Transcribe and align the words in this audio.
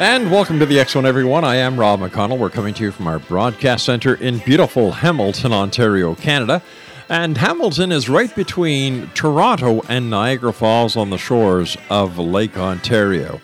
And 0.00 0.30
welcome 0.30 0.60
to 0.60 0.66
the 0.66 0.78
X 0.78 0.92
Zone, 0.92 1.06
everyone. 1.06 1.44
I 1.44 1.56
am 1.56 1.76
Rob 1.76 1.98
McConnell. 1.98 2.38
We're 2.38 2.50
coming 2.50 2.72
to 2.74 2.84
you 2.84 2.92
from 2.92 3.08
our 3.08 3.18
broadcast 3.18 3.84
center 3.84 4.14
in 4.14 4.38
beautiful 4.38 4.92
Hamilton, 4.92 5.52
Ontario, 5.52 6.14
Canada. 6.14 6.62
And 7.08 7.36
Hamilton 7.36 7.90
is 7.90 8.08
right 8.08 8.32
between 8.36 9.08
Toronto 9.14 9.82
and 9.88 10.08
Niagara 10.08 10.52
Falls 10.52 10.96
on 10.96 11.10
the 11.10 11.18
shores 11.18 11.76
of 11.90 12.16
Lake 12.16 12.56
Ontario. 12.56 13.40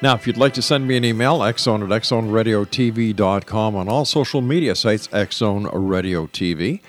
Now, 0.00 0.14
if 0.14 0.28
you'd 0.28 0.36
like 0.36 0.54
to 0.54 0.62
send 0.62 0.86
me 0.86 0.96
an 0.96 1.04
email, 1.04 1.40
xzone 1.40 1.82
at 1.82 1.88
xzoneradiotv.com 2.02 3.74
on 3.74 3.88
all 3.88 4.04
social 4.04 4.40
media 4.40 4.76
sites, 4.76 5.08
Xzone 5.08 5.68
Radio 5.72 6.28
TV. 6.28 6.80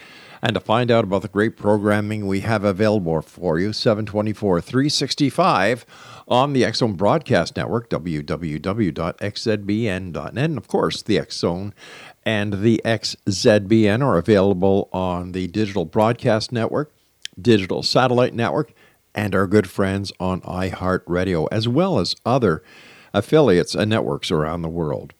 And 0.43 0.53
to 0.53 0.59
find 0.59 0.91
out 0.91 1.05
about 1.05 1.23
the 1.23 1.27
great 1.27 1.57
programming 1.57 2.27
we 2.27 2.41
have 2.41 2.63
available 2.63 3.19
for 3.23 3.57
you, 3.57 3.73
724 3.73 4.61
365 4.61 5.87
on 6.27 6.53
the 6.53 6.63
X 6.63 6.77
Zone 6.77 6.93
Broadcast 6.93 7.57
Network, 7.57 7.89
www.xzbn.net. 7.89 10.37
And 10.37 10.57
of 10.59 10.67
course, 10.67 11.01
the 11.01 11.17
X 11.17 11.37
Zone 11.37 11.73
and 12.23 12.61
the 12.61 12.79
XZBN 12.85 14.03
are 14.03 14.19
available 14.19 14.87
on 14.93 15.31
the 15.31 15.47
Digital 15.47 15.85
Broadcast 15.85 16.51
Network, 16.51 16.93
Digital 17.41 17.81
Satellite 17.81 18.35
Network, 18.35 18.71
and 19.15 19.33
our 19.33 19.47
good 19.47 19.67
friends 19.67 20.13
on 20.19 20.41
iHeartRadio, 20.41 21.47
as 21.51 21.67
well 21.67 21.97
as 21.97 22.15
other 22.23 22.61
affiliates 23.13 23.75
and 23.75 23.89
networks 23.89 24.31
around 24.31 24.61
the 24.61 24.69
world. 24.69 25.13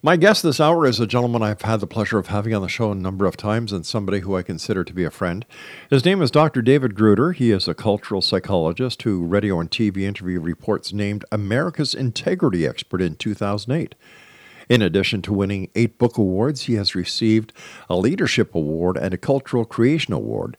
My 0.00 0.16
guest 0.16 0.44
this 0.44 0.60
hour 0.60 0.86
is 0.86 1.00
a 1.00 1.06
gentleman 1.06 1.42
I've 1.42 1.62
had 1.62 1.80
the 1.80 1.86
pleasure 1.86 2.18
of 2.18 2.28
having 2.28 2.54
on 2.54 2.62
the 2.62 2.68
show 2.68 2.92
a 2.92 2.94
number 2.94 3.26
of 3.26 3.36
times 3.36 3.72
and 3.72 3.84
somebody 3.84 4.20
who 4.20 4.36
I 4.36 4.42
consider 4.42 4.84
to 4.84 4.92
be 4.92 5.04
a 5.04 5.10
friend. 5.10 5.44
His 5.90 6.04
name 6.04 6.22
is 6.22 6.30
Dr. 6.30 6.62
David 6.62 6.94
Gruder. 6.94 7.32
He 7.32 7.50
is 7.50 7.66
a 7.66 7.74
cultural 7.74 8.22
psychologist 8.22 9.02
who 9.02 9.24
radio 9.24 9.58
and 9.58 9.70
TV 9.70 10.02
interview 10.02 10.40
reports 10.40 10.92
named 10.92 11.24
America's 11.32 11.94
Integrity 11.94 12.66
Expert 12.66 13.02
in 13.02 13.16
2008. 13.16 13.96
In 14.68 14.82
addition 14.82 15.20
to 15.22 15.32
winning 15.32 15.68
eight 15.74 15.98
book 15.98 16.16
awards, 16.16 16.62
he 16.62 16.74
has 16.74 16.94
received 16.94 17.52
a 17.90 17.96
Leadership 17.96 18.54
Award 18.54 18.96
and 18.96 19.12
a 19.12 19.18
Cultural 19.18 19.64
Creation 19.64 20.14
Award. 20.14 20.56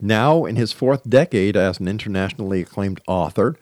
Now, 0.00 0.44
in 0.44 0.56
his 0.56 0.72
fourth 0.72 1.08
decade 1.08 1.56
as 1.56 1.80
an 1.80 1.88
internationally 1.88 2.60
acclaimed 2.60 3.00
author, 3.06 3.56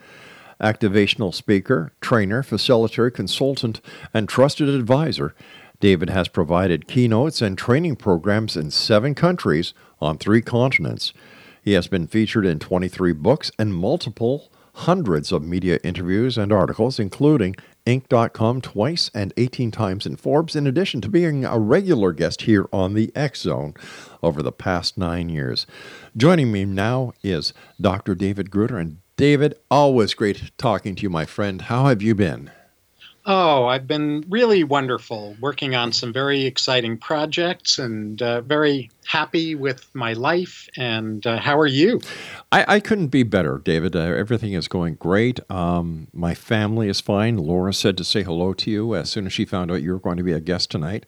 activational 0.65 1.35
speaker, 1.35 1.93
trainer, 2.01 2.43
facilitator, 2.43 3.13
consultant, 3.13 3.83
and 4.15 4.29
trusted 4.29 4.69
advisor, 4.69 5.35
David 5.79 6.09
has 6.09 6.29
provided 6.29 6.89
keynotes 6.89 7.43
and 7.43 7.59
training 7.59 7.97
programs 7.97 8.57
in 8.57 8.71
seven 8.71 9.15
countries 9.15 9.75
on 10.01 10.17
three 10.17 10.41
continents. 10.41 11.13
He 11.63 11.73
has 11.73 11.87
been 11.87 12.07
featured 12.07 12.47
in 12.47 12.59
23 12.59 13.13
books 13.13 13.51
and 13.59 13.75
multiple 13.75 14.51
hundreds 14.75 15.31
of 15.31 15.43
media 15.43 15.79
interviews 15.85 16.39
and 16.39 16.53
articles, 16.53 16.99
including 16.99 17.55
Inc.com 17.87 18.63
twice 18.63 19.11
and 19.15 19.35
18 19.37 19.71
times 19.71 20.07
in 20.07 20.17
Forbes, 20.17 20.57
in 20.57 20.67
addition 20.67 21.03
to 21.03 21.09
being 21.09 21.45
a 21.45 21.59
regular 21.59 22.13
guest 22.13 22.43
here 22.43 22.67
on 22.73 22.95
the 22.95 23.13
X 23.15 23.43
Zone 23.43 23.75
over 24.23 24.43
the 24.43 24.53
past 24.53 24.97
nine 24.97 25.29
years. 25.29 25.67
Joining 26.17 26.51
me 26.51 26.65
now 26.65 27.13
is 27.23 27.53
Dr. 27.79 28.15
David 28.15 28.51
Gruder. 28.51 28.79
And 28.79 28.99
David, 29.17 29.55
always 29.71 30.13
great 30.15 30.51
talking 30.59 30.97
to 30.97 31.03
you, 31.03 31.11
my 31.11 31.25
friend. 31.25 31.63
How 31.63 31.87
have 31.87 32.03
you 32.03 32.15
been? 32.15 32.51
Oh, 33.27 33.67
I've 33.67 33.87
been 33.87 34.25
really 34.29 34.65
wonderful 34.65 35.35
working 35.41 35.75
on 35.75 35.93
some 35.93 36.13
very 36.13 36.45
exciting 36.45 36.99
projects 36.99 37.79
and 37.79 38.21
uh, 38.21 38.43
very 38.43 38.91
happy 39.07 39.55
with 39.55 39.89
my 39.95 40.13
life. 40.13 40.69
And 40.77 41.27
uh, 41.27 41.39
how 41.39 41.59
are 41.59 41.67
you? 41.67 42.01
I, 42.53 42.75
I 42.77 42.81
couldn't 42.81 43.09
be 43.09 43.23
better, 43.23 43.63
David. 43.65 43.97
Uh, 43.97 44.01
everything 44.01 44.53
is 44.53 44.69
going 44.69 44.97
great. 44.97 45.41
Um, 45.51 46.09
my 46.13 46.35
family 46.35 46.89
is 46.89 47.01
fine. 47.01 47.39
Laura 47.39 47.73
said 47.73 47.97
to 47.97 48.05
say 48.05 48.25
hello 48.25 48.53
to 48.53 48.71
you 48.71 48.95
as 48.95 49.11
soon 49.11 49.27
as 49.27 49.33
she 49.33 49.47
found 49.47 49.71
out 49.71 49.81
you 49.81 49.93
were 49.93 50.01
going 50.01 50.19
to 50.19 50.25
be 50.25 50.33
a 50.33 50.41
guest 50.41 50.71
tonight. 50.71 51.07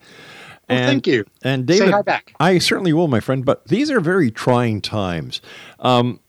Well, 0.70 0.86
thank 0.86 1.06
you. 1.06 1.26
And 1.42 1.68
Say 1.68 1.80
David, 1.80 1.94
hi 1.94 2.02
back. 2.02 2.32
I 2.40 2.58
certainly 2.58 2.92
will, 2.92 3.08
my 3.08 3.20
friend. 3.20 3.44
But 3.44 3.68
these 3.68 3.90
are 3.90 4.00
very 4.00 4.30
trying 4.30 4.80
times. 4.80 5.42
Um, 5.80 6.20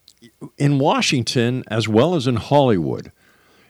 in 0.58 0.80
Washington, 0.80 1.64
as 1.68 1.88
well 1.88 2.16
as 2.16 2.28
in 2.28 2.36
Hollywood, 2.36 3.12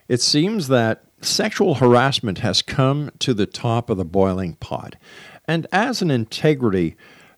it 0.08 0.20
seems 0.20 0.68
that 0.68 1.04
sexual 1.20 1.74
harassment 1.74 2.38
has 2.38 2.62
come 2.62 3.10
to 3.18 3.34
the 3.34 3.46
top 3.46 3.90
of 3.90 3.96
the 3.96 4.04
boiling 4.04 4.54
pot. 4.54 4.96
And 5.46 5.66
as 5.72 6.02
an 6.02 6.10
integrity 6.10 6.96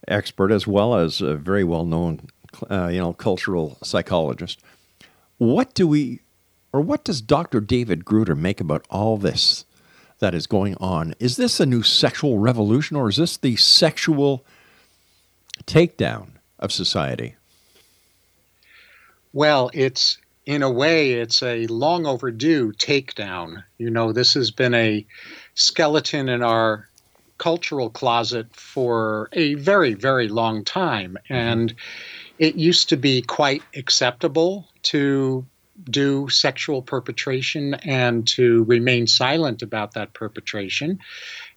expert, 0.09 0.51
as 0.51 0.67
well 0.67 0.95
as 0.95 1.21
a 1.21 1.37
very 1.37 1.65
well 1.65 1.85
known, 1.85 2.29
uh, 2.71 2.89
you 2.89 2.99
know, 2.99 3.13
cultural 3.13 3.79
psychologist, 3.83 4.61
what 5.39 5.75
do 5.75 5.87
we, 5.87 6.21
or 6.73 6.81
what 6.81 7.05
does 7.05 7.21
Dr. 7.21 7.61
David 7.61 8.05
Gruder 8.05 8.35
make 8.35 8.61
about 8.61 8.87
all 8.91 9.17
this 9.17 9.65
that 10.19 10.35
is 10.35 10.47
going 10.47 10.77
on? 10.77 11.15
Is 11.19 11.37
this 11.37 11.61
a 11.61 11.67
new 11.67 11.83
sexual 11.83 12.39
revolution, 12.39 12.97
or 12.97 13.09
is 13.09 13.17
this 13.17 13.37
the 13.37 13.57
sexual 13.57 14.45
takedown 15.65 16.33
of 16.59 16.73
society? 16.73 17.37
Well, 19.33 19.71
it's 19.73 20.19
in 20.47 20.63
a 20.63 20.71
way, 20.71 21.13
it's 21.13 21.43
a 21.43 21.67
long 21.67 22.07
overdue 22.07 22.73
takedown. 22.73 23.63
You 23.79 23.91
know, 23.91 24.13
this 24.13 24.35
has 24.35 24.51
been 24.51 24.75
a 24.75 25.07
skeleton 25.55 26.29
in 26.29 26.43
our 26.43 26.89
cultural 27.39 27.89
closet 27.91 28.55
for 28.55 29.29
a 29.33 29.55
very, 29.55 29.95
very 29.95 30.29
long 30.29 30.65
time. 30.65 31.17
Mm-hmm. 31.25 31.35
And 31.35 31.75
it 32.39 32.57
used 32.57 32.89
to 32.89 32.97
be 32.97 33.23
quite 33.23 33.63
acceptable 33.77 34.69
to 34.83 35.47
do 35.85 36.29
sexual 36.29 36.83
perpetration 36.83 37.75
and 37.75 38.27
to 38.27 38.65
remain 38.65 39.07
silent 39.07 39.63
about 39.63 39.95
that 39.95 40.13
perpetration. 40.13 40.99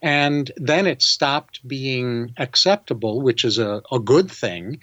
And 0.02 0.50
then 0.56 0.88
it 0.88 1.02
stopped 1.02 1.68
being 1.68 2.34
acceptable, 2.38 3.22
which 3.22 3.44
is 3.44 3.58
a, 3.58 3.82
a 3.92 4.00
good 4.00 4.32
thing. 4.32 4.80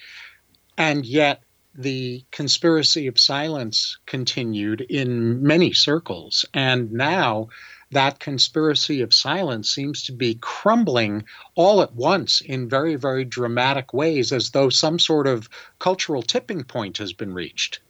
And 0.76 1.06
yet 1.06 1.42
the 1.74 2.24
conspiracy 2.30 3.06
of 3.06 3.18
silence 3.18 3.98
continued 4.06 4.80
in 4.82 5.42
many 5.42 5.72
circles. 5.72 6.44
And 6.52 6.92
now 6.92 7.48
that 7.92 8.20
conspiracy 8.20 9.00
of 9.00 9.12
silence 9.12 9.70
seems 9.70 10.04
to 10.04 10.12
be 10.12 10.38
crumbling 10.40 11.24
all 11.54 11.82
at 11.82 11.94
once 11.94 12.40
in 12.40 12.68
very, 12.68 12.94
very 12.96 13.24
dramatic 13.24 13.92
ways, 13.92 14.32
as 14.32 14.50
though 14.50 14.68
some 14.68 14.98
sort 14.98 15.26
of 15.26 15.48
cultural 15.78 16.22
tipping 16.22 16.64
point 16.64 16.98
has 16.98 17.12
been 17.12 17.34
reached. 17.34 17.80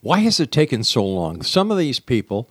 Why 0.00 0.20
has 0.20 0.38
it 0.40 0.52
taken 0.52 0.84
so 0.84 1.04
long? 1.04 1.42
Some 1.42 1.70
of 1.70 1.78
these 1.78 2.00
people 2.00 2.50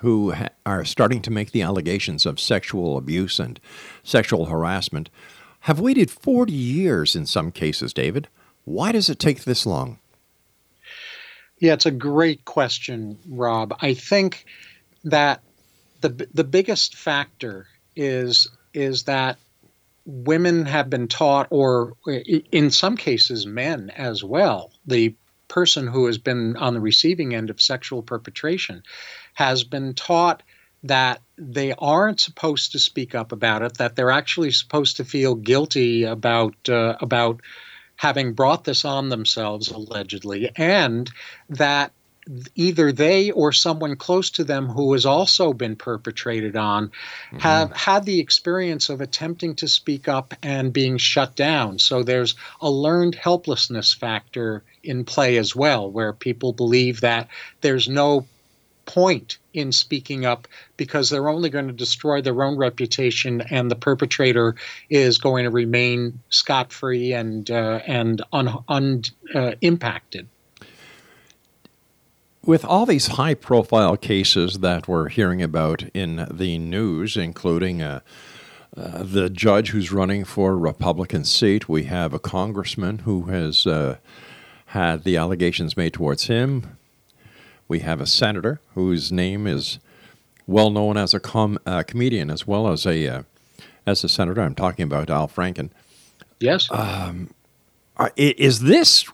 who 0.00 0.34
are 0.66 0.84
starting 0.84 1.22
to 1.22 1.30
make 1.30 1.52
the 1.52 1.62
allegations 1.62 2.26
of 2.26 2.40
sexual 2.40 2.96
abuse 2.96 3.38
and 3.38 3.60
sexual 4.02 4.46
harassment 4.46 5.10
have 5.60 5.78
waited 5.78 6.10
40 6.10 6.52
years 6.52 7.14
in 7.14 7.26
some 7.26 7.50
cases, 7.52 7.92
David. 7.92 8.28
Why 8.64 8.92
does 8.92 9.08
it 9.08 9.18
take 9.18 9.44
this 9.44 9.66
long? 9.66 9.98
Yeah, 11.58 11.74
it's 11.74 11.86
a 11.86 11.90
great 11.90 12.44
question, 12.44 13.18
Rob. 13.28 13.76
I 13.80 13.94
think 13.94 14.46
that 15.04 15.42
the 16.00 16.28
the 16.32 16.44
biggest 16.44 16.96
factor 16.96 17.66
is 17.94 18.48
is 18.72 19.04
that 19.04 19.38
women 20.06 20.64
have 20.66 20.88
been 20.88 21.08
taught, 21.08 21.46
or 21.50 21.94
in 22.06 22.70
some 22.70 22.96
cases, 22.96 23.46
men 23.46 23.90
as 23.90 24.24
well. 24.24 24.72
The 24.86 25.14
person 25.48 25.86
who 25.86 26.06
has 26.06 26.16
been 26.18 26.56
on 26.56 26.74
the 26.74 26.80
receiving 26.80 27.34
end 27.34 27.50
of 27.50 27.60
sexual 27.60 28.02
perpetration 28.02 28.82
has 29.34 29.64
been 29.64 29.94
taught 29.94 30.42
that 30.84 31.20
they 31.36 31.74
aren't 31.74 32.20
supposed 32.20 32.72
to 32.72 32.78
speak 32.78 33.14
up 33.14 33.32
about 33.32 33.62
it, 33.62 33.76
that 33.76 33.96
they're 33.96 34.10
actually 34.10 34.50
supposed 34.50 34.96
to 34.96 35.04
feel 35.04 35.34
guilty 35.34 36.04
about 36.04 36.54
uh, 36.68 36.96
about 37.00 37.40
having 38.00 38.32
brought 38.32 38.64
this 38.64 38.86
on 38.86 39.10
themselves 39.10 39.70
allegedly, 39.70 40.50
and 40.56 41.10
that 41.50 41.92
either 42.54 42.92
they 42.92 43.30
or 43.30 43.52
someone 43.52 43.94
close 43.94 44.30
to 44.30 44.42
them 44.42 44.68
who 44.68 44.94
has 44.94 45.04
also 45.04 45.52
been 45.52 45.76
perpetrated 45.76 46.56
on 46.56 46.88
mm-hmm. 46.88 47.38
have 47.40 47.70
had 47.72 48.06
the 48.06 48.18
experience 48.18 48.88
of 48.88 49.02
attempting 49.02 49.54
to 49.54 49.68
speak 49.68 50.08
up 50.08 50.32
and 50.42 50.72
being 50.72 50.96
shut 50.96 51.36
down. 51.36 51.78
So 51.78 52.02
there's 52.02 52.36
a 52.62 52.70
learned 52.70 53.16
helplessness 53.16 53.92
factor 53.92 54.62
in 54.82 55.04
play 55.04 55.36
as 55.36 55.54
well, 55.54 55.90
where 55.90 56.14
people 56.14 56.54
believe 56.54 57.02
that 57.02 57.28
there's 57.60 57.86
no 57.86 58.26
point 58.86 59.38
in 59.52 59.72
speaking 59.72 60.24
up 60.24 60.48
because 60.76 61.10
they're 61.10 61.28
only 61.28 61.50
going 61.50 61.66
to 61.66 61.72
destroy 61.72 62.20
their 62.20 62.42
own 62.42 62.56
reputation 62.56 63.40
and 63.50 63.70
the 63.70 63.76
perpetrator 63.76 64.54
is 64.88 65.18
going 65.18 65.44
to 65.44 65.50
remain 65.50 66.20
scot-free 66.30 67.12
and 67.12 67.50
uh, 67.50 67.80
and 67.86 68.22
unimpacted. 68.32 70.20
Un, 70.20 70.24
uh, 70.24 70.66
with 72.44 72.64
all 72.64 72.86
these 72.86 73.08
high 73.08 73.34
profile 73.34 73.96
cases 73.96 74.60
that 74.60 74.88
we're 74.88 75.08
hearing 75.08 75.42
about 75.42 75.84
in 75.94 76.26
the 76.30 76.58
news, 76.58 77.16
including 77.16 77.82
uh, 77.82 78.00
uh, 78.76 79.02
the 79.02 79.28
judge 79.28 79.70
who's 79.70 79.92
running 79.92 80.24
for 80.24 80.52
a 80.52 80.56
Republican 80.56 81.24
seat, 81.24 81.68
we 81.68 81.84
have 81.84 82.14
a 82.14 82.18
congressman 82.18 83.00
who 83.00 83.24
has 83.24 83.66
uh, 83.66 83.98
had 84.66 85.04
the 85.04 85.16
allegations 85.16 85.76
made 85.76 85.92
towards 85.92 86.28
him. 86.28 86.78
We 87.70 87.78
have 87.78 88.00
a 88.00 88.06
senator 88.06 88.60
whose 88.74 89.12
name 89.12 89.46
is 89.46 89.78
well 90.48 90.70
known 90.70 90.96
as 90.96 91.14
a 91.14 91.20
com- 91.20 91.60
uh, 91.64 91.84
comedian 91.84 92.28
as 92.28 92.44
well 92.44 92.66
as 92.66 92.84
a 92.84 93.06
uh, 93.06 93.22
as 93.86 94.02
a 94.02 94.08
senator. 94.08 94.40
I'm 94.40 94.56
talking 94.56 94.82
about 94.82 95.08
Al 95.08 95.28
Franken. 95.28 95.70
Yes. 96.40 96.68
Um, 96.72 97.32
is 98.16 98.60
this 98.62 99.04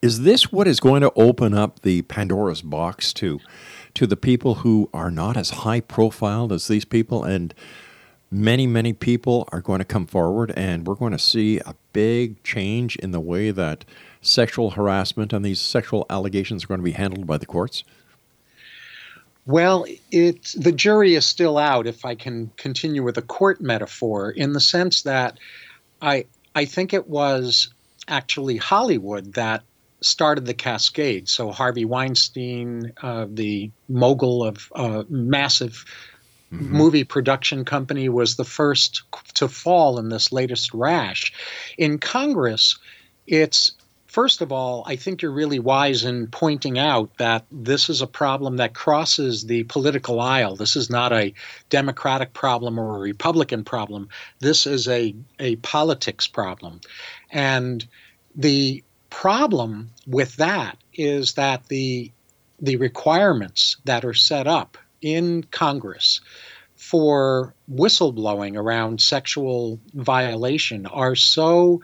is 0.00 0.22
this 0.22 0.50
what 0.50 0.66
is 0.66 0.80
going 0.80 1.02
to 1.02 1.12
open 1.16 1.52
up 1.52 1.82
the 1.82 2.00
Pandora's 2.02 2.62
box 2.62 3.12
to 3.12 3.40
to 3.92 4.06
the 4.06 4.16
people 4.16 4.56
who 4.56 4.88
are 4.94 5.10
not 5.10 5.36
as 5.36 5.50
high 5.50 5.80
profile 5.80 6.50
as 6.50 6.68
these 6.68 6.86
people 6.86 7.22
and 7.22 7.52
many 8.30 8.66
many 8.66 8.94
people 8.94 9.46
are 9.52 9.60
going 9.60 9.80
to 9.80 9.84
come 9.84 10.06
forward 10.06 10.50
and 10.56 10.86
we're 10.86 10.94
going 10.94 11.12
to 11.12 11.18
see 11.18 11.58
a 11.58 11.74
big 11.92 12.42
change 12.42 12.96
in 12.96 13.10
the 13.10 13.20
way 13.20 13.50
that 13.50 13.84
sexual 14.22 14.70
harassment 14.70 15.32
and 15.32 15.44
these 15.44 15.60
sexual 15.60 16.06
allegations 16.08 16.64
are 16.64 16.68
going 16.68 16.80
to 16.80 16.84
be 16.84 16.92
handled 16.92 17.26
by 17.26 17.36
the 17.36 17.46
courts? 17.46 17.84
Well, 19.44 19.84
it 20.12 20.54
the 20.56 20.72
jury 20.72 21.14
is 21.16 21.26
still 21.26 21.58
out. 21.58 21.86
If 21.86 22.04
I 22.04 22.14
can 22.14 22.52
continue 22.56 23.02
with 23.02 23.18
a 23.18 23.22
court 23.22 23.60
metaphor, 23.60 24.30
in 24.30 24.52
the 24.52 24.60
sense 24.60 25.02
that 25.02 25.38
I 26.00 26.26
I 26.54 26.64
think 26.64 26.94
it 26.94 27.08
was 27.08 27.68
actually 28.06 28.56
Hollywood 28.56 29.34
that 29.34 29.64
started 30.00 30.46
the 30.46 30.54
cascade. 30.54 31.28
So 31.28 31.50
Harvey 31.50 31.84
Weinstein, 31.84 32.92
uh, 33.02 33.26
the 33.28 33.70
mogul 33.88 34.44
of 34.44 34.70
uh, 34.74 35.04
massive 35.08 35.84
mm-hmm. 36.52 36.76
movie 36.76 37.04
production 37.04 37.64
company, 37.64 38.08
was 38.08 38.36
the 38.36 38.44
first 38.44 39.02
to 39.34 39.48
fall 39.48 39.98
in 39.98 40.08
this 40.08 40.30
latest 40.32 40.72
rash. 40.72 41.32
In 41.78 41.98
Congress, 41.98 42.78
it's 43.26 43.72
First 44.12 44.42
of 44.42 44.52
all, 44.52 44.82
I 44.86 44.96
think 44.96 45.22
you're 45.22 45.32
really 45.32 45.58
wise 45.58 46.04
in 46.04 46.26
pointing 46.26 46.78
out 46.78 47.16
that 47.16 47.46
this 47.50 47.88
is 47.88 48.02
a 48.02 48.06
problem 48.06 48.58
that 48.58 48.74
crosses 48.74 49.46
the 49.46 49.64
political 49.64 50.20
aisle. 50.20 50.54
This 50.54 50.76
is 50.76 50.90
not 50.90 51.14
a 51.14 51.32
Democratic 51.70 52.34
problem 52.34 52.78
or 52.78 52.96
a 52.96 53.00
Republican 53.00 53.64
problem. 53.64 54.10
This 54.38 54.66
is 54.66 54.86
a, 54.86 55.14
a 55.38 55.56
politics 55.56 56.26
problem. 56.26 56.82
And 57.30 57.86
the 58.36 58.84
problem 59.08 59.88
with 60.06 60.36
that 60.36 60.76
is 60.92 61.32
that 61.34 61.68
the 61.68 62.12
the 62.60 62.76
requirements 62.76 63.78
that 63.86 64.04
are 64.04 64.12
set 64.12 64.46
up 64.46 64.76
in 65.00 65.42
Congress 65.44 66.20
for 66.74 67.54
whistleblowing 67.72 68.58
around 68.58 69.00
sexual 69.00 69.80
violation 69.94 70.84
are 70.84 71.16
so 71.16 71.80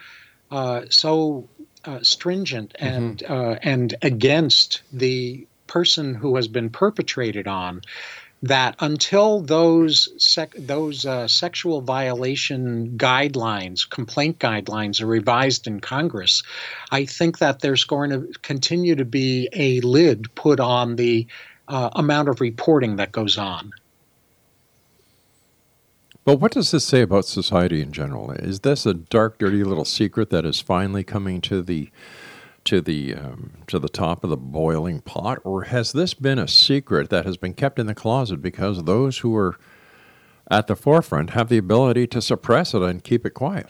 uh, 0.50 0.82
so 0.90 1.48
uh, 1.84 2.00
stringent 2.02 2.74
and 2.78 3.18
mm-hmm. 3.18 3.32
uh, 3.32 3.56
and 3.62 3.94
against 4.02 4.82
the 4.92 5.46
person 5.66 6.14
who 6.14 6.36
has 6.36 6.48
been 6.48 6.70
perpetrated 6.70 7.46
on 7.46 7.82
that 8.42 8.76
until 8.78 9.40
those 9.40 10.08
sec- 10.22 10.54
those 10.56 11.04
uh, 11.04 11.26
sexual 11.26 11.80
violation 11.80 12.96
guidelines, 12.96 13.88
complaint 13.88 14.38
guidelines, 14.38 15.00
are 15.00 15.06
revised 15.06 15.66
in 15.66 15.80
Congress, 15.80 16.42
I 16.90 17.04
think 17.04 17.38
that 17.38 17.60
there's 17.60 17.84
going 17.84 18.10
to 18.10 18.32
continue 18.42 18.94
to 18.96 19.04
be 19.04 19.48
a 19.52 19.80
lid 19.80 20.34
put 20.34 20.60
on 20.60 20.96
the 20.96 21.26
uh, 21.66 21.90
amount 21.94 22.28
of 22.28 22.40
reporting 22.40 22.96
that 22.96 23.12
goes 23.12 23.38
on. 23.38 23.72
Well, 26.28 26.36
what 26.36 26.52
does 26.52 26.72
this 26.72 26.84
say 26.84 27.00
about 27.00 27.24
society 27.24 27.80
in 27.80 27.90
general? 27.90 28.32
Is 28.32 28.60
this 28.60 28.84
a 28.84 28.92
dark, 28.92 29.38
dirty 29.38 29.64
little 29.64 29.86
secret 29.86 30.28
that 30.28 30.44
is 30.44 30.60
finally 30.60 31.02
coming 31.02 31.40
to 31.40 31.62
the 31.62 31.88
to 32.64 32.82
the 32.82 33.14
um, 33.14 33.52
to 33.68 33.78
the 33.78 33.88
top 33.88 34.22
of 34.22 34.28
the 34.28 34.36
boiling 34.36 35.00
pot, 35.00 35.38
or 35.42 35.62
has 35.62 35.92
this 35.92 36.12
been 36.12 36.38
a 36.38 36.46
secret 36.46 37.08
that 37.08 37.24
has 37.24 37.38
been 37.38 37.54
kept 37.54 37.78
in 37.78 37.86
the 37.86 37.94
closet 37.94 38.42
because 38.42 38.84
those 38.84 39.16
who 39.16 39.34
are 39.34 39.58
at 40.50 40.66
the 40.66 40.76
forefront 40.76 41.30
have 41.30 41.48
the 41.48 41.56
ability 41.56 42.06
to 42.08 42.20
suppress 42.20 42.74
it 42.74 42.82
and 42.82 43.02
keep 43.02 43.24
it 43.24 43.32
quiet? 43.32 43.68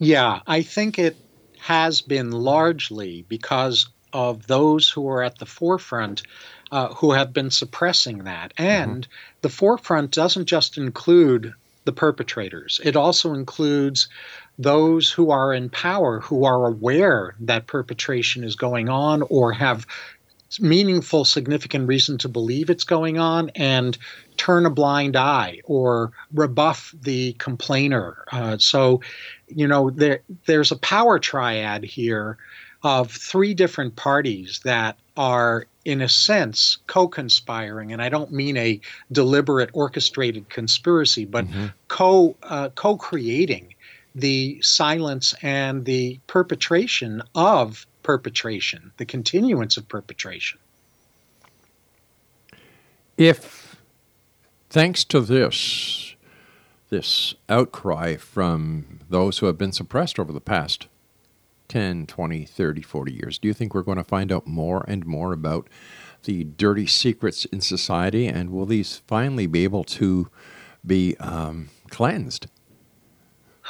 Yeah, 0.00 0.40
I 0.44 0.62
think 0.62 0.98
it 0.98 1.16
has 1.60 2.00
been 2.00 2.32
largely 2.32 3.24
because 3.28 3.88
of 4.12 4.48
those 4.48 4.90
who 4.90 5.08
are 5.08 5.22
at 5.22 5.38
the 5.38 5.46
forefront 5.46 6.24
uh, 6.70 6.94
who 6.94 7.12
have 7.12 7.32
been 7.32 7.50
suppressing 7.50 8.24
that. 8.24 8.54
Mm-hmm. 8.54 8.62
And 8.62 9.02
mm-hmm. 9.02 9.38
the 9.42 9.48
forefront 9.48 10.10
doesn't 10.10 10.46
just 10.46 10.78
include 10.78 11.54
the 11.84 11.92
perpetrators, 11.92 12.80
it 12.84 12.96
also 12.96 13.32
includes 13.32 14.08
those 14.58 15.10
who 15.10 15.30
are 15.30 15.54
in 15.54 15.70
power 15.70 16.20
who 16.20 16.44
are 16.44 16.66
aware 16.66 17.34
that 17.40 17.66
perpetration 17.66 18.44
is 18.44 18.56
going 18.56 18.88
on 18.88 19.22
or 19.22 19.52
have 19.52 19.86
meaningful, 20.60 21.24
significant 21.24 21.86
reason 21.86 22.18
to 22.18 22.28
believe 22.28 22.70
it's 22.70 22.84
going 22.84 23.18
on 23.18 23.50
and 23.54 23.98
turn 24.36 24.64
a 24.66 24.70
blind 24.70 25.14
eye 25.16 25.60
or 25.64 26.10
rebuff 26.32 26.94
the 27.02 27.34
complainer. 27.34 28.24
Uh, 28.32 28.56
so, 28.58 29.00
you 29.48 29.68
know, 29.68 29.90
there, 29.90 30.20
there's 30.46 30.72
a 30.72 30.76
power 30.76 31.18
triad 31.18 31.84
here 31.84 32.38
of 32.82 33.10
three 33.10 33.54
different 33.54 33.96
parties 33.96 34.60
that 34.64 34.96
are 35.18 35.66
in 35.84 36.00
a 36.00 36.08
sense, 36.08 36.78
co 36.86 37.08
conspiring. 37.08 37.92
And 37.92 38.00
I 38.00 38.08
don't 38.08 38.32
mean 38.32 38.56
a 38.56 38.80
deliberate, 39.10 39.70
orchestrated 39.72 40.48
conspiracy, 40.48 41.24
but 41.24 41.46
mm-hmm. 41.46 41.66
co 41.88 42.36
uh, 42.44 42.68
creating 42.70 43.74
the 44.14 44.60
silence 44.62 45.34
and 45.42 45.84
the 45.84 46.20
perpetration 46.28 47.22
of 47.34 47.86
perpetration, 48.02 48.92
the 48.96 49.04
continuance 49.04 49.76
of 49.76 49.88
perpetration. 49.88 50.58
If, 53.16 53.76
thanks 54.70 55.04
to 55.04 55.20
this, 55.20 56.14
this 56.90 57.34
outcry 57.48 58.16
from 58.16 59.00
those 59.10 59.38
who 59.38 59.46
have 59.46 59.58
been 59.58 59.72
suppressed 59.72 60.18
over 60.18 60.32
the 60.32 60.40
past 60.40 60.86
10, 61.68 62.06
20, 62.06 62.44
30, 62.44 62.82
40 62.82 63.12
years, 63.12 63.38
do 63.38 63.48
you 63.48 63.54
think 63.54 63.74
we're 63.74 63.82
going 63.82 63.98
to 63.98 64.04
find 64.04 64.32
out 64.32 64.46
more 64.46 64.84
and 64.88 65.06
more 65.06 65.32
about 65.32 65.68
the 66.24 66.44
dirty 66.44 66.86
secrets 66.86 67.44
in 67.46 67.60
society? 67.60 68.26
And 68.26 68.50
will 68.50 68.66
these 68.66 69.02
finally 69.06 69.46
be 69.46 69.64
able 69.64 69.84
to 69.84 70.28
be 70.86 71.16
um, 71.18 71.68
cleansed? 71.90 72.46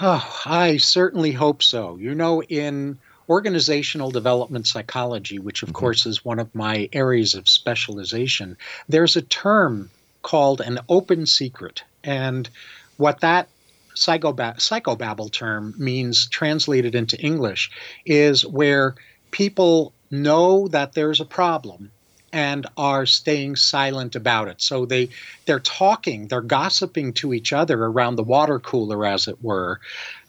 Oh, 0.00 0.42
I 0.46 0.76
certainly 0.76 1.32
hope 1.32 1.62
so. 1.62 1.96
You 1.96 2.14
know, 2.14 2.42
in 2.44 2.98
organizational 3.28 4.10
development 4.10 4.66
psychology, 4.66 5.38
which 5.38 5.62
of 5.62 5.72
course 5.72 6.06
is 6.06 6.24
one 6.24 6.38
of 6.38 6.54
my 6.54 6.88
areas 6.92 7.34
of 7.34 7.48
specialization, 7.48 8.56
there's 8.88 9.16
a 9.16 9.22
term 9.22 9.90
called 10.22 10.60
an 10.60 10.78
open 10.88 11.26
secret. 11.26 11.82
And 12.04 12.48
what 12.96 13.20
that 13.20 13.48
psychoba- 13.98 14.56
psychobabble 14.56 15.30
term 15.30 15.74
means, 15.78 16.28
translated 16.28 16.94
into 16.94 17.20
English, 17.20 17.70
is 18.06 18.46
where 18.46 18.94
people 19.30 19.92
know 20.10 20.68
that 20.68 20.92
there's 20.92 21.20
a 21.20 21.24
problem 21.24 21.90
and 22.32 22.66
are 22.76 23.06
staying 23.06 23.56
silent 23.56 24.14
about 24.14 24.48
it. 24.48 24.60
So 24.60 24.86
they 24.86 25.08
they're 25.46 25.60
talking, 25.60 26.28
they're 26.28 26.40
gossiping 26.40 27.14
to 27.14 27.32
each 27.32 27.52
other 27.52 27.82
around 27.82 28.16
the 28.16 28.22
water 28.22 28.58
cooler, 28.58 29.06
as 29.06 29.28
it 29.28 29.42
were, 29.42 29.80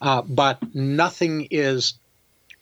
uh, 0.02 0.22
but 0.22 0.58
nothing 0.74 1.48
is 1.52 1.94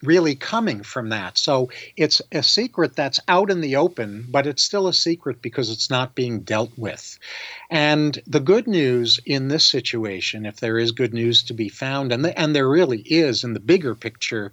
really 0.03 0.35
coming 0.35 0.83
from 0.83 1.09
that. 1.09 1.37
So 1.37 1.69
it's 1.95 2.21
a 2.31 2.43
secret 2.43 2.95
that's 2.95 3.19
out 3.27 3.49
in 3.49 3.61
the 3.61 3.77
open, 3.77 4.25
but 4.29 4.45
it's 4.45 4.61
still 4.61 4.87
a 4.87 4.93
secret 4.93 5.41
because 5.41 5.71
it's 5.71 5.89
not 5.89 6.13
being 6.13 6.41
dealt 6.41 6.71
with. 6.77 7.17
And 7.69 8.21
the 8.27 8.39
good 8.39 8.67
news 8.67 9.19
in 9.25 9.47
this 9.47 9.65
situation, 9.65 10.45
if 10.45 10.59
there 10.59 10.77
is 10.77 10.91
good 10.91 11.13
news 11.13 11.43
to 11.43 11.53
be 11.53 11.69
found, 11.69 12.11
and, 12.11 12.23
the, 12.23 12.39
and 12.39 12.55
there 12.55 12.69
really 12.69 12.99
is 12.99 13.43
in 13.43 13.53
the 13.53 13.59
bigger 13.59 13.95
picture, 13.95 14.51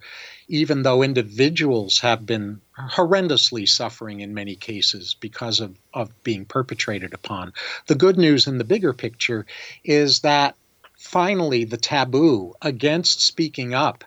even 0.49 0.83
though 0.83 1.03
individuals 1.03 2.01
have 2.01 2.25
been 2.25 2.61
horrendously 2.79 3.69
suffering 3.69 4.21
in 4.21 4.35
many 4.35 4.57
cases 4.57 5.15
because 5.21 5.61
of, 5.61 5.77
of 5.93 6.11
being 6.23 6.47
perpetrated 6.47 7.13
upon, 7.13 7.53
the 7.87 7.95
good 7.95 8.17
news 8.17 8.47
in 8.47 8.57
the 8.57 8.65
bigger 8.65 8.95
picture 8.95 9.45
is 9.85 10.21
that 10.21 10.57
finally 10.97 11.65
the 11.65 11.77
taboo 11.77 12.55
against 12.63 13.21
speaking 13.21 13.75
up 13.75 14.05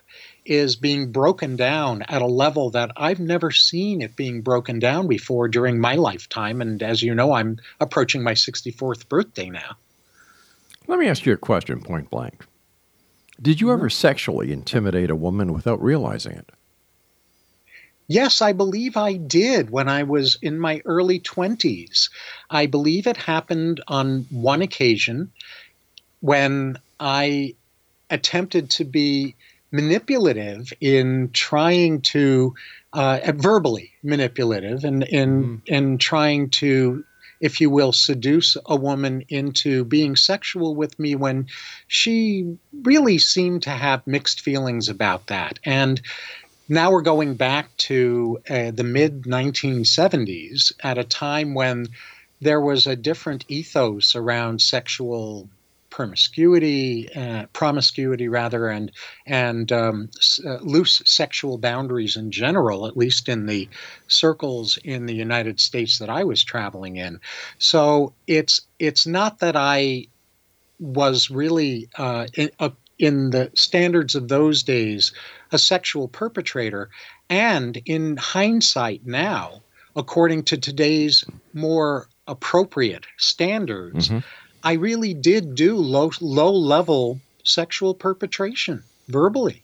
is 0.48 0.76
being 0.76 1.12
broken 1.12 1.56
down 1.56 2.02
at 2.08 2.22
a 2.22 2.26
level 2.26 2.70
that 2.70 2.90
I've 2.96 3.20
never 3.20 3.50
seen 3.50 4.00
it 4.00 4.16
being 4.16 4.40
broken 4.40 4.78
down 4.78 5.06
before 5.06 5.46
during 5.46 5.78
my 5.78 5.94
lifetime. 5.94 6.62
And 6.62 6.82
as 6.82 7.02
you 7.02 7.14
know, 7.14 7.32
I'm 7.32 7.58
approaching 7.80 8.22
my 8.22 8.32
64th 8.32 9.08
birthday 9.08 9.50
now. 9.50 9.76
Let 10.86 10.98
me 10.98 11.06
ask 11.06 11.26
you 11.26 11.34
a 11.34 11.36
question 11.36 11.82
point 11.82 12.10
blank. 12.10 12.46
Did 13.40 13.60
you 13.60 13.70
ever 13.72 13.90
sexually 13.90 14.50
intimidate 14.50 15.10
a 15.10 15.16
woman 15.16 15.52
without 15.52 15.82
realizing 15.82 16.32
it? 16.32 16.50
Yes, 18.08 18.40
I 18.40 18.54
believe 18.54 18.96
I 18.96 19.14
did 19.14 19.68
when 19.68 19.86
I 19.86 20.02
was 20.04 20.38
in 20.40 20.58
my 20.58 20.80
early 20.86 21.20
20s. 21.20 22.08
I 22.48 22.64
believe 22.64 23.06
it 23.06 23.18
happened 23.18 23.82
on 23.86 24.26
one 24.30 24.62
occasion 24.62 25.30
when 26.20 26.78
I 26.98 27.54
attempted 28.08 28.70
to 28.70 28.84
be 28.84 29.36
manipulative 29.70 30.72
in 30.80 31.30
trying 31.32 32.00
to 32.00 32.54
uh, 32.92 33.20
verbally 33.34 33.92
manipulative 34.02 34.84
and 34.84 35.02
in 35.02 35.62
in 35.66 35.98
trying 35.98 36.48
to 36.50 37.04
if 37.40 37.60
you 37.60 37.70
will 37.70 37.92
seduce 37.92 38.56
a 38.66 38.76
woman 38.76 39.24
into 39.28 39.84
being 39.84 40.16
sexual 40.16 40.74
with 40.74 40.98
me 40.98 41.14
when 41.14 41.46
she 41.86 42.56
really 42.82 43.18
seemed 43.18 43.62
to 43.62 43.70
have 43.70 44.06
mixed 44.06 44.40
feelings 44.40 44.88
about 44.88 45.28
that. 45.28 45.58
And 45.64 46.00
now 46.68 46.90
we're 46.90 47.02
going 47.02 47.34
back 47.34 47.74
to 47.78 48.40
uh, 48.48 48.70
the 48.72 48.84
mid 48.84 49.22
1970s 49.22 50.72
at 50.82 50.98
a 50.98 51.04
time 51.04 51.54
when 51.54 51.88
there 52.40 52.60
was 52.60 52.86
a 52.86 52.96
different 52.96 53.44
ethos 53.48 54.14
around 54.14 54.60
sexual 54.60 55.48
promiscuity, 55.90 57.08
uh, 57.14 57.46
promiscuity 57.52 58.28
rather, 58.28 58.68
and 58.68 58.92
and 59.26 59.70
um, 59.72 60.10
uh, 60.44 60.56
loose 60.58 61.02
sexual 61.04 61.58
boundaries 61.58 62.16
in 62.16 62.30
general, 62.30 62.86
at 62.86 62.96
least 62.96 63.28
in 63.28 63.46
the 63.46 63.68
circles 64.06 64.78
in 64.84 65.06
the 65.06 65.14
United 65.14 65.60
States 65.60 65.98
that 65.98 66.10
I 66.10 66.24
was 66.24 66.44
traveling 66.44 66.96
in. 66.96 67.20
So 67.58 68.14
it's 68.26 68.62
it's 68.78 69.06
not 69.06 69.38
that 69.40 69.56
I 69.56 70.06
was 70.78 71.30
really 71.30 71.88
uh, 71.96 72.26
in, 72.34 72.50
in 72.98 73.30
the 73.30 73.50
standards 73.54 74.14
of 74.14 74.28
those 74.28 74.62
days 74.62 75.12
a 75.52 75.58
sexual 75.58 76.08
perpetrator, 76.08 76.90
and 77.30 77.80
in 77.86 78.16
hindsight 78.16 79.06
now, 79.06 79.62
according 79.96 80.44
to 80.44 80.58
today's 80.58 81.24
more 81.52 82.08
appropriate 82.26 83.06
standards. 83.16 84.10
I 84.62 84.72
really 84.72 85.14
did 85.14 85.54
do 85.54 85.76
low 85.76 86.10
low 86.20 86.52
level 86.52 87.20
sexual 87.44 87.94
perpetration 87.94 88.84
verbally. 89.08 89.62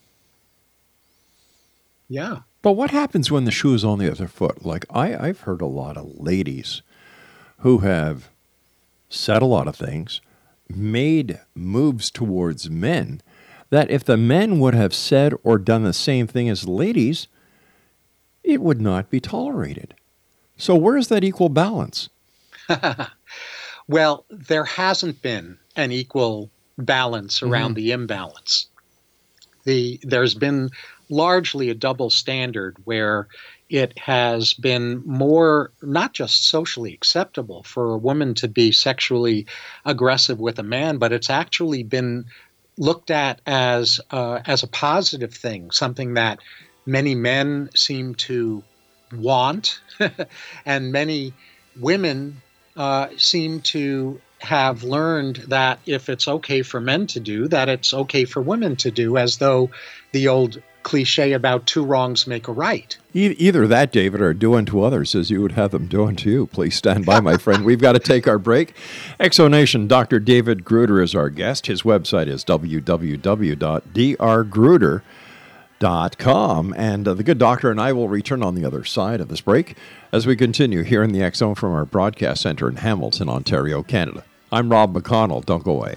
Yeah. 2.09 2.41
But 2.63 2.73
what 2.73 2.91
happens 2.91 3.31
when 3.31 3.45
the 3.45 3.51
shoe 3.51 3.75
is 3.75 3.85
on 3.85 3.99
the 3.99 4.11
other 4.11 4.29
foot? 4.29 4.65
Like 4.65 4.87
I, 4.91 5.15
I've 5.17 5.41
heard 5.41 5.61
a 5.61 5.67
lot 5.67 5.97
of 5.97 6.19
ladies 6.19 6.83
who 7.59 7.79
have 7.79 8.29
said 9.09 9.43
a 9.43 9.47
lot 9.47 9.69
of 9.69 9.77
things, 9.77 10.21
made 10.69 11.41
moves 11.55 12.11
towards 12.11 12.71
men 12.71 13.21
that 13.71 13.91
if 13.91 14.05
the 14.05 14.17
men 14.17 14.59
would 14.61 14.75
have 14.75 14.95
said 14.95 15.35
or 15.43 15.59
done 15.59 15.85
the 15.85 15.93
same 15.93 16.27
thing 16.27 16.49
as 16.49 16.69
ladies, 16.69 17.27
it 18.43 18.61
would 18.61 18.81
not 18.81 19.11
be 19.11 19.21
tolerated. 19.21 19.95
So 20.57 20.77
where's 20.77 21.09
that 21.09 21.25
equal 21.25 21.49
balance? 21.49 22.09
Well, 23.87 24.25
there 24.31 24.65
hasn't 24.65 25.21
been 25.23 25.59
an 25.77 25.93
equal 25.93 26.51
balance 26.79 27.43
around 27.43 27.75
the 27.75 27.93
imbalance. 27.93 28.69
The 29.65 30.01
there's 30.03 30.35
been 30.35 30.71
largely 31.09 31.71
a 31.71 31.75
double 31.75 32.11
standard 32.11 32.77
where 32.85 33.29
it 33.69 33.99
has 33.99 34.55
been 34.55 35.03
more 35.07 35.71
not 35.83 36.13
just 36.13 36.47
socially 36.47 36.93
acceptable 36.93 37.63
for 37.63 37.95
a 37.95 37.99
woman 37.99 38.35
to 38.35 38.49
be 38.49 38.73
sexually 38.73 39.47
aggressive 39.85 40.39
with 40.39 40.59
a 40.59 40.63
man, 40.63 40.99
but 40.99 41.13
it's 41.13 41.31
actually 41.31 41.83
been 41.83 42.27
looked 42.77 43.11
at 43.11 43.41
as 43.47 44.01
uh, 44.11 44.41
as 44.47 44.63
a 44.63 44.69
positive 44.69 45.33
thing, 45.33 45.71
something 45.71 46.15
that 46.15 46.41
many 46.87 47.15
men 47.15 47.71
seem 47.75 48.15
to 48.15 48.63
want, 49.13 49.81
and 50.67 50.93
many 50.93 51.33
women 51.77 52.43
uh, 52.77 53.09
seem 53.17 53.61
to 53.61 54.21
have 54.41 54.83
learned 54.83 55.37
that 55.49 55.79
if 55.87 56.09
it's 56.09 56.29
okay 56.29 56.63
for 56.63 56.81
men 56.81 57.07
to 57.09 57.21
do, 57.21 57.49
that 57.49 57.69
it's 57.69 57.95
okay 57.95 58.25
for 58.25 58.43
women 58.43 58.77
to 58.77 58.91
do, 58.91 59.17
as 59.17 59.39
though 59.39 59.71
the 60.13 60.29
old 60.29 60.61
cliche 60.83 61.33
about 61.33 61.67
two 61.67 61.83
wrongs 61.83 62.27
make 62.27 62.47
a 62.47 62.53
right. 62.53 62.99
Either 63.15 63.67
that, 63.67 63.91
David, 63.91 64.21
or 64.21 64.35
do 64.35 64.55
unto 64.55 64.83
others 64.83 65.15
as 65.15 65.31
you 65.31 65.41
would 65.41 65.53
have 65.53 65.71
them 65.71 65.87
do 65.87 66.05
unto 66.05 66.29
you. 66.29 66.47
Please 66.47 66.75
stand 66.75 67.07
by, 67.07 67.21
my 67.21 67.39
friend. 67.39 67.65
We've 67.65 67.81
got 67.81 67.93
to 67.93 67.99
take 67.99 68.29
our 68.29 68.39
break. 68.39 68.75
X 69.19 69.37
Zone 69.37 69.53
Nation, 69.53 69.89
Dr. 69.89 70.21
David 70.21 70.65
Gruder 70.65 71.01
is 71.01 71.15
our 71.15 71.31
guest. 71.31 71.67
His 71.67 71.83
website 71.83 72.29
is 72.29 72.45
www.drgruder.com. 72.45 75.03
And 76.75 77.07
uh, 77.07 77.13
the 77.13 77.23
good 77.23 77.39
doctor 77.39 77.71
and 77.71 77.79
I 77.79 77.93
will 77.93 78.09
return 78.09 78.43
on 78.43 78.55
the 78.55 78.65
other 78.65 78.85
side 78.85 79.21
of 79.21 79.29
this 79.29 79.43
break 79.43 79.77
as 80.13 80.27
we 80.27 80.35
continue 80.35 80.83
here 80.83 81.03
in 81.03 81.13
the 81.13 81.31
Zone 81.35 81.55
from 81.55 81.75
our 81.75 81.85
broadcast 81.85 82.41
center 82.41 82.69
in 82.69 82.77
Hamilton, 82.77 83.29
Ontario, 83.29 83.83
Canada. 83.83 84.25
I'm 84.51 84.71
Rob 84.71 84.95
McConnell. 84.95 85.45
Don't 85.45 85.63
go 85.63 85.73
away. 85.73 85.97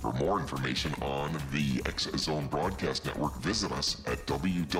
For 0.00 0.12
more 0.14 0.40
information 0.40 0.94
on 1.02 1.36
the 1.52 1.82
X 1.84 2.08
Zone 2.16 2.46
Broadcast 2.46 3.04
Network, 3.04 3.36
visit 3.40 3.70
us 3.70 4.00
at 4.06 4.26
www.xzbn.net. 4.26 4.70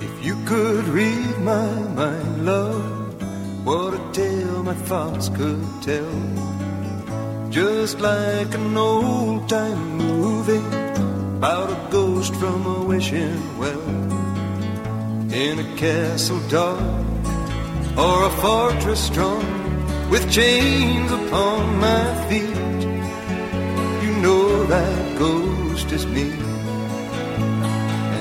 If 0.00 0.24
you 0.24 0.36
could 0.44 0.84
read 0.86 1.38
my 1.40 1.72
mind, 1.96 2.46
love, 2.46 3.66
what 3.66 3.94
a 3.94 4.12
tale 4.12 4.62
my 4.62 4.74
thoughts 4.74 5.28
could 5.30 5.66
tell. 5.82 6.47
Just 7.50 7.98
like 8.00 8.54
an 8.54 8.76
old 8.76 9.48
time 9.48 9.96
movie 9.96 10.66
about 11.38 11.70
a 11.70 11.90
ghost 11.90 12.34
from 12.36 12.66
a 12.66 12.84
wishing 12.84 13.58
well. 13.58 13.80
In 15.32 15.58
a 15.58 15.76
castle 15.76 16.40
dark 16.50 16.80
or 17.96 18.26
a 18.26 18.30
fortress 18.42 19.02
strong 19.02 19.46
with 20.10 20.30
chains 20.30 21.10
upon 21.10 21.78
my 21.80 22.26
feet. 22.28 22.56
You 24.04 24.12
know 24.20 24.64
that 24.64 25.18
ghost 25.18 25.90
is 25.90 26.04
me. 26.06 26.30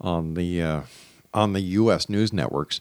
on 0.00 0.34
the 0.34 0.62
uh, 0.62 0.82
on 1.34 1.52
the 1.52 1.60
U.S. 1.60 2.08
news 2.08 2.32
networks, 2.32 2.80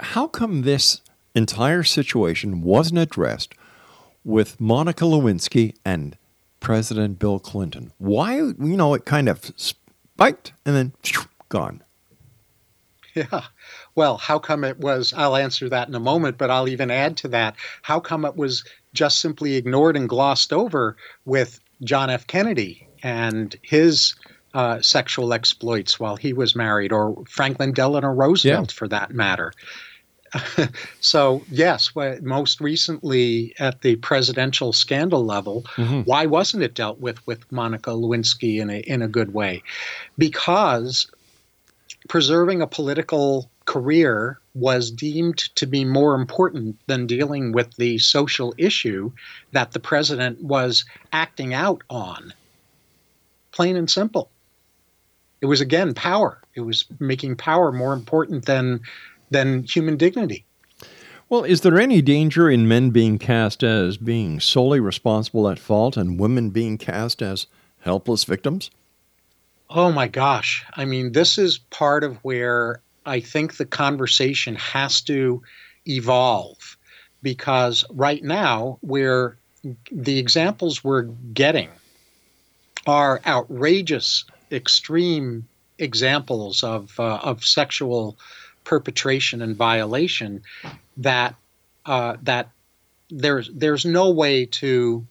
how 0.00 0.26
come 0.26 0.62
this 0.62 1.02
entire 1.34 1.82
situation 1.82 2.62
wasn't 2.62 2.98
addressed 2.98 3.54
with 4.24 4.58
Monica 4.60 5.04
Lewinsky 5.04 5.74
and 5.84 6.16
President 6.62 7.18
Bill 7.18 7.38
Clinton? 7.38 7.92
Why, 7.98 8.36
you 8.36 8.56
know, 8.58 8.94
it 8.94 9.04
kind 9.04 9.28
of 9.28 9.52
spiked 9.56 10.52
and 10.64 10.74
then 10.74 10.92
gone. 11.48 11.82
Yeah. 13.14 13.42
Well, 13.94 14.16
how 14.16 14.38
come 14.38 14.64
it 14.64 14.78
was? 14.78 15.12
I'll 15.14 15.36
answer 15.36 15.68
that 15.68 15.88
in 15.88 15.94
a 15.94 16.00
moment, 16.00 16.38
but 16.38 16.50
I'll 16.50 16.68
even 16.68 16.90
add 16.90 17.18
to 17.18 17.28
that. 17.28 17.56
How 17.82 18.00
come 18.00 18.24
it 18.24 18.36
was 18.36 18.64
just 18.94 19.18
simply 19.18 19.56
ignored 19.56 19.96
and 19.96 20.08
glossed 20.08 20.52
over 20.52 20.96
with 21.26 21.60
John 21.82 22.08
F. 22.08 22.26
Kennedy 22.26 22.88
and 23.02 23.54
his 23.60 24.14
uh, 24.54 24.80
sexual 24.80 25.34
exploits 25.34 26.00
while 26.00 26.16
he 26.16 26.32
was 26.32 26.56
married, 26.56 26.92
or 26.92 27.22
Franklin 27.28 27.72
Delano 27.72 28.08
Roosevelt 28.08 28.72
for 28.72 28.88
that 28.88 29.10
matter? 29.10 29.52
so, 31.00 31.42
yes, 31.50 31.92
most 32.22 32.60
recently 32.60 33.54
at 33.58 33.82
the 33.82 33.96
presidential 33.96 34.72
scandal 34.72 35.24
level, 35.24 35.62
mm-hmm. 35.76 36.00
why 36.00 36.26
wasn't 36.26 36.62
it 36.62 36.74
dealt 36.74 37.00
with 37.00 37.24
with 37.26 37.50
Monica 37.52 37.90
Lewinsky 37.90 38.60
in 38.60 38.70
a, 38.70 38.78
in 38.80 39.02
a 39.02 39.08
good 39.08 39.34
way? 39.34 39.62
Because 40.16 41.10
preserving 42.08 42.62
a 42.62 42.66
political 42.66 43.50
career 43.64 44.40
was 44.54 44.90
deemed 44.90 45.38
to 45.38 45.66
be 45.66 45.84
more 45.84 46.14
important 46.14 46.76
than 46.86 47.06
dealing 47.06 47.52
with 47.52 47.74
the 47.76 47.98
social 47.98 48.54
issue 48.58 49.12
that 49.52 49.72
the 49.72 49.80
president 49.80 50.42
was 50.42 50.84
acting 51.12 51.54
out 51.54 51.82
on. 51.88 52.32
Plain 53.52 53.76
and 53.76 53.90
simple. 53.90 54.30
It 55.40 55.46
was 55.46 55.60
again 55.60 55.94
power. 55.94 56.40
It 56.54 56.60
was 56.62 56.84
making 56.98 57.36
power 57.36 57.72
more 57.72 57.92
important 57.92 58.46
than 58.46 58.80
than 59.32 59.64
human 59.64 59.96
dignity. 59.96 60.44
Well, 61.28 61.44
is 61.44 61.62
there 61.62 61.80
any 61.80 62.02
danger 62.02 62.50
in 62.50 62.68
men 62.68 62.90
being 62.90 63.18
cast 63.18 63.62
as 63.62 63.96
being 63.96 64.38
solely 64.38 64.80
responsible 64.80 65.48
at 65.48 65.58
fault 65.58 65.96
and 65.96 66.20
women 66.20 66.50
being 66.50 66.76
cast 66.76 67.22
as 67.22 67.46
helpless 67.80 68.24
victims? 68.24 68.70
Oh 69.70 69.90
my 69.90 70.08
gosh. 70.08 70.64
I 70.76 70.84
mean, 70.84 71.12
this 71.12 71.38
is 71.38 71.58
part 71.58 72.04
of 72.04 72.18
where 72.18 72.82
I 73.06 73.20
think 73.20 73.56
the 73.56 73.64
conversation 73.64 74.54
has 74.56 75.00
to 75.02 75.42
evolve 75.86 76.76
because 77.22 77.84
right 77.90 78.22
now 78.22 78.78
we're 78.82 79.38
the 79.90 80.18
examples 80.18 80.84
we're 80.84 81.02
getting 81.32 81.70
are 82.86 83.20
outrageous, 83.26 84.24
extreme 84.50 85.48
examples 85.78 86.62
of 86.62 86.98
uh, 86.98 87.18
of 87.22 87.44
sexual 87.44 88.18
perpetration 88.64 89.42
and 89.42 89.56
violation 89.56 90.42
that 90.96 91.34
uh, 91.86 92.16
that 92.22 92.50
there's 93.10 93.50
there's 93.52 93.84
no 93.84 94.10
way 94.10 94.46
to 94.46 95.06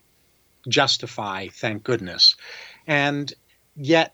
justify. 0.68 1.48
Thank 1.48 1.84
goodness, 1.84 2.36
and 2.88 3.34
yet 3.76 4.14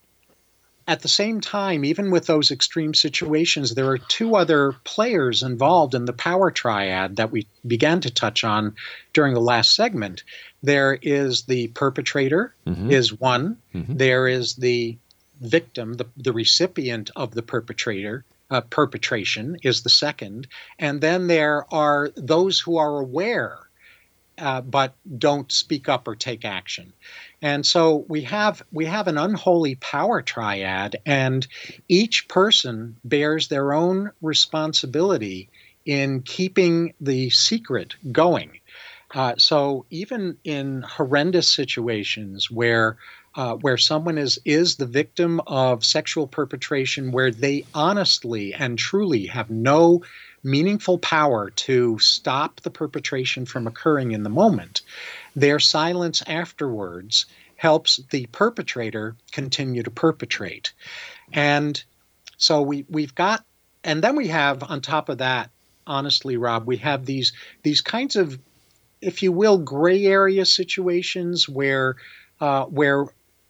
at 0.88 1.02
the 1.02 1.10
same 1.10 1.42
time, 1.42 1.84
even 1.84 2.12
with 2.12 2.28
those 2.28 2.50
extreme 2.50 2.94
situations, 2.94 3.76
there 3.76 3.90
are 3.90 3.98
two 3.98 4.36
other 4.36 4.74
players 4.86 5.44
involved 5.44 5.94
in 5.94 6.06
the 6.06 6.14
power 6.14 6.50
triad 6.50 7.18
that 7.18 7.30
we 7.30 7.46
began 7.66 8.00
to 8.02 8.10
touch 8.10 8.46
on 8.46 8.74
during 9.12 9.34
the 9.34 9.42
last 9.42 9.76
segment. 9.76 10.24
There 10.64 10.98
is 11.02 11.44
the 11.44 11.68
perpetrator, 11.70 12.54
is 12.90 13.20
one. 13.20 13.58
There 13.98 14.28
is 14.30 14.56
the 14.56 14.98
victim, 15.42 15.96
the, 15.96 16.06
the 16.16 16.32
recipient 16.32 17.12
of 17.18 17.32
the 17.32 17.44
perpetrator, 17.44 18.24
uh, 18.50 18.62
perpetration 18.62 19.58
is 19.64 19.84
the 19.84 19.90
second. 19.90 20.48
And 20.80 21.02
then 21.02 21.28
there 21.28 21.66
are 21.74 22.12
those 22.16 22.60
who 22.60 22.78
are 22.78 23.00
aware 23.00 23.68
uh, 24.40 24.62
but 24.62 24.94
don't 25.18 25.52
speak 25.52 25.90
up 25.90 26.08
or 26.08 26.16
take 26.16 26.46
action. 26.46 26.94
And 27.42 27.66
so 27.66 28.06
we 28.08 28.22
have 28.22 28.62
we 28.72 28.86
have 28.86 29.08
an 29.08 29.18
unholy 29.18 29.76
power 29.76 30.22
triad, 30.22 30.96
and 31.06 31.48
each 31.88 32.28
person 32.28 32.98
bears 33.04 33.48
their 33.48 33.74
own 33.74 34.12
responsibility 34.22 35.50
in 35.86 36.22
keeping 36.22 36.94
the 37.00 37.30
secret 37.30 37.96
going. 38.12 38.60
Uh, 39.16 39.34
so 39.38 39.86
even 39.90 40.38
in 40.44 40.82
horrendous 40.82 41.52
situations 41.52 42.52
where 42.52 42.98
uh, 43.38 43.54
where 43.56 43.78
someone 43.78 44.18
is 44.18 44.40
is 44.44 44.76
the 44.76 44.86
victim 44.88 45.40
of 45.46 45.86
sexual 45.86 46.28
perpetration, 46.28 47.12
where 47.12 47.32
they 47.32 47.64
honestly 47.74 48.54
and 48.54 48.80
truly 48.80 49.28
have 49.28 49.50
no 49.52 50.04
meaningful 50.44 50.98
power 50.98 51.52
to 51.52 52.00
stop 52.00 52.60
the 52.62 52.72
perpetration 52.72 53.46
from 53.46 53.68
occurring 53.68 54.12
in 54.12 54.24
the 54.24 54.30
moment, 54.30 54.82
their 55.36 55.60
silence 55.60 56.24
afterwards 56.26 57.28
helps 57.58 57.98
the 58.10 58.26
perpetrator 58.28 59.16
continue 59.32 59.84
to 59.84 59.92
perpetrate. 59.92 60.74
And 61.32 61.82
so 62.38 62.62
we, 62.62 62.86
we've 62.90 63.14
got 63.16 63.46
and 63.84 64.04
then 64.04 64.16
we 64.16 64.28
have 64.30 64.64
on 64.64 64.82
top 64.82 65.10
of 65.10 65.20
that, 65.20 65.52
honestly, 65.86 66.38
Rob, 66.38 66.66
we 66.66 66.78
have 66.78 67.06
these 67.06 67.34
these 67.62 67.82
kinds 67.82 68.16
of, 68.16 68.40
if 69.00 69.22
you 69.22 69.32
will, 69.32 69.60
gray 69.60 70.06
area 70.06 70.46
situations 70.46 71.48
where 71.48 71.98
uh, 72.40 72.66
where 72.66 73.06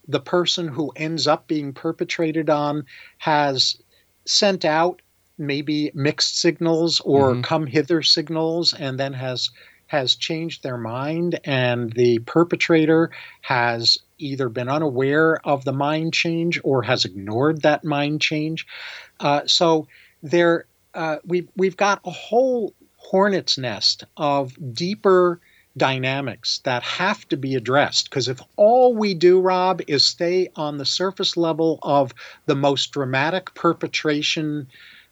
the 0.07 0.19
person 0.19 0.67
who 0.67 0.91
ends 0.95 1.27
up 1.27 1.47
being 1.47 1.73
perpetrated 1.73 2.49
on 2.49 2.85
has 3.17 3.77
sent 4.25 4.65
out 4.65 5.01
maybe 5.37 5.91
mixed 5.93 6.39
signals 6.39 6.99
or 7.01 7.31
mm-hmm. 7.31 7.41
come 7.41 7.67
hither 7.67 8.01
signals 8.01 8.73
and 8.73 8.99
then 8.99 9.13
has 9.13 9.49
has 9.87 10.15
changed 10.15 10.63
their 10.63 10.77
mind 10.77 11.39
and 11.45 11.93
the 11.93 12.19
perpetrator 12.19 13.09
has 13.41 13.97
either 14.17 14.49
been 14.49 14.67
unaware 14.67 15.39
of 15.47 15.63
the 15.63 15.71
mind 15.71 16.13
change 16.13 16.59
or 16.63 16.83
has 16.83 17.05
ignored 17.05 17.61
that 17.61 17.85
mind 17.85 18.19
change 18.19 18.67
uh, 19.19 19.41
so 19.45 19.87
there 20.21 20.65
uh, 20.93 21.17
we, 21.25 21.47
we've 21.55 21.77
got 21.77 22.01
a 22.05 22.11
whole 22.11 22.73
hornet's 22.97 23.57
nest 23.57 24.03
of 24.17 24.57
deeper 24.73 25.39
dynamics 25.77 26.59
that 26.63 26.83
have 26.83 27.27
to 27.29 27.37
be 27.37 27.55
addressed. 27.55 28.09
Because 28.09 28.27
if 28.27 28.41
all 28.55 28.95
we 28.95 29.13
do, 29.13 29.39
Rob, 29.39 29.81
is 29.87 30.03
stay 30.03 30.49
on 30.55 30.77
the 30.77 30.85
surface 30.85 31.37
level 31.37 31.79
of 31.83 32.13
the 32.45 32.55
most 32.55 32.91
dramatic 32.91 33.53
perpetration 33.53 34.67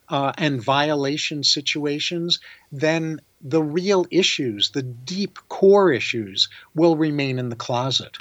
uh, 0.10 0.34
and 0.38 0.62
violation 0.62 1.44
situations, 1.44 2.40
then 2.72 3.20
the 3.42 3.64
real 3.64 4.06
issues, 4.12 4.72
the 4.72 4.84
deep 4.84 5.40
core 5.50 5.92
issues, 5.92 6.50
will 6.74 6.96
remain 6.96 7.40
in 7.40 7.50
the 7.50 7.56
closet. 7.56 8.18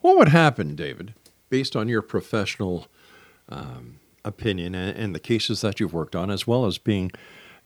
What 0.00 0.16
would 0.18 0.28
happen, 0.28 0.74
David, 0.74 1.14
based 1.50 1.74
on 1.74 1.88
your 1.88 2.02
professional 2.02 2.86
um, 3.48 3.98
opinion 4.24 4.74
and, 4.74 4.96
and 4.96 5.14
the 5.14 5.20
cases 5.20 5.60
that 5.62 5.80
you've 5.80 5.94
worked 5.94 6.14
on, 6.14 6.30
as 6.30 6.46
well 6.46 6.66
as 6.66 6.78
being 6.78 7.10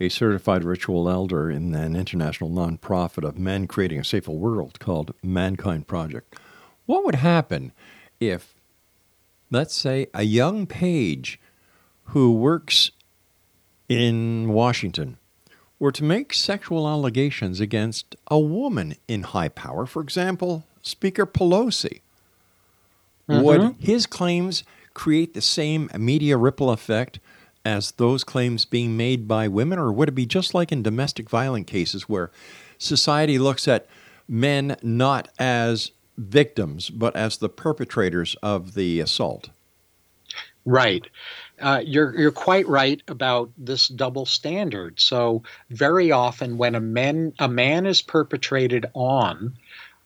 a 0.02 0.08
certified 0.08 0.64
ritual 0.64 1.08
elder 1.08 1.48
in 1.48 1.74
an 1.74 1.94
international 1.94 2.50
nonprofit 2.50 3.26
of 3.26 3.38
men 3.38 3.68
creating 3.68 4.00
a 4.00 4.04
safer 4.04 4.32
world 4.32 4.80
called 4.80 5.14
Mankind 5.22 5.86
Project. 5.86 6.34
What 6.86 7.04
would 7.04 7.14
happen 7.14 7.72
if, 8.18 8.54
let's 9.50 9.74
say, 9.74 10.08
a 10.12 10.24
young 10.24 10.66
page 10.66 11.38
who 12.06 12.32
works 12.32 12.90
in 13.88 14.48
Washington 14.52 15.18
were 15.78 15.92
to 15.92 16.02
make 16.02 16.34
sexual 16.34 16.88
allegations 16.88 17.60
against 17.60 18.16
a 18.28 18.40
woman 18.40 18.96
in 19.06 19.22
high 19.22 19.48
power, 19.48 19.86
for 19.86 20.02
example, 20.02 20.64
Speaker 20.82 21.26
Pelosi? 21.26 22.00
Mm-hmm. 23.28 23.42
Would 23.42 23.76
his 23.78 24.06
claims 24.06 24.64
create 24.94 25.34
the 25.34 25.40
same 25.40 25.88
media 25.96 26.36
ripple 26.36 26.70
effect 26.70 27.20
as 27.64 27.92
those 27.92 28.24
claims 28.24 28.64
being 28.64 28.96
made 28.96 29.28
by 29.28 29.48
women, 29.48 29.78
or 29.78 29.92
would 29.92 30.08
it 30.08 30.14
be 30.14 30.26
just 30.26 30.54
like 30.54 30.72
in 30.72 30.82
domestic 30.82 31.30
violence 31.30 31.70
cases 31.70 32.08
where 32.08 32.30
society 32.78 33.38
looks 33.38 33.68
at 33.68 33.86
men 34.28 34.76
not 34.82 35.28
as 35.38 35.92
victims, 36.16 36.90
but 36.90 37.14
as 37.16 37.38
the 37.38 37.48
perpetrators 37.48 38.36
of 38.42 38.74
the 38.74 39.00
assault? 39.00 39.50
Right. 40.64 41.06
Uh, 41.60 41.82
you're 41.84 42.16
you're 42.18 42.32
quite 42.32 42.66
right 42.68 43.00
about 43.08 43.50
this 43.56 43.88
double 43.88 44.26
standard. 44.26 45.00
So 45.00 45.42
very 45.70 46.10
often, 46.12 46.56
when 46.56 46.74
a 46.74 46.80
man 46.80 47.32
a 47.38 47.48
man 47.48 47.86
is 47.86 48.02
perpetrated 48.02 48.86
on, 48.94 49.54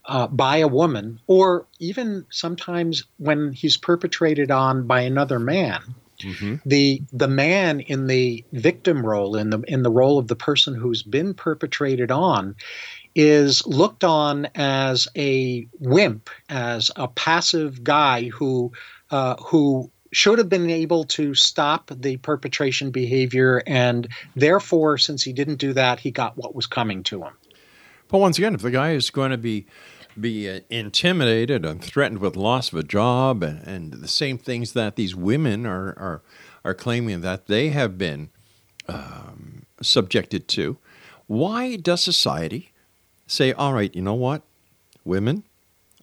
uh, 0.07 0.27
by 0.29 0.59
a 0.59 0.69
woman, 0.69 1.21
or 1.27 1.66
even 1.79 2.27
sometimes 2.31 3.05
when 3.19 3.53
he's 3.53 3.77
perpetrated 3.77 4.51
on 4.51 4.87
by 4.87 5.03
another 5.03 5.38
man. 5.38 5.83
Mm-hmm. 6.20 6.57
The 6.66 7.02
the 7.12 7.29
man 7.29 7.81
in 7.81 8.07
the 8.07 8.44
victim 8.52 9.05
role, 9.05 9.37
in 9.37 9.50
the 9.50 9.61
in 9.68 9.83
the 9.83 9.90
role 9.90 10.18
of 10.18 10.29
the 10.29 10.37
person 10.37 10.74
who's 10.74 11.02
been 11.02 11.35
perpetrated 11.35 12.11
on, 12.11 12.57
is 13.14 13.66
looked 13.66 14.05
on 14.05 14.46
as 14.55 15.09
a 15.16 15.66
wimp, 15.81 16.31
as 16.48 16.90
a 16.96 17.09
passive 17.09 17.83
guy 17.83 18.24
who 18.29 18.72
uh, 19.11 19.37
who 19.37 19.90
should 20.12 20.38
have 20.38 20.48
been 20.48 20.70
able 20.70 21.05
to 21.05 21.35
stop 21.35 21.90
the 21.94 22.16
perpetration 22.18 22.90
behavior, 22.90 23.62
and 23.66 24.09
therefore, 24.35 24.98
since 24.98 25.22
he 25.22 25.33
didn't 25.33 25.57
do 25.57 25.72
that, 25.72 26.00
he 26.00 26.11
got 26.11 26.37
what 26.37 26.55
was 26.55 26.66
coming 26.66 27.02
to 27.02 27.22
him. 27.22 27.33
But 28.09 28.18
once 28.18 28.38
again, 28.38 28.55
if 28.55 28.62
the 28.62 28.70
guy 28.70 28.92
is 28.92 29.11
going 29.11 29.33
to 29.33 29.38
be 29.38 29.66
be 30.20 30.48
uh, 30.48 30.61
intimidated 30.70 31.64
and 31.64 31.83
threatened 31.83 32.20
with 32.20 32.37
loss 32.37 32.72
of 32.72 32.79
a 32.79 32.83
job 32.83 33.42
and, 33.42 33.66
and 33.66 33.92
the 33.92 34.09
same 34.09 34.38
things 34.38 34.72
that 34.72 34.96
these 34.96 35.14
women 35.14 35.66
are, 35.66 35.88
are, 35.98 36.22
are 36.64 36.74
claiming 36.74 37.20
that 37.20 37.46
they 37.46 37.68
have 37.68 37.98
been 37.98 38.31
um, 38.88 39.66
subjected 39.83 40.48
to. 40.48 40.79
Why 41.26 41.76
does 41.76 42.02
society 42.02 42.72
say, 43.26 43.52
all 43.52 43.72
right, 43.72 43.94
you 43.94 44.02
know 44.02 44.14
what? 44.14 44.42
Women, 45.05 45.44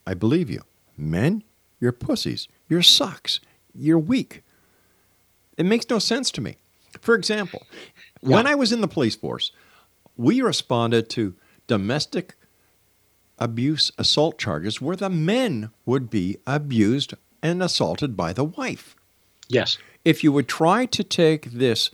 I 0.06 0.14
believe 0.14 0.50
you. 0.50 0.62
Men, 0.98 1.44
you're 1.80 1.92
pussies. 1.92 2.48
You're 2.70 2.82
sucks. 2.82 3.40
You're 3.74 4.00
weak. 4.00 4.44
It 5.58 5.66
makes 5.66 5.90
no 5.90 6.00
sense 6.00 6.32
to 6.32 6.42
me. 6.42 6.58
For 7.02 7.16
example, 7.16 7.64
yeah. 8.22 8.36
when 8.36 8.48
I 8.48 8.56
was 8.56 8.72
in 8.72 8.82
the 8.82 8.88
police 8.88 9.16
force, 9.16 9.52
we 10.16 10.42
responded 10.42 11.10
to 11.12 11.36
domestic 11.68 12.36
abuse 13.40 13.92
assault 13.98 14.38
charges 14.38 14.82
where 14.82 14.96
the 14.96 15.10
men 15.10 15.72
would 15.86 16.10
be 16.10 16.38
abused 16.46 17.14
and 17.42 17.62
assaulted 17.62 18.16
by 18.16 18.34
the 18.34 18.44
wife. 18.44 18.96
Yes. 19.48 19.78
If 20.06 20.24
you 20.24 20.32
would 20.32 20.48
try 20.48 20.86
to 20.88 21.04
take 21.04 21.46
this 21.52 21.92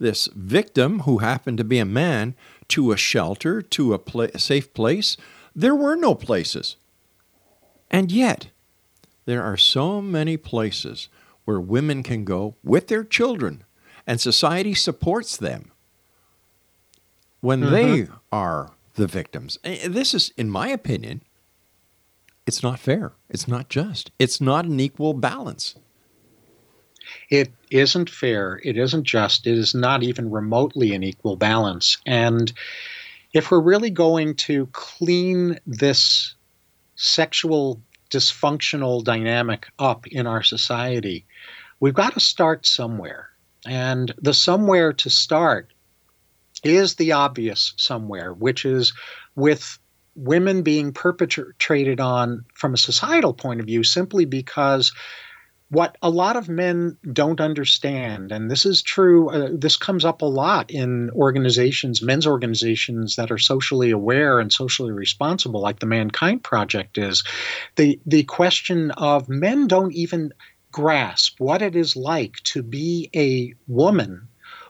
this 0.00 0.28
victim 0.34 1.00
who 1.00 1.18
happened 1.18 1.58
to 1.58 1.64
be 1.64 1.80
a 1.80 1.84
man 1.84 2.34
to 2.68 2.92
a 2.92 2.96
shelter, 2.96 3.60
to 3.60 3.94
a, 3.94 3.98
pla- 3.98 4.28
safe 4.36 4.72
place, 4.72 5.16
there 5.56 5.74
were 5.74 5.96
no 5.96 6.14
places. 6.14 6.76
And 7.90 8.12
yet, 8.12 8.48
there 9.24 9.42
are 9.42 9.56
so 9.56 10.00
many 10.00 10.36
places 10.36 11.08
where 11.44 11.58
women 11.58 12.04
can 12.04 12.24
go 12.24 12.54
with 12.62 12.86
their 12.86 13.02
children 13.02 13.64
and 14.06 14.20
society 14.20 14.74
supports 14.74 15.36
them 15.36 15.72
when 17.40 17.60
mm-hmm. 17.60 17.72
they 17.72 18.08
are 18.30 18.72
the 18.98 19.06
victims. 19.06 19.58
This 19.64 20.12
is, 20.12 20.32
in 20.36 20.50
my 20.50 20.68
opinion, 20.68 21.22
it's 22.46 22.62
not 22.62 22.78
fair. 22.78 23.12
It's 23.30 23.48
not 23.48 23.70
just. 23.70 24.10
It's 24.18 24.40
not 24.40 24.66
an 24.66 24.78
equal 24.78 25.14
balance. 25.14 25.74
It 27.30 27.50
isn't 27.70 28.10
fair. 28.10 28.60
It 28.62 28.76
isn't 28.76 29.04
just. 29.04 29.46
It 29.46 29.56
is 29.56 29.74
not 29.74 30.02
even 30.02 30.30
remotely 30.30 30.94
an 30.94 31.02
equal 31.02 31.36
balance. 31.36 31.96
And 32.04 32.52
if 33.32 33.50
we're 33.50 33.62
really 33.62 33.90
going 33.90 34.34
to 34.34 34.66
clean 34.72 35.58
this 35.66 36.34
sexual 36.96 37.80
dysfunctional 38.10 39.04
dynamic 39.04 39.68
up 39.78 40.06
in 40.06 40.26
our 40.26 40.42
society, 40.42 41.24
we've 41.80 41.94
got 41.94 42.14
to 42.14 42.20
start 42.20 42.66
somewhere. 42.66 43.28
And 43.66 44.14
the 44.18 44.34
somewhere 44.34 44.92
to 44.94 45.10
start 45.10 45.72
is 46.64 46.94
the 46.94 47.12
obvious 47.12 47.74
somewhere, 47.76 48.32
which 48.32 48.64
is 48.64 48.92
with 49.34 49.78
women 50.14 50.62
being 50.62 50.92
perpetrated 50.92 52.00
on 52.00 52.44
from 52.54 52.74
a 52.74 52.78
societal 52.78 53.32
point 53.32 53.60
of 53.60 53.66
view 53.66 53.84
simply 53.84 54.24
because 54.24 54.92
what 55.70 55.96
a 56.00 56.08
lot 56.08 56.36
of 56.36 56.48
men 56.48 56.96
don't 57.12 57.40
understand, 57.40 58.32
and 58.32 58.50
this 58.50 58.64
is 58.64 58.80
true, 58.80 59.28
uh, 59.28 59.50
this 59.52 59.76
comes 59.76 60.04
up 60.04 60.22
a 60.22 60.26
lot 60.26 60.70
in 60.70 61.10
organizations, 61.10 62.00
men's 62.00 62.26
organizations 62.26 63.16
that 63.16 63.30
are 63.30 63.38
socially 63.38 63.90
aware 63.90 64.40
and 64.40 64.50
socially 64.50 64.92
responsible, 64.92 65.60
like 65.60 65.80
the 65.80 65.86
Mankind 65.86 66.42
Project 66.42 66.96
is, 66.96 67.22
the, 67.76 68.00
the 68.06 68.22
question 68.24 68.92
of 68.92 69.28
men 69.28 69.66
don't 69.66 69.92
even 69.92 70.32
grasp 70.72 71.38
what 71.38 71.60
it 71.60 71.76
is 71.76 71.96
like 71.96 72.36
to 72.44 72.62
be 72.62 73.10
a 73.14 73.52
woman 73.66 74.26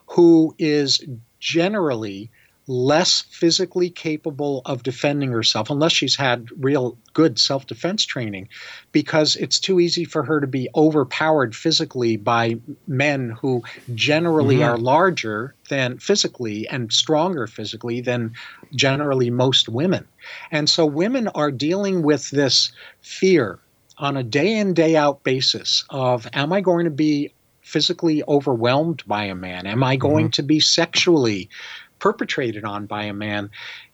who 0.06 0.54
is 0.58 1.04
generally 1.40 2.30
less 2.68 3.22
physically 3.22 3.88
capable 3.88 4.60
of 4.66 4.82
defending 4.82 5.30
herself 5.32 5.70
unless 5.70 5.90
she's 5.90 6.14
had 6.14 6.48
real 6.62 6.98
good 7.14 7.38
self 7.38 7.66
defense 7.66 8.04
training 8.04 8.46
because 8.92 9.36
it's 9.36 9.58
too 9.58 9.80
easy 9.80 10.04
for 10.04 10.22
her 10.22 10.38
to 10.38 10.46
be 10.46 10.68
overpowered 10.76 11.56
physically 11.56 12.18
by 12.18 12.56
men 12.86 13.30
who 13.30 13.62
generally 13.94 14.56
mm-hmm. 14.56 14.70
are 14.70 14.76
larger 14.76 15.54
than 15.70 15.98
physically 15.98 16.68
and 16.68 16.92
stronger 16.92 17.46
physically 17.46 18.02
than 18.02 18.34
generally 18.74 19.30
most 19.30 19.70
women. 19.70 20.06
And 20.50 20.68
so 20.68 20.84
women 20.84 21.28
are 21.28 21.50
dealing 21.50 22.02
with 22.02 22.30
this 22.30 22.70
fear 23.00 23.58
on 23.96 24.16
a 24.16 24.22
day 24.22 24.54
in, 24.54 24.74
day 24.74 24.94
out 24.94 25.24
basis 25.24 25.84
of 25.88 26.28
am 26.34 26.52
I 26.52 26.60
going 26.60 26.84
to 26.84 26.90
be 26.90 27.32
physically 27.68 28.22
overwhelmed 28.26 29.02
by 29.06 29.24
a 29.24 29.34
man? 29.34 29.66
Am 29.66 29.84
I 29.84 29.96
going 29.96 30.26
mm-hmm. 30.26 30.32
to 30.32 30.42
be 30.42 30.60
sexually 30.60 31.48
perpetrated 31.98 32.64
on 32.64 32.86
by 32.86 33.04
a 33.04 33.12
man? 33.12 33.50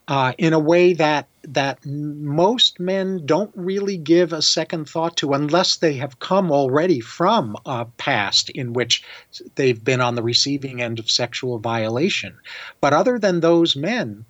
uh, 0.06 0.32
in 0.36 0.52
a 0.52 0.58
way 0.58 0.92
that 0.92 1.28
that 1.42 1.84
most 1.84 2.80
men 2.80 3.24
don't 3.24 3.52
really 3.54 3.96
give 3.96 4.32
a 4.32 4.42
second 4.42 4.88
thought 4.88 5.16
to 5.16 5.32
unless 5.32 5.76
they 5.76 5.94
have 5.94 6.18
come 6.18 6.50
already 6.50 7.00
from 7.00 7.56
a 7.64 7.84
past 7.96 8.50
in 8.50 8.72
which 8.72 9.02
they've 9.54 9.82
been 9.82 10.00
on 10.00 10.14
the 10.14 10.22
receiving 10.22 10.82
end 10.82 10.98
of 10.98 11.10
sexual 11.10 11.58
violation. 11.58 12.36
But 12.80 12.92
other 12.92 13.18
than 13.18 13.40
those 13.40 13.76
men, 13.76 14.26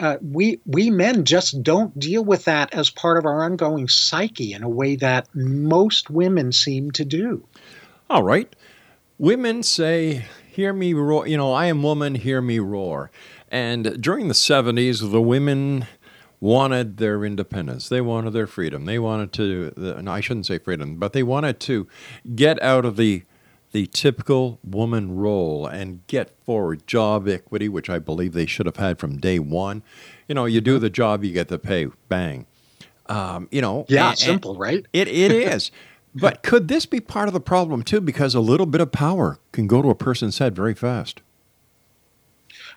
uh, 0.00 0.16
we 0.22 0.60
we 0.64 0.90
men 0.90 1.24
just 1.24 1.62
don't 1.62 1.98
deal 1.98 2.24
with 2.24 2.44
that 2.44 2.72
as 2.72 2.88
part 2.88 3.18
of 3.18 3.26
our 3.26 3.44
ongoing 3.44 3.88
psyche 3.88 4.54
in 4.54 4.62
a 4.62 4.68
way 4.68 4.96
that 4.96 5.28
most 5.34 6.08
women 6.08 6.52
seem 6.52 6.90
to 6.92 7.04
do. 7.04 7.44
All 8.08 8.22
right, 8.22 8.54
women 9.18 9.62
say, 9.62 10.24
"Hear 10.50 10.72
me 10.72 10.94
roar." 10.94 11.26
You 11.26 11.36
know, 11.36 11.52
I 11.52 11.66
am 11.66 11.82
woman. 11.82 12.14
Hear 12.14 12.40
me 12.40 12.58
roar. 12.58 13.10
And 13.50 14.00
during 14.00 14.28
the 14.28 14.34
'70s, 14.34 15.10
the 15.10 15.22
women 15.22 15.86
wanted 16.40 16.98
their 16.98 17.24
independence. 17.24 17.88
They 17.88 18.00
wanted 18.00 18.32
their 18.32 18.46
freedom. 18.46 18.84
They 18.84 18.98
wanted 18.98 19.32
to. 19.34 19.72
No, 19.76 20.10
I 20.10 20.20
shouldn't 20.20 20.46
say 20.46 20.58
freedom, 20.58 20.96
but 20.96 21.12
they 21.12 21.22
wanted 21.22 21.60
to 21.60 21.86
get 22.34 22.62
out 22.62 22.84
of 22.84 22.96
the 22.96 23.22
the 23.72 23.86
typical 23.86 24.58
woman 24.64 25.14
role 25.16 25.66
and 25.66 26.06
get 26.06 26.30
forward 26.42 26.86
job 26.86 27.28
equity, 27.28 27.68
which 27.68 27.90
I 27.90 27.98
believe 27.98 28.32
they 28.32 28.46
should 28.46 28.66
have 28.66 28.76
had 28.76 28.98
from 28.98 29.18
day 29.18 29.38
one. 29.38 29.82
You 30.26 30.34
know, 30.34 30.46
you 30.46 30.60
do 30.60 30.78
the 30.78 30.88
job, 30.88 31.22
you 31.22 31.32
get 31.32 31.48
the 31.48 31.58
pay, 31.58 31.88
bang. 32.08 32.46
Um, 33.06 33.48
you 33.50 33.60
know, 33.60 33.84
yeah, 33.88 34.10
and, 34.10 34.18
simple, 34.18 34.52
and 34.52 34.60
right? 34.60 34.86
It 34.92 35.08
it 35.08 35.32
is. 35.32 35.70
but 36.14 36.42
could 36.42 36.68
this 36.68 36.86
be 36.86 37.00
part 37.00 37.28
of 37.28 37.34
the 37.34 37.40
problem 37.40 37.82
too? 37.82 38.00
Because 38.00 38.34
a 38.34 38.40
little 38.40 38.66
bit 38.66 38.80
of 38.80 38.92
power 38.92 39.38
can 39.52 39.66
go 39.66 39.82
to 39.82 39.90
a 39.90 39.94
person's 39.94 40.38
head 40.38 40.54
very 40.54 40.74
fast. 40.74 41.20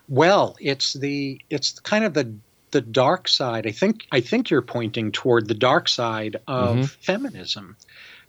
Well, 0.07 0.55
it's 0.59 0.93
the 0.93 1.41
it's 1.49 1.79
kind 1.79 2.03
of 2.03 2.13
the 2.13 2.33
the 2.71 2.81
dark 2.81 3.27
side. 3.27 3.67
I 3.67 3.71
think 3.71 4.05
I 4.11 4.21
think 4.21 4.49
you're 4.49 4.61
pointing 4.61 5.11
toward 5.11 5.47
the 5.47 5.53
dark 5.53 5.87
side 5.87 6.37
of 6.47 6.75
mm-hmm. 6.75 6.83
feminism 6.83 7.77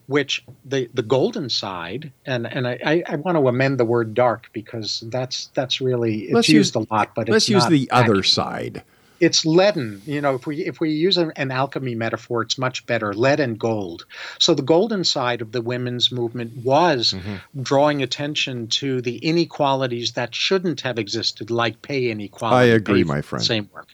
which 0.07 0.45
the 0.65 0.91
the 0.95 1.03
golden 1.03 1.49
side 1.49 2.13
and 2.27 2.47
and 2.47 2.67
I, 2.67 3.03
I 3.07 3.17
want 3.17 3.37
to 3.39 3.49
amend 3.49 3.79
the 3.79 3.85
word 3.85 4.15
dark 4.15 4.51
because 4.53 5.05
that's 5.07 5.47
that's 5.55 5.81
really 5.81 6.25
it's 6.25 6.33
let's 6.35 6.49
used 6.49 6.75
use, 6.75 6.87
a 6.87 6.95
lot 6.95 7.15
but 7.15 7.29
let's 7.29 7.49
use 7.49 7.67
the 7.67 7.89
accurate. 7.91 8.11
other 8.11 8.23
side 8.23 8.83
it's 9.23 9.47
leaden. 9.47 10.03
You 10.05 10.21
know, 10.21 10.35
if 10.35 10.49
we 10.49 10.67
if 10.67 10.81
we 10.81 10.91
use 10.91 11.17
an, 11.17 11.33
an, 11.37 11.53
alchemy 11.53 11.95
metaphor, 11.95 12.43
it's 12.43 12.59
much 12.59 12.85
better. 12.87 13.15
Lead 13.15 13.39
and 13.39 13.57
gold. 13.57 14.05
So 14.41 14.53
the 14.53 14.63
golden 14.63 15.05
side 15.05 15.41
of 15.41 15.53
the 15.53 15.63
women's 15.63 16.11
movement 16.11 16.57
was 16.65 17.15
mm-hmm. 17.17 17.63
drawing 17.63 18.03
attention 18.03 18.67
to 18.83 19.01
the 19.01 19.19
inequalities 19.19 20.15
that 20.15 20.35
shouldn't 20.35 20.81
have 20.81 20.99
existed, 20.99 21.53
like 21.53 21.83
pay 21.83 22.11
inequality. 22.11 22.73
I 22.73 22.75
agree, 22.75 23.05
my 23.05 23.23
friend. 23.23 23.45
Same 23.45 23.71
work. 23.73 23.87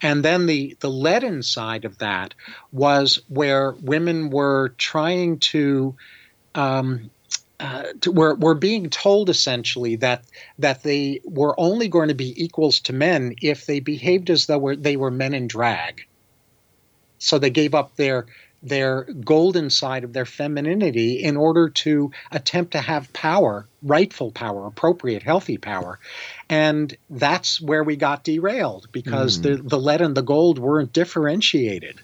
And 0.00 0.24
then 0.24 0.46
the 0.46 0.74
the 0.80 0.90
leaden 0.90 1.42
side 1.42 1.84
of 1.84 1.98
that 1.98 2.34
was 2.72 3.20
where 3.28 3.72
women 3.82 4.30
were 4.30 4.70
trying 4.78 5.40
to 5.40 5.94
um, 6.54 7.10
uh, 7.60 7.92
to, 8.00 8.10
we're, 8.10 8.34
we're 8.36 8.54
being 8.54 8.88
told 8.88 9.28
essentially 9.28 9.96
that 9.96 10.24
that 10.58 10.82
they 10.82 11.20
were 11.24 11.54
only 11.60 11.88
going 11.88 12.08
to 12.08 12.14
be 12.14 12.42
equals 12.42 12.80
to 12.80 12.94
men 12.94 13.34
if 13.42 13.66
they 13.66 13.80
behaved 13.80 14.30
as 14.30 14.46
though 14.46 14.74
they 14.74 14.96
were 14.96 15.10
men 15.10 15.34
in 15.34 15.46
drag. 15.46 16.06
So 17.18 17.38
they 17.38 17.50
gave 17.50 17.74
up 17.74 17.96
their 17.96 18.26
their 18.62 19.04
golden 19.04 19.68
side 19.70 20.04
of 20.04 20.12
their 20.14 20.24
femininity 20.24 21.22
in 21.22 21.36
order 21.36 21.68
to 21.68 22.10
attempt 22.30 22.72
to 22.72 22.80
have 22.80 23.12
power, 23.12 23.66
rightful 23.82 24.30
power, 24.30 24.66
appropriate, 24.66 25.22
healthy 25.22 25.56
power. 25.56 25.98
And 26.48 26.94
that's 27.08 27.60
where 27.60 27.84
we 27.84 27.96
got 27.96 28.24
derailed 28.24 28.88
because 28.92 29.38
mm. 29.38 29.42
the, 29.42 29.56
the 29.56 29.78
lead 29.78 30.00
and 30.00 30.14
the 30.14 30.22
gold 30.22 30.58
weren't 30.58 30.92
differentiated. 30.92 32.00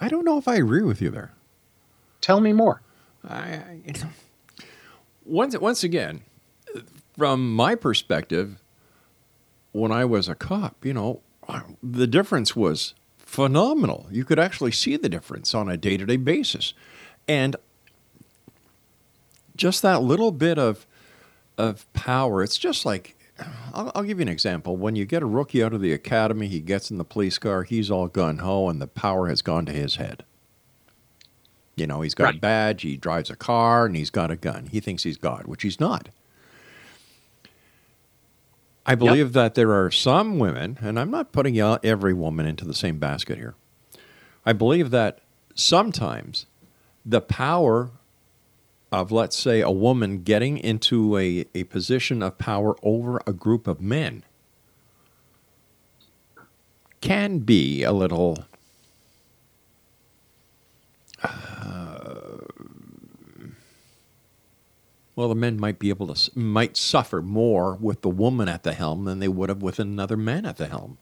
I 0.00 0.08
don't 0.08 0.24
know 0.24 0.38
if 0.38 0.48
I 0.48 0.56
agree 0.56 0.82
with 0.82 1.00
you 1.00 1.10
there. 1.10 1.32
Tell 2.20 2.40
me 2.40 2.52
more. 2.52 2.82
I, 3.28 3.62
once 5.24 5.56
once 5.58 5.84
again, 5.84 6.22
from 7.16 7.54
my 7.54 7.74
perspective, 7.74 8.60
when 9.72 9.92
I 9.92 10.04
was 10.04 10.28
a 10.28 10.34
cop, 10.34 10.84
you 10.84 10.92
know, 10.92 11.20
the 11.82 12.06
difference 12.06 12.56
was 12.56 12.94
phenomenal. 13.18 14.06
You 14.10 14.24
could 14.24 14.38
actually 14.38 14.72
see 14.72 14.96
the 14.96 15.08
difference 15.08 15.54
on 15.54 15.68
a 15.68 15.76
day 15.76 15.96
to 15.96 16.06
day 16.06 16.16
basis, 16.16 16.74
and 17.28 17.56
just 19.56 19.82
that 19.82 20.02
little 20.02 20.32
bit 20.32 20.58
of 20.58 20.86
of 21.58 21.90
power. 21.92 22.42
It's 22.42 22.58
just 22.58 22.84
like 22.84 23.16
I'll, 23.72 23.92
I'll, 23.94 24.02
give 24.02 24.18
you 24.18 24.22
an 24.22 24.28
example. 24.28 24.76
When 24.76 24.96
you 24.96 25.04
get 25.04 25.22
a 25.22 25.26
rookie 25.26 25.62
out 25.62 25.72
of 25.72 25.80
the 25.80 25.92
academy, 25.92 26.48
he 26.48 26.60
gets 26.60 26.90
in 26.90 26.98
the 26.98 27.04
police 27.04 27.38
car, 27.38 27.62
he's 27.62 27.90
all 27.90 28.08
gun 28.08 28.38
ho, 28.38 28.68
and 28.68 28.80
the 28.80 28.86
power 28.86 29.28
has 29.28 29.42
gone 29.42 29.66
to 29.66 29.72
his 29.72 29.96
head. 29.96 30.24
You 31.74 31.86
know, 31.86 32.02
he's 32.02 32.14
got 32.14 32.24
right. 32.24 32.36
a 32.36 32.40
badge, 32.40 32.82
he 32.82 32.96
drives 32.96 33.30
a 33.30 33.36
car, 33.36 33.86
and 33.86 33.96
he's 33.96 34.10
got 34.10 34.30
a 34.30 34.36
gun. 34.36 34.66
He 34.66 34.80
thinks 34.80 35.04
he's 35.04 35.16
God, 35.16 35.46
which 35.46 35.62
he's 35.62 35.80
not. 35.80 36.10
I 38.84 38.94
believe 38.94 39.26
yep. 39.26 39.32
that 39.32 39.54
there 39.54 39.72
are 39.72 39.90
some 39.90 40.38
women, 40.38 40.78
and 40.82 40.98
I'm 40.98 41.10
not 41.10 41.32
putting 41.32 41.58
every 41.58 42.12
woman 42.12 42.46
into 42.46 42.64
the 42.64 42.74
same 42.74 42.98
basket 42.98 43.38
here. 43.38 43.54
I 44.44 44.52
believe 44.52 44.90
that 44.90 45.20
sometimes 45.54 46.46
the 47.06 47.20
power 47.20 47.90
of, 48.90 49.10
let's 49.10 49.38
say, 49.38 49.60
a 49.60 49.70
woman 49.70 50.22
getting 50.22 50.58
into 50.58 51.16
a, 51.16 51.46
a 51.54 51.64
position 51.64 52.22
of 52.22 52.38
power 52.38 52.76
over 52.82 53.22
a 53.26 53.32
group 53.32 53.66
of 53.66 53.80
men 53.80 54.24
can 57.00 57.38
be 57.38 57.82
a 57.82 57.92
little 57.92 58.44
well, 65.14 65.28
the 65.28 65.34
men 65.34 65.60
might 65.60 65.78
be 65.78 65.90
able 65.90 66.12
to 66.14 66.38
might 66.38 66.76
suffer 66.76 67.20
more 67.20 67.76
with 67.80 68.00
the 68.00 68.08
woman 68.08 68.48
at 68.48 68.62
the 68.62 68.72
helm 68.72 69.04
than 69.04 69.18
they 69.18 69.28
would 69.28 69.48
have 69.48 69.62
with 69.62 69.78
another 69.78 70.16
man 70.16 70.46
at 70.46 70.56
the 70.56 70.68
helm. 70.68 70.98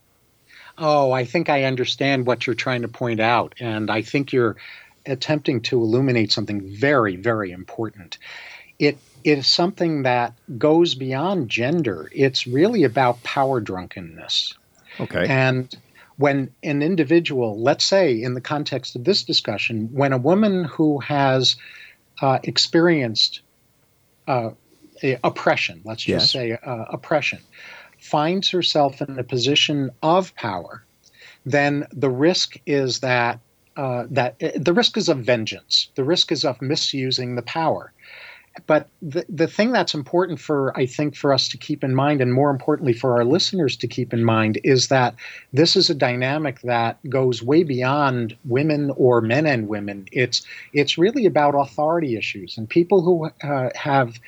Oh, 0.79 1.13
I 1.13 1.25
think 1.25 1.49
I 1.49 1.65
understand 1.65 2.27
what 2.27 2.47
you're 2.47 2.55
trying 2.55 2.83
to 2.83 2.89
point 2.89 3.21
out, 3.21 3.55
and 3.61 3.91
I 3.91 4.03
think 4.03 4.33
you're 4.33 4.57
attempting 5.07 5.61
to 5.63 5.81
illuminate 5.81 6.33
something 6.33 6.63
very, 6.63 7.17
very 7.17 7.51
important. 7.53 8.19
It 8.79 8.99
is 9.25 9.47
something 9.47 10.03
that 10.03 10.35
goes 10.59 10.95
beyond 10.95 11.51
gender. 11.51 12.11
It's 12.15 12.47
really 12.47 12.85
about 12.85 13.23
power 13.23 13.61
drunkenness. 13.61 14.55
Okay. 14.99 15.27
And 15.29 15.75
when 16.17 16.53
an 16.63 16.83
individual, 16.83 17.61
let's 17.61 17.85
say 17.85 18.21
in 18.21 18.35
the 18.35 18.41
context 18.41 18.97
of 18.97 19.05
this 19.05 19.23
discussion, 19.23 19.89
when 19.93 20.13
a 20.13 20.19
woman 20.19 20.65
who 20.65 20.99
has 21.01 21.57
uh, 22.21 22.39
experienced 22.43 23.41
uh, 24.31 24.51
oppression, 25.25 25.81
let's 25.85 26.05
just 26.05 26.33
yes. 26.35 26.43
say 26.43 26.59
uh, 26.65 26.85
oppression, 26.91 27.41
finds 27.99 28.49
herself 28.51 29.01
in 29.03 29.19
a 29.19 29.25
position 29.25 29.91
of 30.03 30.35
power, 30.37 30.85
then 31.45 31.87
the 31.93 32.11
risk 32.11 32.57
is 32.67 33.01
that 33.01 33.41
uh, 33.77 34.05
that 34.11 34.37
uh, 34.43 34.51
the 34.57 34.73
risk 34.73 34.97
is 34.97 35.09
of 35.09 35.19
vengeance. 35.19 35.89
The 35.95 36.05
risk 36.05 36.33
is 36.33 36.45
of 36.45 36.61
misusing 36.61 37.37
the 37.37 37.43
power. 37.43 37.93
But 38.67 38.89
the, 39.03 39.25
the 39.29 39.47
thing 39.47 39.73
that's 39.73 39.95
important 39.95 40.41
for, 40.41 40.77
I 40.79 40.87
think, 40.87 41.17
for 41.17 41.33
us 41.33 41.49
to 41.49 41.59
keep 41.59 41.85
in 41.85 41.95
mind, 41.95 42.21
and 42.21 42.33
more 42.33 42.51
importantly 42.51 42.93
for 42.93 43.17
our 43.17 43.25
listeners 43.25 43.77
to 43.79 43.89
keep 43.89 44.13
in 44.13 44.25
mind, 44.25 44.59
is 44.65 44.89
that 44.89 45.15
this 45.53 45.77
is 45.77 45.91
a 45.91 45.95
dynamic 45.95 46.61
that 46.63 46.99
goes 47.09 47.43
way 47.43 47.63
beyond 47.63 48.37
women 48.45 48.91
or 48.97 49.21
men 49.21 49.47
and 49.47 49.69
women. 49.69 50.07
It's 50.13 50.43
it's 50.73 50.99
really 50.99 51.27
about 51.27 51.55
authority 51.55 52.17
issues 52.17 52.57
and 52.57 52.69
people 52.69 53.03
who 53.03 53.31
uh, 53.47 53.71
have 53.75 54.19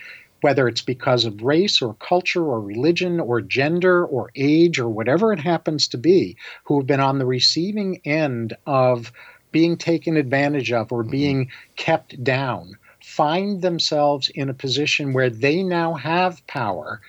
whether 0.43 0.67
it's 0.67 0.83
because 0.83 1.25
of 1.25 1.41
race 1.43 1.81
or 1.81 1.95
culture 1.95 2.45
or 2.45 2.61
religion 2.61 3.21
or 3.21 3.41
gender 3.41 4.05
or 4.05 4.31
age 4.35 4.79
or 4.79 4.89
whatever 4.89 5.33
it 5.33 5.39
happens 5.39 5.87
to 5.89 5.97
be, 5.97 6.37
who 6.65 6.79
have 6.79 6.87
been 6.87 7.01
on 7.01 7.19
the 7.19 7.27
receiving 7.27 8.01
end 8.05 8.57
of 8.67 9.13
being 9.53 9.77
taken 9.77 10.17
advantage 10.17 10.73
of 10.73 10.91
or 10.91 11.05
being 11.05 11.49
kept 11.77 12.23
down 12.25 12.77
find 13.13 13.61
themselves 13.61 14.31
in 14.35 14.49
a 14.49 14.55
position 14.55 15.13
where 15.13 15.29
they 15.29 15.63
now 15.63 15.93
have 15.95 16.45
power, 16.47 17.01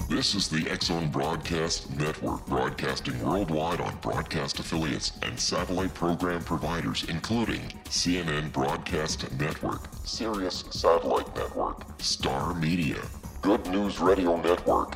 This 0.09 0.33
is 0.33 0.47
the 0.47 0.67
X 0.71 0.87
Zone 0.87 1.11
Broadcast 1.11 1.95
Network, 1.95 2.43
broadcasting 2.47 3.23
worldwide 3.23 3.79
on 3.79 3.95
broadcast 3.97 4.57
affiliates 4.59 5.11
and 5.21 5.39
satellite 5.39 5.93
program 5.93 6.43
providers, 6.43 7.05
including 7.07 7.61
CNN 7.85 8.51
Broadcast 8.51 9.31
Network, 9.39 9.81
Sirius 10.05 10.63
Satellite 10.71 11.35
Network, 11.35 11.83
Star 12.01 12.55
Media, 12.55 12.97
Good 13.43 13.67
News 13.67 13.99
Radio 13.99 14.41
Network, 14.41 14.95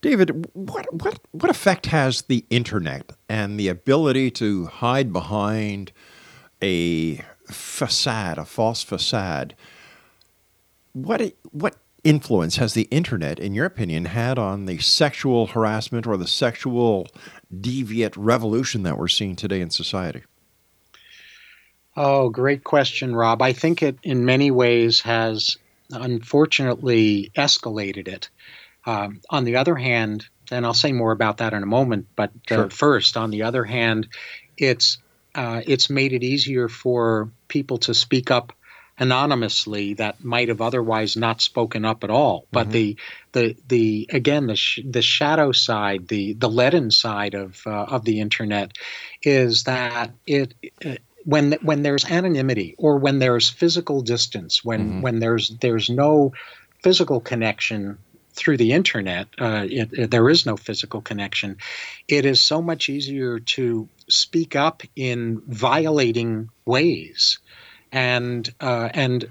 David, 0.00 0.46
what, 0.52 0.94
what, 0.94 1.18
what 1.32 1.50
effect 1.50 1.86
has 1.86 2.22
the 2.22 2.44
internet 2.48 3.10
and 3.28 3.58
the 3.58 3.66
ability 3.66 4.30
to 4.30 4.66
hide 4.66 5.12
behind 5.12 5.90
a 6.62 7.24
facade, 7.48 8.38
a 8.38 8.44
false 8.44 8.84
facade, 8.84 9.56
what 10.92 11.32
what 11.50 11.74
influence 12.04 12.56
has 12.56 12.74
the 12.74 12.88
internet, 12.90 13.38
in 13.38 13.54
your 13.54 13.66
opinion, 13.66 14.06
had 14.06 14.38
on 14.38 14.66
the 14.66 14.78
sexual 14.78 15.48
harassment 15.48 16.06
or 16.06 16.16
the 16.16 16.26
sexual 16.26 17.08
deviant 17.54 18.14
revolution 18.16 18.82
that 18.82 18.98
we're 18.98 19.08
seeing 19.08 19.36
today 19.36 19.60
in 19.60 19.70
society? 19.70 20.22
Oh, 21.96 22.30
great 22.30 22.64
question, 22.64 23.14
Rob. 23.14 23.42
I 23.42 23.52
think 23.52 23.82
it 23.82 23.98
in 24.02 24.24
many 24.24 24.50
ways 24.50 25.00
has 25.00 25.58
unfortunately 25.90 27.30
escalated 27.36 28.08
it. 28.08 28.30
Um, 28.86 29.20
on 29.30 29.44
the 29.44 29.56
other 29.56 29.76
hand, 29.76 30.26
and 30.50 30.66
I'll 30.66 30.74
say 30.74 30.92
more 30.92 31.12
about 31.12 31.36
that 31.38 31.52
in 31.52 31.62
a 31.62 31.66
moment, 31.66 32.06
but 32.16 32.30
uh, 32.50 32.54
Sure. 32.54 32.70
first, 32.70 33.16
on 33.16 33.30
the 33.30 33.42
other 33.42 33.64
hand, 33.64 34.08
it's 34.56 34.98
uh, 35.34 35.62
it's 35.66 35.88
made 35.88 36.12
it 36.12 36.22
easier 36.22 36.68
for 36.68 37.30
people 37.48 37.78
to 37.78 37.94
speak 37.94 38.30
up 38.30 38.52
anonymously 38.98 39.94
that 39.94 40.22
might 40.22 40.48
have 40.48 40.60
otherwise 40.60 41.16
not 41.16 41.40
spoken 41.40 41.84
up 41.84 42.04
at 42.04 42.10
all. 42.10 42.46
But 42.52 42.70
the 42.70 42.98
the 43.32 43.56
the 43.66 44.08
again 44.12 44.46
the 44.46 44.56
sh- 44.56 44.80
the 44.88 45.02
shadow 45.02 45.52
side, 45.52 46.08
the 46.08 46.34
the 46.34 46.48
leaden 46.50 46.90
side 46.90 47.34
of 47.34 47.60
uh, 47.66 47.70
of 47.84 48.04
the 48.04 48.20
internet 48.20 48.72
is 49.22 49.64
that 49.64 50.12
it. 50.26 50.54
uh, 50.84 50.96
when 51.24 51.52
when 51.62 51.82
there's 51.82 52.04
anonymity 52.10 52.74
or 52.78 52.98
when 52.98 53.18
there's 53.20 53.48
physical 53.48 54.02
distance, 54.02 54.64
when 54.64 54.96
when 54.98 55.20
there's 55.20 55.56
there's 55.60 55.88
no 55.88 56.32
physical 56.82 57.20
connection 57.20 57.98
through 58.34 58.56
the 58.56 58.72
internet, 58.72 59.28
uh, 59.38 59.66
it, 59.68 59.88
it- 59.92 60.10
there 60.10 60.28
is 60.28 60.46
no 60.46 60.56
physical 60.56 61.00
connection. 61.00 61.56
It 62.08 62.24
is 62.26 62.40
so 62.40 62.62
much 62.62 62.88
easier 62.88 63.38
to 63.40 63.88
speak 64.08 64.56
up 64.56 64.82
in 64.96 65.40
violating 65.46 66.48
ways, 66.66 67.38
and 67.92 68.52
uh, 68.60 68.88
and 68.94 69.28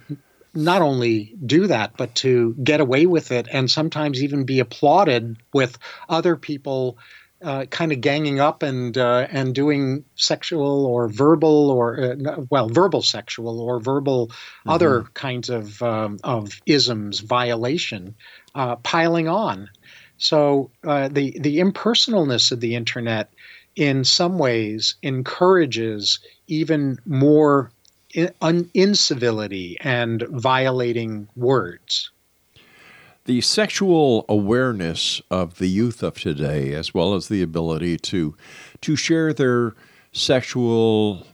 not 0.53 0.81
only 0.81 1.35
do 1.45 1.67
that, 1.67 1.97
but 1.97 2.13
to 2.15 2.53
get 2.63 2.79
away 2.79 3.05
with 3.05 3.31
it, 3.31 3.47
and 3.51 3.69
sometimes 3.69 4.21
even 4.21 4.45
be 4.45 4.59
applauded 4.59 5.37
with 5.53 5.77
other 6.07 6.35
people. 6.35 6.97
Uh, 7.43 7.65
kind 7.65 7.91
of 7.91 7.99
ganging 8.01 8.39
up 8.39 8.61
and 8.61 8.99
uh, 8.99 9.25
and 9.31 9.55
doing 9.55 10.05
sexual 10.13 10.85
or 10.85 11.07
verbal 11.07 11.71
or 11.71 11.99
uh, 11.99 12.35
well 12.51 12.69
verbal 12.69 13.01
sexual 13.01 13.59
or 13.59 13.79
verbal 13.79 14.29
other 14.67 15.01
kinds 15.15 15.49
of 15.49 15.81
um, 15.81 16.19
of 16.23 16.61
isms 16.67 17.19
violation 17.19 18.13
uh, 18.53 18.75
piling 18.75 19.27
on. 19.27 19.71
So 20.17 20.69
uh, 20.83 21.07
the 21.07 21.35
the 21.39 21.57
impersonalness 21.57 22.51
of 22.51 22.59
the 22.59 22.75
internet, 22.75 23.33
in 23.75 24.03
some 24.03 24.37
ways, 24.37 24.97
encourages 25.01 26.19
even 26.45 26.99
more 27.07 27.71
incivility 28.73 29.77
and 29.81 30.23
violating 30.29 31.27
words. 31.35 32.11
The 33.25 33.41
sexual 33.41 34.25
awareness 34.27 35.21
of 35.29 35.57
the 35.57 35.67
youth 35.67 36.01
of 36.01 36.15
today, 36.19 36.73
as 36.73 36.93
well 36.93 37.13
as 37.13 37.27
the 37.27 37.41
ability 37.41 37.97
to 37.97 38.35
to 38.81 38.95
share 38.95 39.31
their 39.31 39.75
sexual 40.11 41.27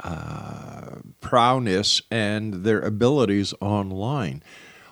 uh, 0.00 0.96
prowess 1.20 2.02
and 2.10 2.64
their 2.64 2.80
abilities 2.80 3.54
online. 3.60 4.42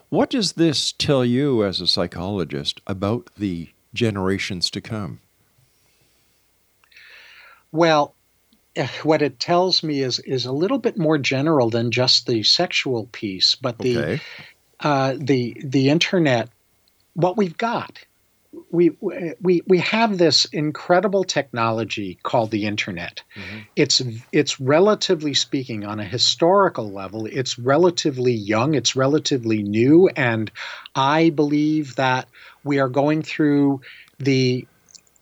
What 0.09 0.31
does 0.31 0.55
this 0.55 0.93
tell 0.93 1.25
you 1.25 1.65
as 1.65 1.81
a 1.81 1.87
psychologist 1.87 2.81
about 2.87 3.31
the 3.37 3.69
generations 3.95 4.71
to 4.71 4.81
come? 4.81 5.21
Well, 7.73 8.15
what 9.03 9.23
it 9.23 9.41
tells 9.41 9.83
me 9.83 10.01
is 10.01 10.19
is 10.21 10.47
a 10.47 10.53
little 10.53 10.79
bit 10.79 10.99
more 10.99 11.19
general 11.19 11.71
than 11.71 11.91
just 11.91 12.27
the 12.27 12.43
sexual 12.43 13.09
piece, 13.13 13.57
but 13.57 13.79
the 13.79 13.97
Okay. 13.97 14.21
uh, 14.81 15.15
the 15.19 15.61
the 15.65 15.89
internet. 15.89 16.51
What 17.15 17.37
we've 17.37 17.57
got, 17.59 17.99
we 18.71 18.91
we 19.41 19.63
we 19.67 19.79
have 19.79 20.17
this 20.17 20.45
incredible 20.47 21.25
technology 21.25 22.19
called 22.23 22.51
the 22.51 22.67
internet. 22.67 23.23
It's 23.77 24.01
it's 24.33 24.61
relatively 24.61 25.35
speaking 25.35 25.85
on 25.85 26.01
a 26.01 26.05
historical 26.05 26.93
level, 26.93 27.27
it's 27.27 27.59
relatively 27.59 28.33
young, 28.33 28.75
it's 28.75 28.95
relatively 28.97 29.63
new, 29.63 30.09
and 30.17 30.51
I 30.95 31.31
believe 31.31 31.97
that 31.97 32.29
we 32.65 32.79
are 32.79 32.89
going 32.89 33.23
through 33.23 33.81
the 34.19 34.67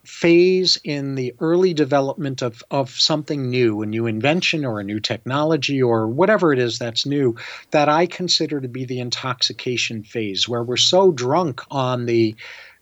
phase 0.09 0.81
in 0.83 1.15
the 1.15 1.35
early 1.39 1.75
development 1.75 2.41
of, 2.43 2.65
of 2.71 2.91
something 2.91 3.51
new, 3.51 3.83
a 3.83 3.87
new 3.87 4.07
invention 4.07 4.65
or 4.65 4.81
a 4.81 4.85
new 4.85 5.01
technology 5.01 5.83
or 5.83 6.09
whatever 6.09 6.53
it 6.53 6.59
is 6.59 6.79
that's 6.79 7.05
new, 7.05 7.37
that 7.73 7.89
I 7.89 8.07
consider 8.07 8.61
to 8.61 8.69
be 8.69 8.87
the 8.87 9.01
intoxication 9.01 10.03
phase, 10.03 10.49
where 10.49 10.63
we're 10.63 10.79
so 10.79 11.13
drunk 11.13 11.61
on 11.71 12.07
the 12.07 12.35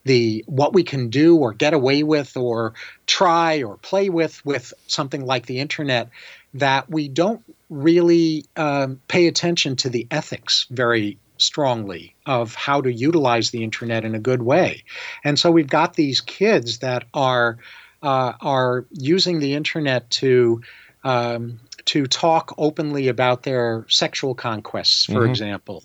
the 0.05 0.45
what 0.47 0.72
we 0.72 0.85
can 0.85 1.11
do 1.11 1.37
or 1.37 1.53
get 1.53 1.74
away 1.74 2.05
with 2.05 2.37
or 2.37 2.74
try 3.07 3.64
or 3.64 3.77
play 3.77 4.09
with 4.09 4.45
with 4.47 4.72
something 4.87 5.27
like 5.27 5.47
the 5.47 5.59
internet 5.59 6.11
that 6.55 6.89
we 6.89 7.09
don't 7.09 7.43
really 7.68 8.45
um, 8.55 9.01
pay 9.09 9.27
attention 9.27 9.74
to 9.74 9.91
the 9.91 10.07
ethics 10.12 10.66
very 10.70 11.18
strongly 11.39 12.14
of 12.26 12.55
how 12.55 12.80
to 12.80 12.93
utilize 12.93 13.51
the 13.51 13.62
internet 13.64 14.05
in 14.05 14.14
a 14.14 14.20
good 14.20 14.43
way. 14.43 14.84
And 15.24 15.39
so 15.39 15.51
we've 15.51 15.68
got 15.68 15.95
these 15.95 16.20
kids 16.20 16.78
that 16.78 17.05
are 17.14 17.59
uh, 18.03 18.32
are 18.41 18.87
using 18.93 19.41
the 19.41 19.55
internet 19.55 20.09
to 20.11 20.61
um, 21.05 21.61
to 21.87 22.07
talk 22.07 22.55
openly 22.59 23.09
about 23.09 23.43
their 23.45 23.87
sexual 23.89 24.34
conquests, 24.34 25.05
for 25.05 25.20
Mhm. 25.26 25.30
example, 25.30 25.84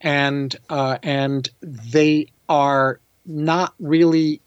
and 0.00 0.54
uh, 0.68 0.98
and 1.02 1.48
they 1.62 2.28
are 2.48 3.00
not 3.26 3.74
really 3.78 4.40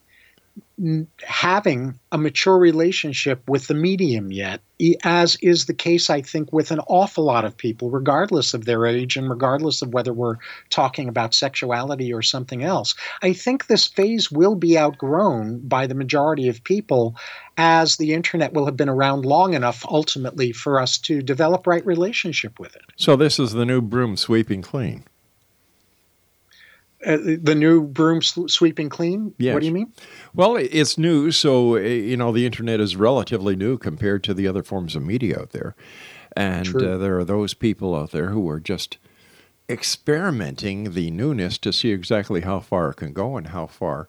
having 1.23 1.99
a 2.11 2.17
mature 2.17 2.57
relationship 2.57 3.47
with 3.47 3.67
the 3.67 3.75
medium 3.75 4.31
yet, 4.31 4.61
as 5.03 5.37
is 5.41 5.65
the 5.65 5.73
case, 5.73 6.09
I 6.09 6.21
think, 6.21 6.51
with 6.51 6.71
an 6.71 6.79
awful 6.87 7.23
lot 7.23 7.45
of 7.45 7.55
people, 7.55 7.91
regardless 7.91 8.53
of 8.53 8.65
their 8.65 8.85
age 8.85 9.15
and 9.15 9.29
regardless 9.29 9.81
of 9.81 9.93
whether 9.93 10.11
we're 10.11 10.37
talking 10.69 11.09
about 11.09 11.35
sexuality 11.35 12.11
or 12.11 12.23
something 12.23 12.63
else. 12.63 12.95
I 13.21 13.33
think 13.33 13.67
this 13.67 13.85
phase 13.85 14.31
will 14.31 14.55
be 14.55 14.77
outgrown 14.77 15.59
by 15.59 15.85
the 15.85 15.95
majority 15.95 16.47
of 16.49 16.63
people 16.63 17.15
as 17.55 17.97
the 17.97 18.13
internet 18.13 18.53
will 18.53 18.65
have 18.65 18.77
been 18.77 18.89
around 18.89 19.25
long 19.25 19.53
enough 19.53 19.85
ultimately 19.87 20.51
for 20.51 20.79
us 20.79 20.97
to 20.99 21.21
develop 21.21 21.67
right 21.67 21.85
relationship 21.85 22.59
with 22.59 22.75
it. 22.75 22.81
So 22.95 23.15
this 23.15 23.39
is 23.39 23.51
the 23.51 23.65
new 23.65 23.81
broom 23.81 24.17
sweeping 24.17 24.63
clean. 24.63 25.03
Uh, 27.05 27.17
the 27.41 27.55
new 27.55 27.83
broom 27.83 28.21
sweeping 28.21 28.89
clean? 28.89 29.33
Yes. 29.37 29.53
What 29.53 29.59
do 29.61 29.65
you 29.65 29.73
mean? 29.73 29.91
Well, 30.33 30.55
it's 30.55 30.97
new, 30.97 31.31
so 31.31 31.75
uh, 31.75 31.79
you 31.79 32.17
know 32.17 32.31
the 32.31 32.45
internet 32.45 32.79
is 32.79 32.95
relatively 32.95 33.55
new 33.55 33.77
compared 33.77 34.23
to 34.25 34.33
the 34.33 34.47
other 34.47 34.63
forms 34.63 34.95
of 34.95 35.03
media 35.03 35.39
out 35.39 35.51
there, 35.51 35.75
and 36.35 36.67
uh, 36.75 36.97
there 36.97 37.17
are 37.19 37.25
those 37.25 37.53
people 37.53 37.95
out 37.95 38.11
there 38.11 38.29
who 38.29 38.47
are 38.49 38.59
just 38.59 38.97
experimenting 39.69 40.93
the 40.93 41.09
newness 41.11 41.57
to 41.57 41.71
see 41.73 41.91
exactly 41.91 42.41
how 42.41 42.59
far 42.59 42.91
it 42.91 42.95
can 42.95 43.13
go 43.13 43.37
and 43.37 43.47
how 43.47 43.65
far 43.65 44.07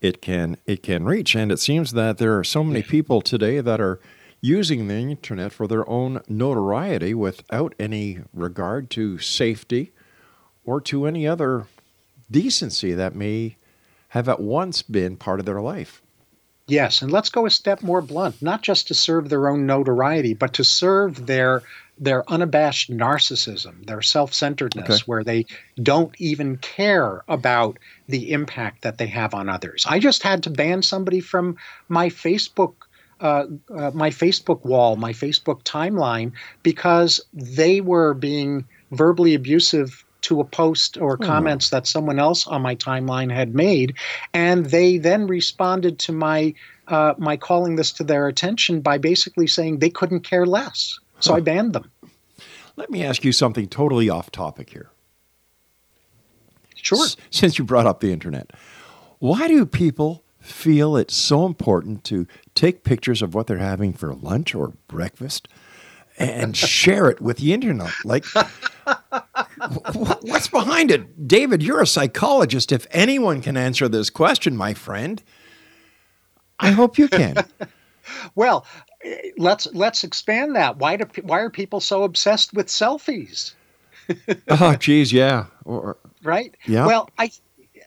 it 0.00 0.20
can 0.20 0.56
it 0.66 0.82
can 0.82 1.04
reach. 1.04 1.34
And 1.34 1.50
it 1.50 1.58
seems 1.58 1.92
that 1.92 2.18
there 2.18 2.38
are 2.38 2.44
so 2.44 2.62
many 2.62 2.82
people 2.82 3.20
today 3.20 3.60
that 3.60 3.80
are 3.80 4.00
using 4.40 4.88
the 4.88 4.94
internet 4.94 5.52
for 5.52 5.66
their 5.66 5.88
own 5.88 6.20
notoriety 6.28 7.14
without 7.14 7.74
any 7.78 8.20
regard 8.32 8.90
to 8.90 9.18
safety 9.18 9.92
or 10.64 10.80
to 10.82 11.06
any 11.06 11.26
other 11.26 11.66
decency 12.34 12.92
that 12.94 13.14
may 13.14 13.56
have 14.08 14.28
at 14.28 14.40
once 14.40 14.82
been 14.82 15.16
part 15.16 15.38
of 15.38 15.46
their 15.46 15.60
life. 15.60 16.02
Yes, 16.66 17.00
and 17.02 17.12
let's 17.12 17.28
go 17.28 17.46
a 17.46 17.50
step 17.50 17.82
more 17.82 18.00
blunt, 18.00 18.42
not 18.42 18.62
just 18.62 18.88
to 18.88 18.94
serve 18.94 19.28
their 19.28 19.48
own 19.48 19.66
notoriety, 19.66 20.34
but 20.34 20.52
to 20.54 20.64
serve 20.64 21.26
their 21.26 21.62
their 21.96 22.28
unabashed 22.28 22.90
narcissism, 22.90 23.86
their 23.86 24.02
self-centeredness 24.02 24.90
Okay. 24.90 25.02
where 25.06 25.22
they 25.22 25.46
don't 25.80 26.12
even 26.18 26.56
care 26.56 27.22
about 27.28 27.78
the 28.08 28.32
impact 28.32 28.82
that 28.82 28.98
they 28.98 29.06
have 29.06 29.32
on 29.32 29.48
others. 29.48 29.86
I 29.88 30.00
just 30.00 30.24
had 30.24 30.42
to 30.42 30.50
ban 30.50 30.82
somebody 30.82 31.20
from 31.20 31.56
my 31.88 32.08
Facebook 32.08 32.74
uh, 33.20 33.46
uh, 33.72 33.92
my 33.94 34.10
Facebook 34.10 34.64
wall, 34.64 34.96
my 34.96 35.12
Facebook 35.12 35.62
timeline, 35.62 36.32
because 36.64 37.20
they 37.32 37.80
were 37.80 38.12
being 38.12 38.64
verbally 38.90 39.34
abusive 39.34 40.04
to 40.24 40.40
a 40.40 40.44
post 40.44 40.96
or 40.98 41.16
comments 41.16 41.70
that 41.70 41.86
someone 41.86 42.18
else 42.18 42.46
on 42.46 42.62
my 42.62 42.74
timeline 42.74 43.32
had 43.32 43.54
made, 43.54 43.94
and 44.32 44.66
they 44.66 44.98
then 44.98 45.26
responded 45.26 45.98
to 46.00 46.12
my 46.12 46.54
uh, 46.88 47.14
my 47.18 47.36
calling 47.36 47.76
this 47.76 47.92
to 47.92 48.04
their 48.04 48.26
attention 48.28 48.80
by 48.80 48.98
basically 48.98 49.46
saying 49.46 49.78
they 49.78 49.90
couldn't 49.90 50.20
care 50.20 50.46
less. 50.46 50.98
So 51.20 51.34
I 51.34 51.40
banned 51.40 51.72
them. 51.72 51.90
Let 52.76 52.90
me 52.90 53.04
ask 53.04 53.24
you 53.24 53.32
something 53.32 53.68
totally 53.68 54.10
off 54.10 54.30
topic 54.30 54.70
here. 54.70 54.90
Sure. 56.74 57.04
S- 57.04 57.16
Since 57.30 57.58
you 57.58 57.64
brought 57.64 57.86
up 57.86 58.00
the 58.00 58.12
internet, 58.12 58.50
why 59.18 59.48
do 59.48 59.64
people 59.64 60.22
feel 60.40 60.96
it's 60.96 61.14
so 61.14 61.46
important 61.46 62.04
to 62.04 62.26
take 62.54 62.84
pictures 62.84 63.22
of 63.22 63.34
what 63.34 63.46
they're 63.46 63.58
having 63.58 63.92
for 63.94 64.14
lunch 64.14 64.54
or 64.54 64.74
breakfast 64.88 65.48
and 66.18 66.56
share 66.56 67.10
it 67.10 67.20
with 67.20 67.38
the 67.38 67.52
internet? 67.52 67.92
Like, 68.04 68.24
wh- 68.26 70.22
what's 70.22 70.48
behind 70.48 70.90
it? 70.90 71.26
David, 71.26 71.62
you're 71.62 71.80
a 71.80 71.86
psychologist. 71.86 72.72
If 72.72 72.86
anyone 72.90 73.40
can 73.42 73.56
answer 73.56 73.88
this 73.88 74.10
question, 74.10 74.56
my 74.56 74.74
friend, 74.74 75.22
I 76.58 76.70
hope 76.70 76.98
you 76.98 77.08
can. 77.08 77.36
Well, 78.34 78.66
let's 79.38 79.66
let's 79.72 80.04
expand 80.04 80.56
that. 80.56 80.76
Why 80.76 80.96
do 80.96 81.06
why 81.22 81.40
are 81.40 81.50
people 81.50 81.80
so 81.80 82.02
obsessed 82.02 82.52
with 82.52 82.66
selfies? 82.66 83.54
oh, 84.48 84.76
geez, 84.76 85.12
yeah. 85.12 85.46
Or, 85.64 85.96
right? 86.22 86.54
Yeah. 86.66 86.86
Well, 86.86 87.08
I 87.18 87.30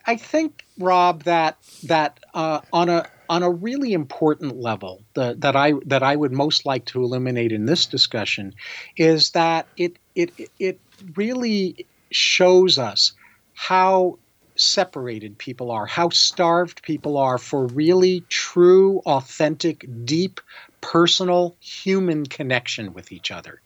I 0.06 0.16
think 0.16 0.66
Rob 0.80 1.24
that 1.24 1.58
that 1.84 2.20
uh, 2.34 2.62
on 2.74 2.90
a 2.90 3.08
on 3.30 3.44
a 3.44 3.50
really 3.50 3.94
important 3.94 4.58
level 4.58 5.04
the, 5.14 5.36
that 5.40 5.56
I 5.56 5.74
that 5.86 6.04
I 6.04 6.16
would 6.16 6.32
most 6.32 6.66
like 6.66 6.86
to 6.86 7.04
illuminate 7.04 7.52
in 7.52 7.66
this 7.66 7.86
discussion 7.86 8.54
is 8.96 9.32
that 9.32 9.68
it 9.78 9.98
it 10.16 10.32
it 10.60 10.80
really 11.16 11.86
shows 12.12 12.78
us 12.78 13.14
how 13.54 14.18
separated 14.56 15.38
people 15.38 15.72
are, 15.72 15.86
how 15.86 16.10
starved 16.10 16.82
people 16.84 17.18
are 17.18 17.38
for 17.38 17.68
really 17.68 18.22
true, 18.30 19.00
authentic, 19.06 19.86
deep, 20.06 20.42
personal 20.82 21.56
human 21.60 22.26
connection 22.26 22.94
with 22.94 23.12
each 23.12 23.32
other. 23.32 23.62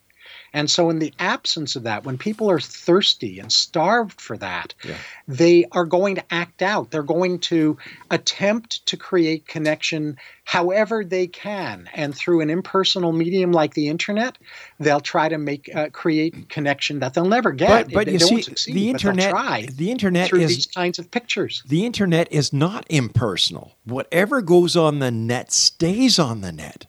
And 0.53 0.69
so, 0.69 0.89
in 0.89 0.99
the 0.99 1.13
absence 1.19 1.75
of 1.75 1.83
that, 1.83 2.03
when 2.03 2.17
people 2.17 2.49
are 2.51 2.59
thirsty 2.59 3.39
and 3.39 3.51
starved 3.51 4.19
for 4.19 4.37
that, 4.37 4.73
Yeah. 4.83 4.95
they 5.27 5.65
are 5.71 5.85
going 5.85 6.15
to 6.15 6.23
act 6.33 6.61
out. 6.61 6.91
They're 6.91 7.03
going 7.03 7.39
to 7.39 7.77
attempt 8.09 8.85
to 8.87 8.97
create 8.97 9.47
connection 9.47 10.17
however 10.43 11.05
they 11.05 11.27
can. 11.27 11.89
And 11.93 12.13
through 12.13 12.41
an 12.41 12.49
impersonal 12.49 13.13
medium 13.13 13.53
like 13.53 13.73
the 13.73 13.87
internet, 13.87 14.37
they'll 14.79 14.99
try 14.99 15.29
to 15.29 15.37
make 15.37 15.73
uh, 15.73 15.89
create 15.91 16.49
connection 16.49 16.99
that 16.99 17.13
they'll 17.13 17.25
never 17.25 17.51
get. 17.51 17.87
but 17.87 17.93
but 17.93 18.05
they, 18.07 18.13
you 18.13 18.19
they 18.19 18.25
see, 18.25 18.41
succeed, 18.41 18.75
the 18.75 18.89
internet, 18.89 19.33
the 19.77 19.91
internet 19.91 20.27
through 20.27 20.41
is 20.41 20.55
these 20.55 20.65
kinds 20.65 20.99
of 20.99 21.09
pictures. 21.11 21.63
The 21.65 21.85
internet 21.85 22.27
is 22.31 22.51
not 22.51 22.85
impersonal. 22.89 23.77
Whatever 23.85 24.41
goes 24.41 24.75
on 24.75 24.99
the 24.99 25.11
net 25.11 25.51
stays 25.53 26.19
on 26.19 26.41
the 26.41 26.51
net. 26.51 26.87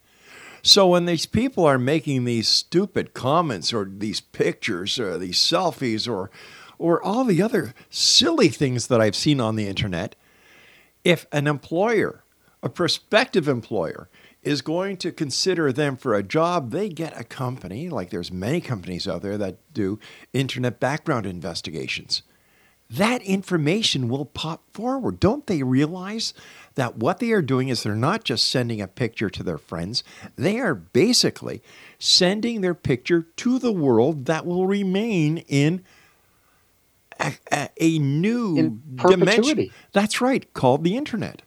So 0.63 0.87
when 0.87 1.07
these 1.07 1.27
people 1.27 1.65
are 1.65 1.79
making 1.79 2.25
these 2.25 2.47
stupid 2.47 3.15
comments 3.15 3.73
or 3.73 3.85
these 3.85 4.21
pictures 4.21 4.99
or 4.99 5.19
these 5.19 5.39
selfies 5.39 6.09
or 6.09 6.31
or 6.79 7.03
all 7.03 7.25
the 7.25 7.43
other 7.43 7.75
silly 7.91 8.49
things 8.49 8.89
that 8.89 9.01
I've 9.01 9.15
seen 9.15 9.41
on 9.41 9.55
the 9.55 9.69
internet, 9.69 10.17
if 11.05 11.27
an 11.31 11.47
employer, 11.47 12.25
a 12.61 12.69
prospective 12.69 13.47
employer, 13.47 14.09
is 14.43 14.63
going 14.63 14.97
to 14.97 15.13
consider 15.13 15.73
them 15.73 15.97
for 15.97 16.15
a 16.15 16.25
job, 16.25 16.73
they 16.73 16.89
get 16.89 17.19
a 17.19 17.23
company, 17.23 17.89
like 17.89 18.11
there's 18.11 18.33
many 18.33 18.61
companies 18.61 19.07
out 19.07 19.23
there 19.23 19.39
that 19.39 19.59
do 19.73 20.01
internet 20.33 20.81
background 20.81 21.25
investigations 21.25 22.23
that 22.93 23.23
information 23.23 24.09
will 24.09 24.27
pop 24.27 24.63
forward. 24.73 25.19
Don't 25.19 25.47
they 25.47 25.63
realize 25.63 26.35
that 26.75 26.97
what 26.97 27.19
they 27.19 27.31
are 27.33 27.43
doing 27.43 27.69
is 27.69 27.83
they're 27.83 27.95
not 27.95 28.25
just 28.25 28.49
sending 28.49 28.81
a 28.81 28.87
picture 28.89 29.31
to 29.31 29.43
their 29.43 29.59
friends, 29.59 30.05
they 30.37 30.59
are 30.59 30.75
basically 30.75 31.63
sending 31.99 32.61
their 32.61 32.75
picture 32.75 33.23
to 33.37 33.59
the 33.59 33.73
world 33.73 34.27
that 34.27 34.45
will 34.47 34.67
remain 34.67 35.39
in 35.49 35.85
a, 37.21 37.33
a, 37.51 37.69
a 37.79 37.99
new 37.99 38.81
dimension. 38.97 39.71
That's 39.93 40.21
right, 40.21 40.53
called 40.55 40.85
the 40.85 40.97
internet. 40.97 41.43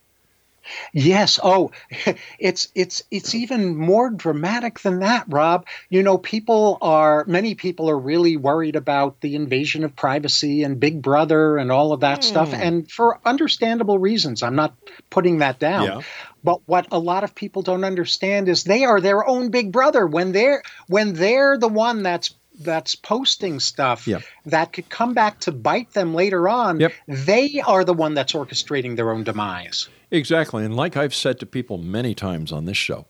Yes. 0.94 1.40
Oh, 1.44 1.72
it's 2.40 2.70
it's 2.76 3.04
it's 3.12 3.36
even 3.36 3.76
more 3.76 4.10
dramatic 4.10 4.80
than 4.80 5.00
that, 5.00 5.26
Rob. 5.28 5.66
You 5.90 6.04
know, 6.04 6.18
people 6.18 6.78
are 6.82 7.26
many 7.28 7.56
people 7.56 7.90
are 7.90 7.98
really 7.98 8.38
worried 8.38 8.76
about 8.76 9.22
the 9.22 9.36
invasion 9.36 9.84
of 9.84 9.96
privacy 9.96 10.64
and 10.64 10.80
Big 10.80 11.02
Brother 11.02 11.58
and 11.58 11.72
all 11.72 11.94
of 11.94 12.02
that 12.02 12.24
stuff, 12.24 12.50
hmm. 12.50 12.56
and 12.56 12.92
for 12.92 13.20
understandable 13.26 14.00
reasons. 14.00 14.44
I'm 14.44 14.56
not 14.56 14.76
putting 15.10 15.40
that 15.40 15.60
down. 15.60 15.84
Yeah. 15.84 16.02
But 16.44 16.62
what 16.68 16.88
a 16.92 17.00
lot 17.00 17.24
of 17.24 17.34
people 17.34 17.64
don't 17.64 17.84
understand 17.84 18.48
is 18.50 18.64
they 18.64 18.86
are 18.86 19.02
their 19.02 19.28
own 19.28 19.50
Big 19.50 19.72
Brother 19.72 20.06
when 20.06 20.32
they're 20.32 20.62
when 20.88 21.14
they're 21.14 21.58
the 21.58 21.68
one 21.68 22.04
that's 22.04 22.36
that's 22.60 22.96
posting 22.96 23.60
stuff 23.60 24.08
Yep. 24.08 24.24
that 24.46 24.74
could 24.74 24.90
come 24.90 25.14
back 25.14 25.40
to 25.42 25.52
bite 25.52 25.92
them 25.94 26.14
later 26.14 26.48
on. 26.48 26.80
Yep. 26.80 26.94
They 27.08 27.62
are 27.66 27.84
the 27.84 27.94
one 27.94 28.14
that's 28.14 28.34
orchestrating 28.34 28.96
their 28.96 29.12
own 29.12 29.24
demise. 29.24 29.90
Exactly. 30.16 30.64
And 30.64 30.76
like 30.76 30.96
I've 30.96 31.14
said 31.14 31.40
to 31.40 31.46
people 31.46 31.78
many 31.78 32.16
times 32.16 32.54
on 32.54 32.64
this 32.64 32.78
show, 32.78 33.06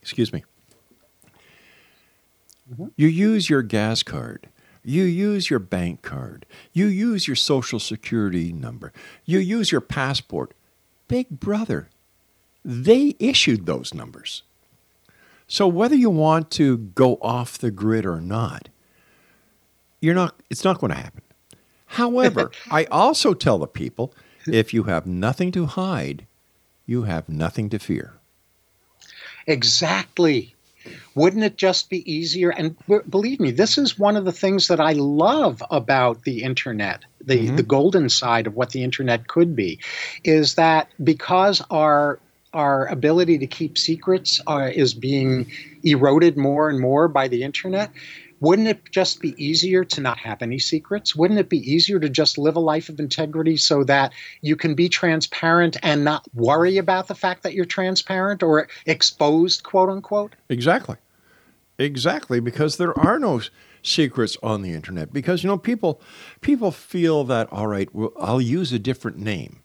excuse 0.00 0.32
me, 0.32 0.42
mm-hmm. 2.72 2.86
you 2.96 3.08
use 3.08 3.50
your 3.50 3.62
gas 3.62 4.02
card, 4.02 4.48
you 4.82 5.04
use 5.04 5.50
your 5.50 5.58
bank 5.58 6.00
card, 6.00 6.46
you 6.72 6.86
use 6.86 7.28
your 7.28 7.36
social 7.36 7.78
security 7.78 8.54
number, 8.54 8.90
you 9.26 9.38
use 9.38 9.70
your 9.70 9.82
passport. 9.82 10.54
Big 11.08 11.28
brother, 11.28 11.90
they 12.64 13.14
issued 13.18 13.66
those 13.66 13.92
numbers. 13.92 14.44
So 15.46 15.68
whether 15.68 15.94
you 15.94 16.08
want 16.08 16.50
to 16.52 16.78
go 16.78 17.18
off 17.20 17.58
the 17.58 17.70
grid 17.70 18.06
or 18.06 18.22
not, 18.22 18.70
you're 20.00 20.14
not 20.14 20.40
it's 20.48 20.64
not 20.64 20.80
going 20.80 20.92
to 20.92 20.98
happen. 20.98 21.20
However, 21.84 22.50
I 22.70 22.84
also 22.86 23.34
tell 23.34 23.58
the 23.58 23.66
people 23.66 24.14
if 24.52 24.74
you 24.74 24.84
have 24.84 25.06
nothing 25.06 25.52
to 25.52 25.66
hide, 25.66 26.26
you 26.86 27.02
have 27.02 27.28
nothing 27.28 27.70
to 27.70 27.78
fear. 27.78 28.14
Exactly. 29.46 30.54
Wouldn't 31.14 31.44
it 31.44 31.56
just 31.56 31.88
be 31.88 32.10
easier? 32.10 32.50
And 32.50 32.76
b- 32.86 32.98
believe 33.08 33.40
me, 33.40 33.50
this 33.50 33.78
is 33.78 33.98
one 33.98 34.16
of 34.16 34.24
the 34.24 34.32
things 34.32 34.68
that 34.68 34.80
I 34.80 34.92
love 34.92 35.62
about 35.70 36.24
the 36.24 36.42
internet, 36.42 37.04
the, 37.22 37.48
the 37.50 37.62
golden 37.62 38.10
side 38.10 38.46
of 38.46 38.54
what 38.54 38.70
the 38.70 38.82
internet 38.82 39.28
could 39.28 39.56
be, 39.56 39.80
is 40.24 40.56
that 40.56 40.88
because 41.02 41.62
our 41.70 42.18
our 42.54 42.86
ability 42.86 43.38
to 43.38 43.46
keep 43.48 43.76
secrets 43.76 44.40
uh, 44.46 44.70
is 44.72 44.94
being 44.94 45.50
eroded 45.82 46.36
more 46.36 46.70
and 46.70 46.80
more 46.80 47.08
by 47.08 47.26
the 47.26 47.42
internet. 47.42 47.90
Wouldn't 48.40 48.68
it 48.68 48.90
just 48.90 49.20
be 49.20 49.34
easier 49.42 49.84
to 49.84 50.00
not 50.00 50.18
have 50.18 50.42
any 50.42 50.58
secrets? 50.58 51.14
Wouldn't 51.16 51.40
it 51.40 51.48
be 51.48 51.58
easier 51.58 51.98
to 51.98 52.08
just 52.08 52.36
live 52.36 52.56
a 52.56 52.60
life 52.60 52.88
of 52.88 53.00
integrity 53.00 53.56
so 53.56 53.84
that 53.84 54.12
you 54.42 54.56
can 54.56 54.74
be 54.74 54.88
transparent 54.88 55.76
and 55.82 56.04
not 56.04 56.26
worry 56.34 56.76
about 56.76 57.08
the 57.08 57.14
fact 57.14 57.42
that 57.42 57.54
you're 57.54 57.64
transparent 57.64 58.42
or 58.42 58.68
exposed, 58.86 59.62
quote 59.62 59.88
unquote? 59.88 60.34
Exactly. 60.48 60.96
Exactly, 61.78 62.38
because 62.38 62.76
there 62.76 62.96
are 62.98 63.18
no 63.18 63.40
secrets 63.82 64.36
on 64.42 64.62
the 64.62 64.72
internet. 64.72 65.12
Because 65.12 65.42
you 65.42 65.48
know, 65.48 65.58
people 65.58 66.00
people 66.40 66.70
feel 66.70 67.24
that 67.24 67.52
all 67.52 67.66
right, 67.66 67.92
well, 67.94 68.12
I'll 68.18 68.40
use 68.40 68.72
a 68.72 68.78
different 68.78 69.18
name. 69.18 69.60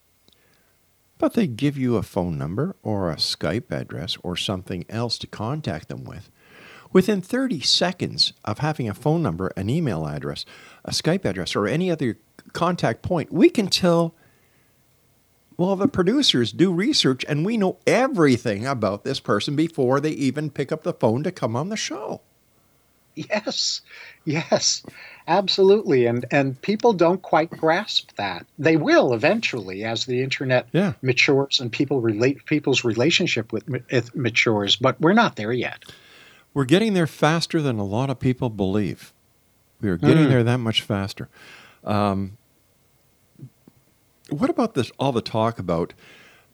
But 1.18 1.34
they 1.34 1.48
give 1.48 1.78
you 1.78 1.98
a 1.98 2.04
phone 2.04 2.38
number 2.38 2.76
or 2.82 3.12
a 3.12 3.18
Skype 3.18 3.72
address 3.72 4.18
or 4.24 4.38
something 4.38 4.86
else 4.90 5.18
to 5.20 5.28
contact 5.28 5.90
them 5.90 6.06
with. 6.06 6.32
Within 6.92 7.22
30 7.22 7.62
seconds 7.62 8.34
of 8.46 8.60
having 8.60 8.90
a 8.90 8.94
phone 8.96 9.22
number, 9.22 9.52
an 9.56 9.70
email 9.70 10.08
address, 10.08 10.44
a 10.84 10.92
Skype 10.92 11.24
address, 11.26 11.56
or 11.56 11.68
any 11.68 11.92
other 11.92 12.18
contact 12.54 13.02
point, 13.04 13.32
we 13.32 13.50
can 13.50 13.68
tell 13.68 14.16
well, 15.58 15.76
the 15.76 15.90
producers 15.90 16.54
do 16.54 16.72
research 16.72 17.26
and 17.28 17.46
we 17.46 17.58
know 17.58 17.80
everything 17.86 18.66
about 18.66 19.04
this 19.04 19.20
person 19.20 19.58
before 19.58 20.00
they 20.00 20.12
even 20.12 20.50
pick 20.50 20.72
up 20.72 20.84
the 20.84 20.94
phone 20.94 21.22
to 21.24 21.34
come 21.34 21.54
on 21.58 21.68
the 21.68 21.76
show. 21.76 22.22
Yes, 23.16 23.82
yes, 24.24 24.86
absolutely. 25.28 26.06
And 26.06 26.26
and 26.32 26.62
people 26.62 26.94
don't 26.94 27.22
quite 27.22 27.50
grasp 27.50 28.16
that. 28.16 28.46
They 28.58 28.78
will 28.78 29.14
eventually 29.14 29.84
as 29.84 30.06
the 30.06 30.24
internet 30.24 30.70
Yeah. 30.72 30.94
matures 31.02 31.60
and 31.60 31.70
people 31.70 32.00
relate 32.00 32.46
people's 32.46 32.86
relationship 32.86 33.52
with 33.52 33.66
it 33.90 34.16
matures. 34.16 34.78
But 34.78 35.02
we're 35.02 35.12
not 35.12 35.36
there 35.36 35.52
yet. 35.52 35.84
We're 36.54 36.66
getting 36.66 36.94
there 36.94 37.08
faster 37.08 37.62
than 37.62 37.78
a 37.78 37.86
lot 37.86 38.10
of 38.10 38.20
people 38.20 38.50
believe. 38.50 39.14
We 39.82 39.90
are 39.90 39.98
getting 39.98 40.26
Mm. 40.26 40.30
there 40.30 40.44
that 40.44 40.58
much 40.58 40.82
faster. 40.82 41.30
Um, 41.84 42.38
what 44.30 44.50
about 44.50 44.74
this? 44.74 44.92
All 45.00 45.12
the 45.12 45.22
talk 45.22 45.58
about 45.60 45.94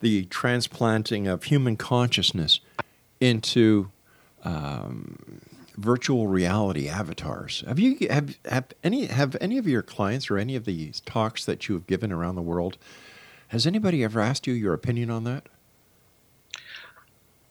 the 0.01 0.25
transplanting 0.25 1.27
of 1.27 1.45
human 1.45 1.75
consciousness 1.77 2.59
into 3.19 3.89
um, 4.43 5.41
virtual 5.75 6.27
reality 6.27 6.87
avatars. 6.87 7.63
Have 7.67 7.79
you 7.79 8.07
have 8.09 8.37
have 8.45 8.65
any 8.83 9.07
have 9.07 9.35
any 9.41 9.57
of 9.57 9.67
your 9.67 9.81
clients 9.81 10.29
or 10.29 10.37
any 10.37 10.55
of 10.55 10.65
these 10.65 10.99
talks 11.01 11.43
that 11.45 11.67
you 11.67 11.75
have 11.75 11.87
given 11.87 12.11
around 12.11 12.35
the 12.35 12.41
world? 12.43 12.77
Has 13.49 13.65
anybody 13.65 14.03
ever 14.03 14.19
asked 14.19 14.45
you 14.47 14.53
your 14.53 14.73
opinion 14.73 15.09
on 15.09 15.23
that? 15.23 15.47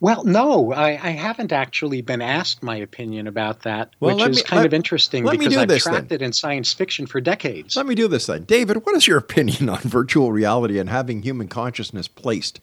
Well, 0.05 0.23
no, 0.25 0.71
I, 0.71 0.91
I 1.03 1.11
haven't 1.13 1.51
actually 1.51 2.03
been 2.03 2.21
asked 2.21 2.63
my 2.63 2.77
opinion 2.77 3.27
about 3.27 3.63
that, 3.63 3.89
Well, 4.01 4.17
which 4.19 4.29
is 4.29 4.37
me- 4.37 4.43
kind 4.43 4.59
let- 4.59 4.67
of 4.67 4.75
interesting 4.75 5.25
because 5.25 5.57
I've 5.57 5.79
tracked 5.79 6.11
then. 6.11 6.17
it 6.21 6.23
in 6.23 6.35
science 6.35 6.75
fiction 6.75 7.07
for 7.07 7.23
decades. 7.23 7.75
Let 7.75 7.87
me 7.87 7.95
do 7.95 8.07
this 8.07 8.27
then. 8.27 8.45
David, 8.45 8.85
what 8.85 8.95
is 8.97 9.07
your 9.07 9.17
opinion 9.27 9.71
on 9.71 9.79
virtual 9.79 10.31
reality 10.31 10.79
and 10.79 10.91
having 10.91 11.23
human 11.23 11.49
consciousness 11.49 12.07
placed 12.07 12.61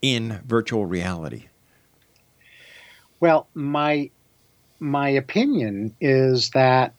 in 0.00 0.40
virtual 0.46 0.86
reality? 0.86 1.46
Well, 3.18 3.48
my 3.54 4.10
my 4.78 5.08
opinion 5.08 5.96
is 6.00 6.50
that 6.50 6.94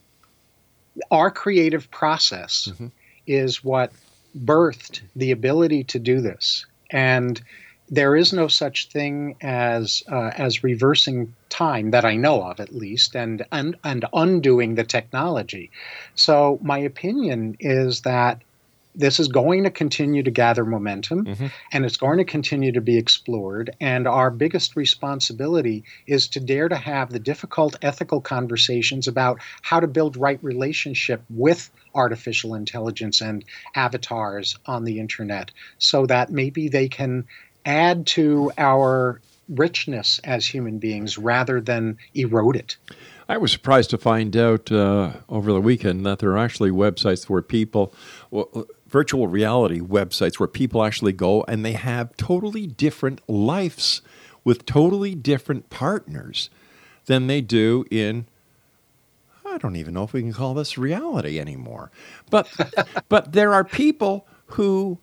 our 1.09 1.31
creative 1.31 1.89
process 1.89 2.67
Mhm. 2.73 2.91
is 3.25 3.63
what 3.63 3.93
birthed 4.37 4.99
the 5.15 5.31
ability 5.31 5.85
to 5.85 5.99
do 5.99 6.19
this, 6.19 6.65
and 6.91 7.41
there 7.89 8.15
is 8.15 8.33
no 8.33 8.47
such 8.47 8.89
thing 8.89 9.35
as 9.41 10.03
uh, 10.11 10.31
as 10.37 10.63
reversing 10.63 11.33
time 11.49 11.91
that 11.91 12.05
I 12.05 12.15
know 12.15 12.43
of, 12.43 12.59
at 12.59 12.75
least, 12.75 13.15
and, 13.15 13.45
and 13.51 13.75
and 13.83 14.05
undoing 14.13 14.75
the 14.75 14.83
technology. 14.83 15.71
So 16.15 16.59
my 16.61 16.79
opinion 16.79 17.55
is 17.59 18.01
that 18.01 18.41
this 18.97 19.19
is 19.19 19.27
going 19.27 19.63
to 19.63 19.69
continue 19.69 20.23
to 20.23 20.31
gather 20.31 20.65
momentum 20.65 21.23
Mhm. 21.25 21.51
and 21.71 21.85
it's 21.85 21.97
going 21.97 22.17
to 22.17 22.25
continue 22.25 22.71
to 22.71 22.81
be 22.81 22.97
explored. 22.97 23.69
And 23.79 24.07
our 24.07 24.31
biggest 24.31 24.75
responsibility 24.75 25.83
is 26.07 26.27
to 26.29 26.39
dare 26.39 26.67
to 26.67 26.75
have 26.75 27.11
the 27.11 27.19
difficult 27.19 27.75
ethical 27.83 28.21
conversations 28.21 29.07
about 29.07 29.39
how 29.61 29.79
to 29.79 29.87
build 29.87 30.17
right 30.17 30.39
relationship 30.41 31.21
with 31.29 31.69
artificial 31.93 32.55
intelligence 32.55 33.21
and 33.21 33.45
avatars 33.75 34.57
on 34.65 34.83
the 34.83 34.99
internet 34.99 35.51
so 35.77 36.07
that 36.07 36.31
maybe 36.31 36.67
they 36.67 36.87
can 36.89 37.23
add 37.67 38.07
to 38.07 38.51
our 38.57 39.21
richness 39.49 40.19
as 40.23 40.47
human 40.47 40.79
beings 40.79 41.17
rather 41.17 41.61
than 41.61 41.97
erode 42.15 42.55
it. 42.55 42.77
I 43.29 43.37
was 43.37 43.51
surprised 43.51 43.89
to 43.89 43.97
find 43.97 44.35
out 44.35 44.71
uh, 44.71 45.11
over 45.27 45.51
the 45.51 45.61
weekend 45.61 46.05
that 46.05 46.19
there 46.19 46.31
are 46.31 46.37
actually 46.37 46.71
websites 46.71 47.25
where 47.25 47.41
people, 47.41 47.93
well, 48.31 48.65
virtual 48.87 49.27
reality 49.27 49.81
websites 49.81 50.39
where 50.39 50.47
people 50.47 50.83
actually 50.83 51.11
go 51.11 51.43
and 51.47 51.65
they 51.65 51.73
have 51.73 52.15
totally 52.15 52.67
different 52.67 53.21
lives 53.29 54.01
with 54.45 54.65
totally 54.65 55.13
different 55.13 55.69
partners 55.69 56.49
than 57.05 57.27
they 57.27 57.41
do 57.41 57.85
in. 57.91 58.27
I 59.45 59.57
don't 59.57 59.75
even 59.75 59.93
know 59.93 60.03
if 60.03 60.13
we 60.13 60.21
can 60.21 60.33
call 60.33 60.53
this 60.53 60.77
reality 60.77 61.37
anymore. 61.37 61.91
But 62.29 62.49
but 63.09 63.33
there 63.33 63.53
are 63.53 63.65
people 63.65 64.25
who 64.51 64.99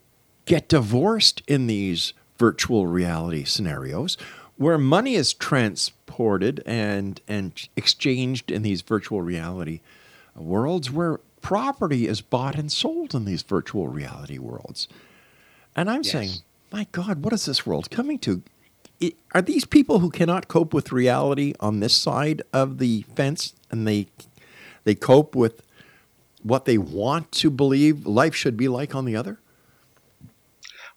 get 0.47 0.69
divorced 0.69 1.43
in 1.47 1.67
these 1.67 2.15
virtual 2.45 2.87
reality 2.87 3.43
scenarios 3.45 4.19
where 4.57 4.77
money 4.77 5.15
is 5.15 5.33
transported 5.33 6.63
and 6.67 7.21
and 7.27 7.69
exchanged 7.75 8.51
in 8.51 8.61
these 8.63 8.83
virtual 8.83 9.23
reality 9.23 9.81
worlds 10.37 10.91
where 10.91 11.21
property 11.41 12.07
is 12.07 12.21
bought 12.21 12.55
and 12.57 12.71
sold 12.71 13.15
in 13.15 13.25
these 13.25 13.43
virtual 13.43 13.89
reality 13.89 14.39
worlds. 14.39 14.89
And 15.75 15.89
I'm 15.91 16.03
Yes. 16.03 16.13
saying, 16.13 16.31
my 16.71 16.87
God, 16.93 17.25
what 17.25 17.33
is 17.33 17.47
this 17.47 17.65
world 17.67 17.91
coming 17.91 18.19
to? 18.21 18.43
I- 19.03 19.15
Are 19.35 19.43
these 19.43 19.65
people 19.65 19.99
who 20.01 20.11
cannot 20.11 20.47
cope 20.49 20.73
with 20.75 20.93
reality 20.93 21.55
on 21.61 21.81
this 21.81 21.97
side 21.97 22.43
of 22.53 22.77
the 22.79 23.05
fence 23.17 23.55
and 23.71 23.87
they 23.89 24.07
they 24.85 24.95
cope 24.95 25.35
with 25.35 25.63
what 26.43 26.67
they 26.67 26.77
want 26.77 27.33
to 27.33 27.49
believe 27.51 28.07
life 28.07 28.35
should 28.35 28.57
be 28.59 28.69
like 28.69 28.95
on 28.95 29.07
the 29.07 29.17
other? 29.17 29.39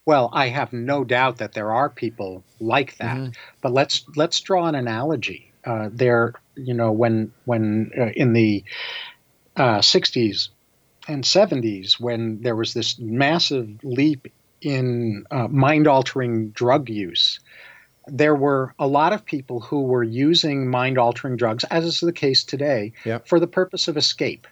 Well, 0.08 0.30
I 0.32 0.48
have 0.48 0.72
no 0.72 1.04
doubt 1.04 1.36
that 1.36 1.52
there 1.52 1.70
are 1.70 1.90
people 1.90 2.42
like 2.60 2.96
that. 2.96 3.36
But 3.60 3.72
let's 3.72 4.06
let's 4.16 4.40
draw 4.40 4.64
an 4.66 4.74
analogy. 4.74 5.52
Uh, 5.66 5.90
there, 5.92 6.32
you 6.54 6.72
know, 6.72 6.92
when 6.92 7.30
when 7.44 7.90
uh, 7.94 8.06
in 8.16 8.32
the 8.32 8.64
uh, 9.54 9.80
'60s, 9.80 10.48
and 11.08 11.24
70s 11.24 12.00
when 12.00 12.40
there 12.40 12.56
was 12.56 12.72
this 12.72 12.98
massive 12.98 13.68
leap 13.84 14.28
in 14.62 15.26
uh, 15.30 15.46
mind 15.48 15.86
altering 15.86 16.52
drug 16.52 16.88
use, 16.88 17.40
there 18.06 18.34
were 18.34 18.74
a 18.78 18.86
lot 18.86 19.12
of 19.12 19.26
people 19.26 19.60
who 19.60 19.82
were 19.82 20.02
using 20.04 20.70
mind 20.70 20.96
altering 20.96 21.36
drugs, 21.36 21.64
as 21.64 21.84
is 21.84 22.00
the 22.00 22.14
case 22.14 22.44
today, 22.44 22.92
Yep. 23.04 23.28
for 23.28 23.38
the 23.38 23.46
purpose 23.46 23.88
of 23.88 23.98
escape. 23.98 24.46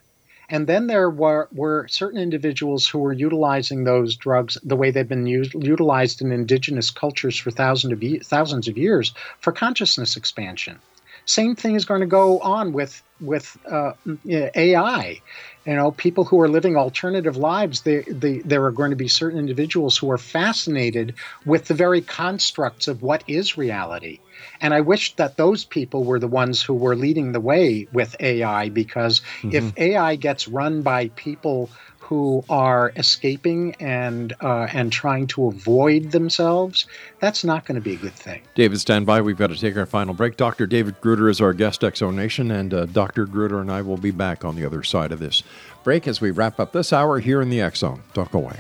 And 0.49 0.66
then 0.66 0.86
there 0.86 1.11
were, 1.11 1.49
were 1.53 1.86
certain 1.88 2.20
individuals 2.20 2.86
who 2.86 2.99
were 2.99 3.12
utilizing 3.12 3.84
those 3.84 4.16
drugs 4.16 4.57
the 4.62 4.76
way 4.76 4.90
they've 4.90 5.09
been 5.09 5.26
used, 5.26 5.55
utilized 5.55 6.22
in 6.22 6.30
indigenous 6.32 6.90
cultures 6.90 7.36
for 7.36 7.51
thousands 7.51 7.92
of, 7.92 8.26
thousands 8.26 8.68
of 8.68 8.78
years 8.78 9.12
for 9.40 9.53
consciousness 9.53 10.16
expansion. 10.16 10.78
Same 11.27 11.57
thing 11.57 11.74
is 11.74 11.85
going 11.85 12.01
to 12.01 12.07
go 12.07 12.39
on 12.41 12.72
with 12.72 13.03
with 13.20 13.57
uh, 13.70 13.93
AI. 14.29 15.20
You 15.64 15.74
know, 15.74 15.91
people 15.91 16.24
who 16.24 16.41
are 16.41 16.49
living 16.49 16.77
alternative 16.77 17.37
lives. 17.37 17.81
They, 17.83 18.03
they, 18.03 18.39
there 18.39 18.64
are 18.64 18.70
going 18.70 18.91
to 18.91 18.97
be 18.97 19.09
certain 19.09 19.39
individuals 19.39 19.97
who 19.97 20.11
are 20.11 20.18
fascinated 20.18 21.14
with 21.45 21.66
the 21.66 21.74
very 21.74 22.03
constructs 22.03 22.87
of 22.87 23.03
what 23.03 23.24
is 23.27 23.57
reality. 23.57 24.20
And 24.61 24.74
I 24.74 24.83
wish 24.83 25.16
that 25.16 25.37
those 25.37 25.64
people 25.64 26.05
were 26.05 26.18
the 26.18 26.29
ones 26.29 26.62
who 26.62 26.74
were 26.74 26.95
leading 26.95 27.33
the 27.33 27.41
way 27.41 27.89
with 27.93 28.14
AI 28.20 28.68
because 28.68 29.22
if 29.43 29.77
AI 29.79 30.16
gets 30.16 30.47
run 30.47 30.83
by 30.83 31.09
people 31.09 31.70
who 32.07 32.45
are 32.49 32.93
escaping 32.97 33.75
and 33.81 34.33
uh, 34.41 34.69
and 34.73 34.93
trying 34.93 35.27
to 35.27 35.49
avoid 35.49 36.13
themselves, 36.13 36.87
that's 37.19 37.43
not 37.43 37.65
going 37.67 37.75
to 37.75 37.81
be 37.81 37.95
a 37.95 37.97
good 37.97 38.13
thing. 38.13 38.41
David, 38.55 38.81
stand 38.81 39.07
by. 39.07 39.21
We've 39.21 39.37
got 39.37 39.49
to 39.49 39.57
take 39.57 39.77
our 39.77 39.87
final 39.87 40.15
break. 40.15 40.37
Dr. 40.37 40.67
David 40.67 41.01
Gruder 41.01 41.29
is 41.29 41.41
our 41.41 41.53
guest, 41.53 41.83
X 41.83 41.99
Zone 41.99 42.15
Nation, 42.15 42.53
and 42.53 42.73
uh, 42.73 42.87
Dr. 42.87 43.27
Gruder 43.27 43.61
and 43.61 43.73
I 43.73 43.83
will 43.83 43.97
be 43.97 44.13
back 44.13 44.45
on 44.45 44.55
the 44.55 44.65
other 44.65 44.85
side 44.85 45.11
of 45.11 45.19
this 45.19 45.43
break 45.83 46.07
as 46.07 46.21
we 46.21 46.31
wrap 46.31 46.61
up 46.61 46.73
this 46.73 46.93
hour 46.93 47.19
here 47.19 47.43
in 47.43 47.51
the 47.51 47.69
Zone. 47.75 48.03
Don't 48.15 48.31
go 48.31 48.39
away. 48.39 48.59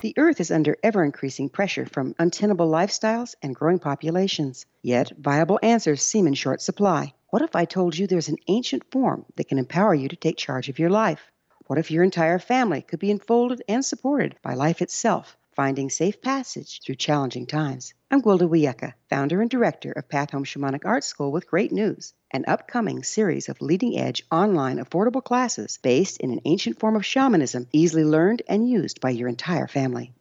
The 0.00 0.14
Earth 0.16 0.40
is 0.40 0.52
under 0.52 0.76
ever 0.80 1.02
increasing 1.02 1.48
pressure 1.48 1.84
from 1.84 2.14
untenable 2.20 2.70
lifestyles 2.70 3.34
and 3.42 3.52
growing 3.52 3.80
populations. 3.80 4.64
Yet, 4.80 5.10
viable 5.18 5.58
answers 5.60 6.04
seem 6.04 6.28
in 6.28 6.34
short 6.34 6.62
supply. 6.62 7.14
What 7.30 7.42
if 7.42 7.56
I 7.56 7.64
told 7.64 7.98
you 7.98 8.06
there's 8.06 8.28
an 8.28 8.36
ancient 8.46 8.84
form 8.92 9.24
that 9.34 9.48
can 9.48 9.58
empower 9.58 9.96
you 9.96 10.08
to 10.08 10.14
take 10.14 10.36
charge 10.36 10.68
of 10.68 10.78
your 10.78 10.88
life? 10.88 11.32
What 11.66 11.80
if 11.80 11.90
your 11.90 12.04
entire 12.04 12.38
family 12.38 12.80
could 12.80 13.00
be 13.00 13.10
enfolded 13.10 13.60
and 13.66 13.84
supported 13.84 14.36
by 14.40 14.54
life 14.54 14.80
itself, 14.80 15.36
finding 15.58 15.90
safe 15.90 16.22
passage 16.22 16.80
through 16.84 16.94
challenging 16.94 17.44
times? 17.44 17.92
I'm 18.12 18.22
Gwilda 18.22 18.48
Wiyaka, 18.48 18.94
founder 19.10 19.40
and 19.40 19.50
director 19.50 19.90
of 19.90 20.08
Path 20.08 20.30
Home 20.30 20.44
Shamanic 20.44 20.84
Art 20.84 21.02
School 21.02 21.32
with 21.32 21.50
great 21.50 21.72
news 21.72 22.14
an 22.30 22.44
upcoming 22.46 23.02
series 23.02 23.48
of 23.48 23.60
leading 23.60 23.98
edge 23.98 24.22
online 24.30 24.78
affordable 24.78 25.24
classes 25.24 25.80
based 25.82 26.18
in 26.18 26.30
an 26.30 26.42
ancient 26.44 26.78
form 26.78 26.94
of 26.94 27.04
shamanism 27.04 27.66
easily 27.72 28.04
learned 28.04 28.42
and 28.46 28.70
used 28.70 29.00
by 29.00 29.10
your 29.10 29.28
entire 29.28 29.66
family. 29.66 30.12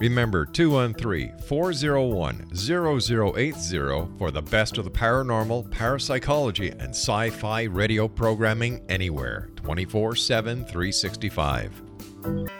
Remember 0.00 0.46
213 0.46 1.38
401 1.46 2.56
0080 2.56 4.16
for 4.16 4.30
the 4.30 4.40
best 4.40 4.78
of 4.78 4.84
the 4.84 4.90
paranormal, 4.90 5.70
parapsychology, 5.70 6.70
and 6.70 6.90
sci 6.90 7.28
fi 7.28 7.64
radio 7.64 8.08
programming 8.08 8.80
anywhere 8.88 9.50
24 9.56 10.16
7 10.16 10.64
365. 10.64 12.59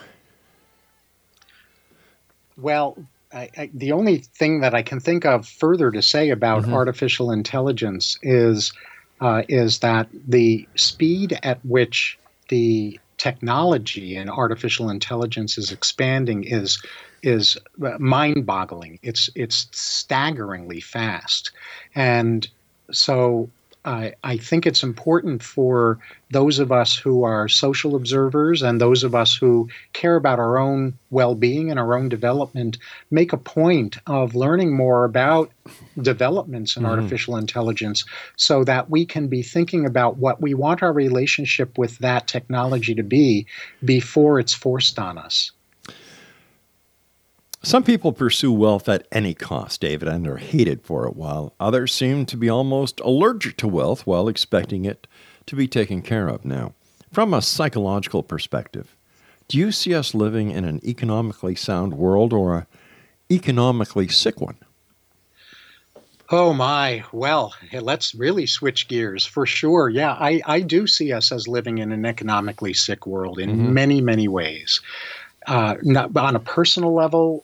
Well, 2.58 3.04
I, 3.34 3.50
I, 3.58 3.72
the 3.74 3.94
only 3.94 4.20
thing 4.20 4.62
that 4.62 4.76
I 4.76 4.84
can 4.84 5.00
think 5.00 5.26
of 5.26 5.48
further 5.48 5.90
to 5.90 6.04
say 6.04 6.30
about 6.30 6.62
mm-hmm. 6.62 6.76
artificial 6.76 7.32
intelligence 7.32 8.20
is 8.22 8.72
uh, 9.20 9.42
is 9.50 9.80
that 9.80 10.10
the 10.28 10.68
speed 10.76 11.40
at 11.42 11.66
which 11.66 12.20
the 12.50 13.00
technology 13.22 14.16
and 14.16 14.32
artificial 14.32 14.90
intelligence 14.90 15.56
is 15.56 15.72
expanding 15.72 16.44
is 16.44 16.82
is 17.22 17.56
mind-boggling. 18.00 18.98
It's 19.04 19.30
it's 19.36 19.68
staggeringly 19.72 20.82
fast, 20.82 21.52
and 21.94 22.48
so 22.92 23.48
I, 23.84 24.14
I 24.24 24.38
think 24.38 24.68
it's 24.68 24.84
important 24.84 25.42
for 25.42 25.98
those 26.30 26.60
of 26.60 26.72
us 26.72 26.96
who 26.96 27.24
are 27.24 27.48
social 27.48 27.96
observers 27.96 28.62
and 28.62 28.80
those 28.80 29.04
of 29.04 29.16
us 29.16 29.36
who 29.36 29.70
care 29.94 30.16
about 30.16 30.40
our 30.40 30.60
own 30.60 30.98
well 31.10 31.34
being 31.34 31.72
and 31.72 31.80
our 31.80 31.98
own 31.98 32.08
development 32.08 32.78
make 33.10 33.34
a 33.34 33.38
point 33.38 33.98
of 34.06 34.36
learning 34.36 34.76
more 34.76 35.04
about 35.04 35.52
developments 36.00 36.78
in 36.78 36.84
mm-hmm. 36.84 36.92
artificial 36.92 37.38
intelligence 37.38 38.06
so 38.36 38.64
that 38.64 38.90
we 38.90 39.06
can 39.06 39.28
be 39.28 39.42
thinking 39.42 39.86
about 39.86 40.18
what 40.18 40.42
we 40.42 40.54
want 40.54 40.84
our 40.84 40.94
relationship 40.94 41.78
with 41.78 41.98
that 42.00 42.28
technology 42.28 42.94
to 42.94 43.04
be 43.04 43.48
before 43.84 44.40
it's 44.40 44.54
forced 44.54 45.00
on 45.00 45.18
us. 45.18 45.52
Some 47.64 47.84
people 47.84 48.12
pursue 48.12 48.52
wealth 48.52 48.90
at 48.90 49.08
any 49.12 49.36
cost, 49.36 49.82
David, 49.82 50.08
and 50.08 50.28
are 50.28 50.38
hated 50.38 50.82
for 50.82 51.06
it, 51.06 51.16
while 51.16 51.54
others 51.60 51.94
seem 51.94 52.26
to 52.26 52.36
be 52.36 52.50
almost 52.50 53.00
allergic 53.02 53.58
to 53.58 53.68
wealth 53.68 54.08
while 54.08 54.28
expecting 54.28 54.84
it 54.84 55.06
to 55.46 55.56
be 55.56 55.68
taken 55.68 56.02
care 56.02 56.28
of 56.28 56.44
now. 56.44 56.74
From 57.12 57.36
a 57.36 57.42
psychological 57.42 58.24
perspective, 58.24 58.96
do 59.48 59.60
you 59.60 59.72
see 59.72 59.94
us 59.94 60.16
living 60.16 60.50
in 60.50 60.66
an 60.66 60.80
economically 60.84 61.54
sound 61.54 61.94
world 61.94 62.34
or 62.34 62.58
an 62.58 62.66
economically 63.30 64.08
sick 64.08 64.42
one? 64.42 64.58
Oh 66.32 66.54
my, 66.54 67.04
well, 67.12 67.54
let's 67.74 68.16
really 68.16 68.48
switch 68.48 68.88
gears 68.88 69.24
for 69.24 69.46
sure. 69.46 69.88
Yeah, 69.88 70.14
I, 70.14 70.42
I 70.48 70.62
do 70.62 70.88
see 70.88 71.12
us 71.14 71.32
as 71.32 71.48
living 71.48 71.78
in 71.78 71.92
an 71.92 72.06
economically 72.06 72.74
sick 72.74 73.06
world 73.06 73.38
in 73.38 73.52
mm-hmm. 73.52 73.74
many, 73.74 74.02
many 74.02 74.28
ways. 74.28 74.82
Uh, 75.46 75.76
not, 75.84 76.16
on 76.16 76.36
a 76.36 76.40
personal 76.40 76.94
level, 76.94 77.44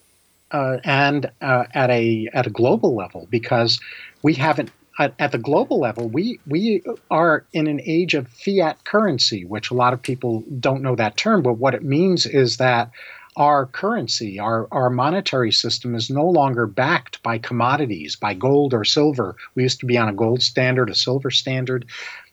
uh, 0.50 0.78
and 0.84 1.30
uh, 1.40 1.64
at 1.74 1.90
a 1.90 2.28
at 2.32 2.46
a 2.46 2.50
global 2.50 2.94
level 2.94 3.26
because 3.30 3.80
we 4.22 4.34
haven't 4.34 4.70
at, 4.98 5.14
at, 5.18 5.32
the 5.32 5.38
global 5.38 5.78
level 5.78 6.08
we 6.08 6.40
we 6.46 6.82
are 7.10 7.44
in 7.52 7.66
an 7.66 7.80
age 7.84 8.14
of 8.14 8.28
fiat 8.28 8.82
currency 8.84 9.44
which 9.44 9.70
a 9.70 9.74
lot 9.74 9.92
of 9.92 10.02
people 10.02 10.42
don't 10.58 10.82
know 10.82 10.96
that 10.96 11.16
term 11.16 11.42
but 11.42 11.54
what 11.54 11.74
it 11.74 11.84
means 11.84 12.26
is 12.26 12.56
that 12.56 12.90
our 13.38 13.66
currency 13.66 14.38
our 14.40 14.66
our 14.72 14.90
monetary 14.90 15.52
system 15.52 15.94
is 15.94 16.10
no 16.10 16.26
longer 16.26 16.66
backed 16.66 17.22
by 17.22 17.38
commodities 17.38 18.16
by 18.16 18.34
gold 18.34 18.74
or 18.74 18.84
silver. 18.84 19.36
We 19.54 19.62
used 19.62 19.80
to 19.80 19.86
be 19.86 19.96
on 19.96 20.08
a 20.08 20.12
gold 20.12 20.42
standard 20.42 20.90
a 20.90 20.94
silver 20.94 21.30
standard. 21.30 21.86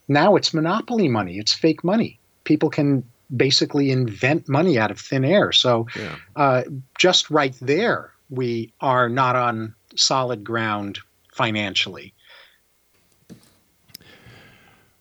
Now 0.07 0.35
it's 0.35 0.53
monopoly 0.53 1.07
money. 1.07 1.37
It's 1.37 1.53
fake 1.53 1.83
money. 1.83 2.19
People 2.43 2.69
can 2.69 3.03
basically 3.35 3.91
invent 3.91 4.47
money 4.49 4.77
out 4.77 4.91
of 4.91 4.99
thin 4.99 5.25
air. 5.25 5.51
So, 5.51 5.87
yeah. 5.95 6.15
uh, 6.35 6.63
just 6.97 7.29
right 7.29 7.55
there, 7.61 8.11
we 8.29 8.73
are 8.81 9.09
not 9.09 9.35
on 9.35 9.75
solid 9.95 10.43
ground 10.43 10.99
financially. 11.31 12.13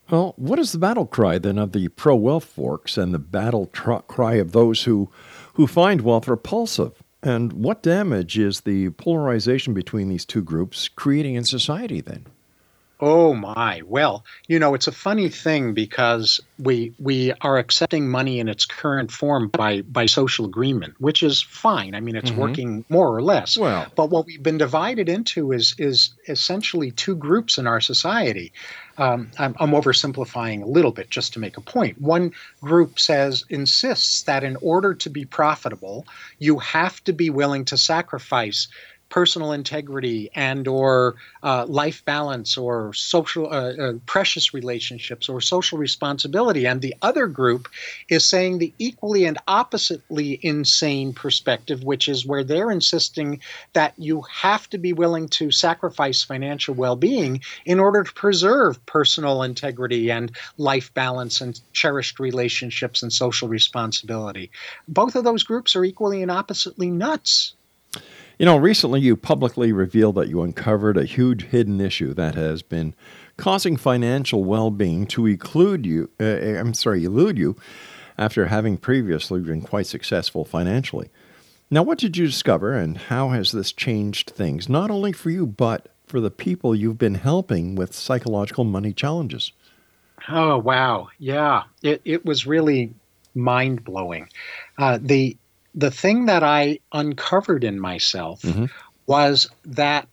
Well, 0.09 0.33
what 0.37 0.59
is 0.59 0.71
the 0.71 0.77
battle 0.77 1.07
cry 1.07 1.39
then 1.39 1.57
of 1.57 1.71
the 1.71 1.87
pro 1.89 2.15
wealth 2.15 2.45
forks 2.45 2.97
and 2.97 3.13
the 3.13 3.19
battle 3.19 3.67
tr- 3.73 3.95
cry 4.07 4.35
of 4.35 4.51
those 4.51 4.83
who, 4.83 5.09
who 5.53 5.65
find 5.65 6.01
wealth 6.01 6.27
repulsive? 6.27 7.01
And 7.23 7.53
what 7.53 7.81
damage 7.81 8.37
is 8.37 8.61
the 8.61 8.91
polarization 8.91 9.73
between 9.73 10.09
these 10.09 10.25
two 10.25 10.43
groups 10.43 10.87
creating 10.87 11.33
in 11.33 11.43
society 11.43 12.01
then? 12.01 12.27
Oh 12.99 13.33
my. 13.33 13.81
Well, 13.85 14.23
you 14.47 14.57
know, 14.57 14.73
it's 14.73 14.87
a 14.87 14.91
funny 14.91 15.27
thing 15.27 15.73
because 15.73 16.39
we 16.57 16.93
we 16.97 17.33
are 17.41 17.57
accepting 17.57 18.09
money 18.09 18.39
in 18.39 18.47
its 18.47 18.65
current 18.65 19.11
form 19.11 19.49
by 19.49 19.81
by 19.81 20.05
social 20.05 20.45
agreement, 20.45 20.95
which 20.99 21.21
is 21.21 21.41
fine. 21.41 21.93
I 21.93 21.99
mean, 21.99 22.15
it's 22.15 22.31
mm-hmm. 22.31 22.39
working 22.39 22.85
more 22.87 23.13
or 23.13 23.21
less. 23.21 23.57
Well, 23.57 23.87
but 23.95 24.09
what 24.09 24.25
we've 24.25 24.41
been 24.41 24.57
divided 24.57 25.09
into 25.09 25.51
is 25.51 25.75
is 25.77 26.13
essentially 26.29 26.91
two 26.91 27.15
groups 27.15 27.57
in 27.57 27.67
our 27.67 27.81
society. 27.81 28.53
Um, 28.97 29.29
I'm, 29.37 29.55
I'm 29.59 29.71
oversimplifying 29.71 30.63
a 30.63 30.67
little 30.67 30.91
bit 30.91 31.09
just 31.09 31.33
to 31.33 31.39
make 31.39 31.57
a 31.57 31.61
point. 31.61 31.99
One 31.99 32.31
group 32.61 32.97
says 32.97 33.43
insists 33.49 34.23
that 34.23 34.45
in 34.45 34.55
order 34.61 34.93
to 34.93 35.09
be 35.09 35.25
profitable, 35.25 36.05
you 36.39 36.59
have 36.59 37.03
to 37.03 37.11
be 37.11 37.29
willing 37.29 37.65
to 37.65 37.77
sacrifice 37.77 38.69
personal 39.09 39.51
integrity 39.51 40.29
and 40.35 40.67
or 40.67 41.15
uh, 41.43 41.65
life 41.67 42.03
balance 42.05 42.57
or 42.57 42.93
social 42.93 43.47
uh, 43.47 43.73
uh, 43.73 43.93
precious 44.05 44.53
relationships 44.53 45.29
or 45.29 45.39
social 45.39 45.77
responsibility. 45.77 46.65
And 46.65 46.81
the 46.81 46.95
other 47.01 47.27
group 47.27 47.67
is 48.09 48.25
saying 48.25 48.57
the 48.57 48.73
equally 48.79 49.25
and 49.25 49.37
oppositely 49.47 50.39
insane 50.41 51.13
perspective 51.13 51.83
which 51.83 52.07
is 52.07 52.25
where 52.25 52.43
they're 52.43 52.71
insisting 52.71 53.39
that 53.73 53.93
you 53.97 54.21
have 54.23 54.69
to 54.69 54.77
be 54.77 54.93
willing 54.93 55.27
to 55.29 55.51
sacrifice 55.51 56.23
financial 56.23 56.73
well-being 56.73 57.41
in 57.65 57.79
order 57.79 58.03
to 58.03 58.13
preserve 58.13 58.83
personal 58.85 59.43
integrity 59.43 60.11
and 60.11 60.35
life 60.57 60.93
balance 60.93 61.41
and 61.41 61.59
cherished 61.73 62.19
relationships 62.19 63.03
and 63.03 63.13
social 63.13 63.47
responsibility. 63.47 64.51
Both 64.87 65.15
of 65.15 65.23
those 65.23 65.43
groups 65.43 65.75
are 65.75 65.85
equally 65.85 66.21
and 66.21 66.31
oppositely 66.31 66.89
nuts 66.89 67.53
you 68.37 68.45
know, 68.45 68.57
recently 68.57 68.99
you 69.01 69.15
publicly 69.15 69.71
revealed 69.71 70.15
that 70.15 70.27
you 70.27 70.41
uncovered 70.41 70.97
a 70.97 71.05
huge 71.05 71.45
hidden 71.45 71.79
issue 71.79 72.13
that 72.13 72.35
has 72.35 72.61
been 72.61 72.93
causing 73.37 73.77
financial 73.77 74.43
well-being 74.43 75.05
to 75.07 75.25
elude 75.25 75.85
you. 75.85 76.09
Uh, 76.19 76.59
I'm 76.59 76.73
sorry, 76.73 77.03
elude 77.03 77.37
you 77.37 77.55
after 78.17 78.47
having 78.47 78.77
previously 78.77 79.41
been 79.41 79.61
quite 79.61 79.87
successful 79.87 80.45
financially. 80.45 81.09
Now, 81.69 81.83
what 81.83 81.97
did 81.97 82.15
you 82.15 82.27
discover, 82.27 82.73
and 82.73 82.97
how 82.97 83.29
has 83.29 83.51
this 83.51 83.71
changed 83.71 84.29
things, 84.29 84.69
not 84.69 84.91
only 84.91 85.11
for 85.11 85.29
you 85.29 85.45
but 85.45 85.89
for 86.05 86.19
the 86.19 86.31
people 86.31 86.75
you've 86.75 86.99
been 86.99 87.15
helping 87.15 87.75
with 87.75 87.95
psychological 87.95 88.63
money 88.63 88.93
challenges? 88.93 89.51
Oh 90.29 90.57
wow, 90.57 91.09
yeah, 91.17 91.63
it 91.81 92.01
it 92.05 92.25
was 92.25 92.45
really 92.45 92.93
mind 93.33 93.83
blowing. 93.83 94.29
Uh, 94.77 94.99
the 95.01 95.37
the 95.75 95.91
thing 95.91 96.25
that 96.25 96.41
I 96.41 96.79
uncovered 96.93 97.63
in 97.63 97.79
myself 97.79 98.41
mm-hmm. 98.41 98.65
was 99.05 99.47
that 99.65 100.07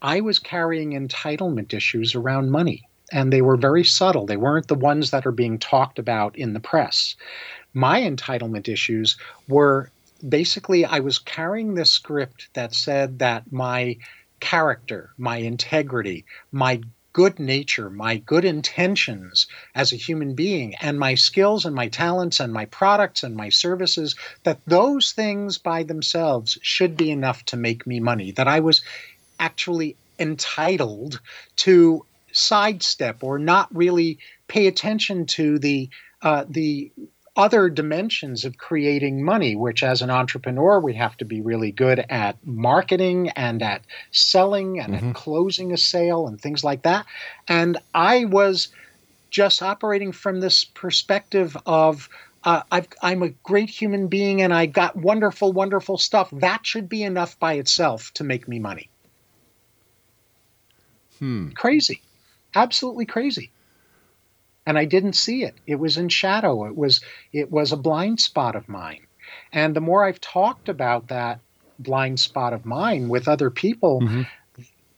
I 0.00 0.20
was 0.20 0.38
carrying 0.38 0.92
entitlement 0.92 1.74
issues 1.74 2.14
around 2.14 2.50
money. 2.50 2.84
And 3.10 3.32
they 3.32 3.42
were 3.42 3.56
very 3.56 3.84
subtle. 3.84 4.26
They 4.26 4.36
weren't 4.36 4.68
the 4.68 4.74
ones 4.74 5.10
that 5.10 5.26
are 5.26 5.32
being 5.32 5.58
talked 5.58 5.98
about 5.98 6.36
in 6.36 6.52
the 6.52 6.60
press. 6.60 7.16
My 7.72 8.02
entitlement 8.02 8.68
issues 8.68 9.16
were 9.48 9.90
basically 10.28 10.84
I 10.84 11.00
was 11.00 11.18
carrying 11.18 11.74
this 11.74 11.90
script 11.90 12.48
that 12.52 12.74
said 12.74 13.18
that 13.20 13.50
my 13.50 13.96
character, 14.40 15.10
my 15.16 15.38
integrity, 15.38 16.26
my 16.52 16.82
good 17.12 17.38
nature, 17.38 17.90
my 17.90 18.16
good 18.16 18.44
intentions 18.44 19.46
as 19.74 19.92
a 19.92 19.96
human 19.96 20.34
being, 20.34 20.74
and 20.76 20.98
my 20.98 21.14
skills 21.14 21.64
and 21.64 21.74
my 21.74 21.88
talents 21.88 22.40
and 22.40 22.52
my 22.52 22.64
products 22.66 23.22
and 23.22 23.34
my 23.34 23.48
services, 23.48 24.14
that 24.44 24.60
those 24.66 25.12
things 25.12 25.58
by 25.58 25.82
themselves 25.82 26.58
should 26.62 26.96
be 26.96 27.10
enough 27.10 27.44
to 27.44 27.56
make 27.56 27.86
me 27.86 28.00
money, 28.00 28.30
that 28.32 28.48
I 28.48 28.60
was 28.60 28.82
actually 29.40 29.96
entitled 30.18 31.20
to 31.56 32.04
sidestep 32.32 33.22
or 33.22 33.38
not 33.38 33.74
really 33.74 34.18
pay 34.48 34.66
attention 34.66 35.26
to 35.26 35.58
the 35.58 35.88
uh, 36.20 36.44
the 36.48 36.90
other 37.38 37.70
dimensions 37.70 38.44
of 38.44 38.58
creating 38.58 39.24
money, 39.24 39.54
which 39.54 39.84
as 39.84 40.02
an 40.02 40.10
entrepreneur, 40.10 40.80
we 40.80 40.92
have 40.94 41.16
to 41.16 41.24
be 41.24 41.40
really 41.40 41.70
good 41.70 42.04
at 42.10 42.36
marketing 42.44 43.28
and 43.30 43.62
at 43.62 43.80
selling 44.10 44.80
and 44.80 44.92
mm-hmm. 44.92 45.10
at 45.10 45.14
closing 45.14 45.72
a 45.72 45.76
sale 45.76 46.26
and 46.26 46.40
things 46.40 46.64
like 46.64 46.82
that. 46.82 47.06
And 47.46 47.78
I 47.94 48.24
was 48.24 48.68
just 49.30 49.62
operating 49.62 50.10
from 50.10 50.40
this 50.40 50.64
perspective 50.64 51.56
of, 51.64 52.08
uh, 52.42 52.62
i 52.72 52.84
am 53.02 53.22
a 53.22 53.28
great 53.28 53.70
human 53.70 54.08
being 54.08 54.42
and 54.42 54.52
I 54.52 54.66
got 54.66 54.96
wonderful, 54.96 55.52
wonderful 55.52 55.96
stuff. 55.96 56.30
That 56.32 56.66
should 56.66 56.88
be 56.88 57.04
enough 57.04 57.38
by 57.38 57.54
itself 57.54 58.12
to 58.14 58.24
make 58.24 58.48
me 58.48 58.58
money. 58.58 58.90
Hmm. 61.20 61.50
Crazy. 61.50 62.02
Absolutely 62.56 63.06
crazy. 63.06 63.52
And 64.68 64.78
I 64.78 64.84
didn't 64.84 65.14
see 65.14 65.44
it. 65.44 65.54
It 65.66 65.76
was 65.76 65.96
in 65.96 66.10
shadow. 66.10 66.66
It 66.66 66.76
was 66.76 67.00
it 67.32 67.50
was 67.50 67.72
a 67.72 67.76
blind 67.76 68.20
spot 68.20 68.54
of 68.54 68.68
mine. 68.68 69.06
And 69.50 69.74
the 69.74 69.80
more 69.80 70.04
I've 70.04 70.20
talked 70.20 70.68
about 70.68 71.08
that 71.08 71.40
blind 71.78 72.20
spot 72.20 72.52
of 72.52 72.66
mine 72.66 73.08
with 73.08 73.28
other 73.28 73.50
people, 73.50 74.00
Mm-hmm. 74.02 74.22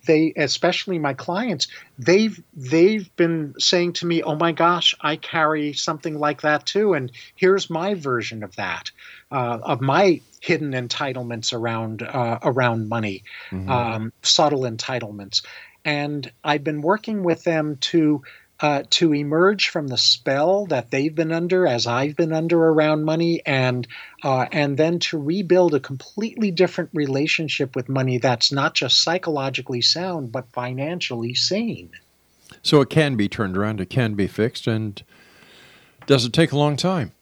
they 0.07 0.33
especially 0.37 0.99
my 0.99 1.15
clients 1.15 1.69
they've 1.99 2.43
they've 2.55 3.15
been 3.17 3.55
saying 3.59 3.93
to 3.93 4.07
me 4.07 4.23
oh 4.23 4.35
my 4.35 4.51
gosh 4.51 4.95
i 5.03 5.15
carry 5.17 5.75
something 5.75 6.19
like 6.19 6.41
that 6.41 6.65
too 6.65 6.95
and 6.95 7.13
here's 7.37 7.69
my 7.69 7.93
version 7.95 8.43
of 8.43 8.57
that 8.57 8.91
uh, 9.31 9.59
of 9.63 9.81
my 9.83 10.21
hidden 10.41 10.73
entitlements 10.73 11.53
around 11.53 12.03
uh, 12.03 12.39
around 12.43 12.89
money 12.89 13.23
um, 13.53 14.13
subtle 14.23 14.63
entitlements 14.63 15.45
and 15.85 16.33
i've 16.43 16.65
been 16.65 16.81
working 16.81 17.23
with 17.23 17.45
them 17.45 17.77
to 17.77 18.23
uh, 18.61 18.83
to 18.91 19.15
emerge 19.15 19.69
from 19.69 19.89
the 19.89 19.97
spell 19.97 20.67
that 20.67 20.91
they've 20.91 21.15
been 21.15 21.33
under, 21.33 21.67
as 21.67 21.87
I've 21.87 22.17
been 22.17 22.33
under 22.33 22.59
around 22.59 23.05
money, 23.05 23.41
and 23.47 23.87
uh, 24.23 24.47
and 24.53 24.77
then 24.77 24.99
to 25.01 25.19
rebuild 25.19 25.75
a 25.75 25.81
completely 25.81 26.51
different 26.51 26.91
relationship 26.93 27.75
with 27.75 27.89
money 27.89 28.19
that's 28.19 28.53
not 28.53 28.75
just 28.75 29.03
psychologically 29.03 29.81
sound 29.81 30.31
but 30.31 30.53
financially 30.53 31.35
sane. 31.35 31.91
So 32.63 32.81
it 32.81 32.91
can 32.91 33.17
be 33.17 33.29
turned 33.29 33.57
around, 33.57 33.81
it 33.81 33.89
can 33.89 34.15
be 34.15 34.27
fixed, 34.27 34.67
and 34.67 35.03
does 36.07 36.25
it 36.25 36.33
take 36.33 36.53
a 36.53 36.59
long 36.59 36.77
time? 36.77 37.13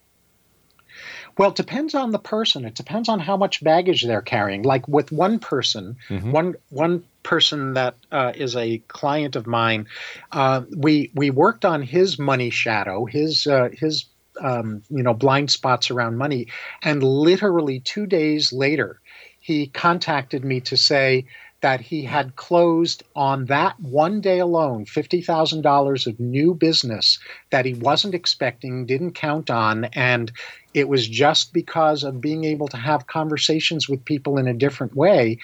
Well, 1.36 1.50
it 1.50 1.56
depends 1.56 1.94
on 1.94 2.10
the 2.10 2.18
person. 2.18 2.64
It 2.64 2.74
depends 2.74 3.08
on 3.08 3.20
how 3.20 3.36
much 3.36 3.62
baggage 3.62 4.02
they're 4.02 4.20
carrying. 4.20 4.62
Like 4.62 4.88
with 4.88 5.12
one 5.12 5.38
person, 5.38 5.96
one 6.32 6.56
one 6.70 7.04
person 7.22 7.74
that 7.74 7.96
uh, 8.10 8.32
is 8.34 8.56
a 8.56 8.78
client 8.88 9.36
of 9.36 9.46
mine, 9.46 9.86
uh, 10.32 10.62
we 10.76 11.10
we 11.14 11.30
worked 11.30 11.64
on 11.64 11.82
his 11.82 12.18
money 12.18 12.50
shadow, 12.50 13.04
his 13.04 13.46
uh, 13.46 13.68
his 13.72 14.06
um, 14.40 14.82
you 14.88 15.02
know 15.02 15.14
blind 15.14 15.50
spots 15.50 15.90
around 15.90 16.16
money, 16.16 16.46
and 16.82 17.02
literally 17.02 17.80
two 17.80 18.06
days 18.06 18.52
later, 18.52 19.00
he 19.40 19.66
contacted 19.66 20.44
me 20.44 20.60
to 20.60 20.76
say 20.76 21.24
that 21.60 21.80
he 21.80 22.04
had 22.04 22.36
closed 22.36 23.02
on 23.16 23.46
that 23.46 23.78
one 23.80 24.20
day 24.20 24.38
alone 24.38 24.84
$50,000 24.84 26.06
of 26.06 26.20
new 26.20 26.54
business 26.54 27.18
that 27.50 27.64
he 27.64 27.74
wasn't 27.74 28.14
expecting, 28.14 28.86
didn't 28.86 29.12
count 29.12 29.50
on, 29.50 29.86
and 29.86 30.30
it 30.72 30.88
was 30.88 31.08
just 31.08 31.52
because 31.52 32.04
of 32.04 32.20
being 32.20 32.44
able 32.44 32.68
to 32.68 32.76
have 32.76 33.08
conversations 33.08 33.88
with 33.88 34.04
people 34.04 34.38
in 34.38 34.46
a 34.46 34.54
different 34.54 34.94
way 34.94 35.38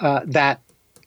uh, 0.00 0.20
that 0.26 0.60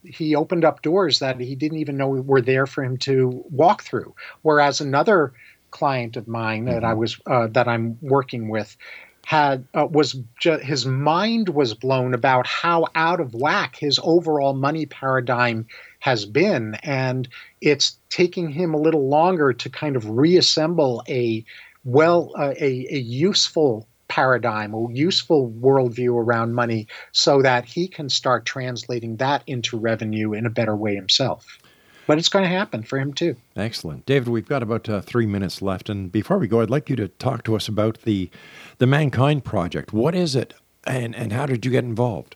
he 0.04 0.36
opened 0.36 0.66
up 0.66 0.82
doors 0.82 1.20
that 1.20 1.40
he 1.40 1.56
didn't 1.56 1.80
even 1.80 1.98
know 1.98 2.10
were 2.10 2.42
there 2.42 2.66
for 2.66 2.84
him 2.84 2.98
to 2.98 3.44
walk 3.50 3.84
through. 3.84 4.14
Whereas 4.42 4.82
another 4.82 5.34
client 5.72 6.16
of 6.18 6.28
mine 6.28 6.66
that 6.66 6.84
I 6.84 6.94
was 6.94 7.20
uh, 7.26 7.48
that 7.48 7.68
I'm 7.68 7.98
working 8.02 8.50
with 8.50 8.78
had 9.26 9.66
uh, 9.74 9.88
was 9.90 10.16
ju- 10.40 10.60
his 10.60 10.86
mind 10.86 11.50
was 11.50 11.74
blown 11.74 12.14
about 12.14 12.46
how 12.46 12.88
out 12.94 13.20
of 13.20 13.34
whack 13.34 13.76
his 13.78 14.00
overall 14.04 14.54
money 14.54 14.86
paradigm 14.86 15.66
has 16.00 16.26
been, 16.26 16.76
and 16.84 17.28
it's 17.62 17.98
taking 18.10 18.50
him 18.50 18.74
a 18.74 18.80
little 18.80 19.08
longer 19.08 19.54
to 19.54 19.70
kind 19.70 19.96
of 19.96 20.10
reassemble 20.10 21.04
a 21.08 21.44
well 21.86 22.32
uh, 22.38 22.54
a, 22.60 22.88
a 22.92 23.00
useful 23.00 23.88
paradigm, 24.16 24.76
a 24.76 24.88
useful 24.92 25.52
worldview 25.60 26.14
around 26.24 26.54
money, 26.54 26.86
so 27.14 27.42
that 27.42 27.66
he 27.66 27.88
can 27.88 28.10
start 28.10 28.46
translating 28.46 29.18
that 29.18 29.42
into 29.48 29.76
revenue 29.76 30.34
in 30.34 30.46
a 30.46 30.52
better 30.52 30.76
way 30.76 30.94
himself. 30.94 31.58
But 32.06 32.20
it's 32.20 32.30
going 32.30 32.44
to 32.44 32.58
happen 32.60 32.84
for 32.84 33.00
him 33.00 33.14
too. 33.14 33.36
Excellent. 33.56 34.06
David, 34.06 34.28
we've 34.28 34.48
got 34.48 34.62
about 34.62 34.88
uh, 34.88 35.02
three 35.02 35.26
minutes 35.26 35.64
left. 35.64 35.90
And 35.90 36.12
before 36.12 36.38
we 36.38 36.48
go, 36.48 36.62
I'd 36.62 36.70
like 36.70 36.92
you 36.92 36.96
to 36.98 37.08
talk 37.08 37.44
to 37.46 37.56
us 37.56 37.68
about 37.68 38.02
the, 38.02 38.30
the 38.78 38.86
Mankind 38.86 39.44
Project. 39.44 39.94
What 39.94 40.14
is 40.14 40.36
it, 40.36 40.54
and, 40.86 41.16
and 41.16 41.34
how 41.34 41.48
did 41.48 41.66
you 41.66 41.72
get 41.72 41.84
involved? 41.84 42.36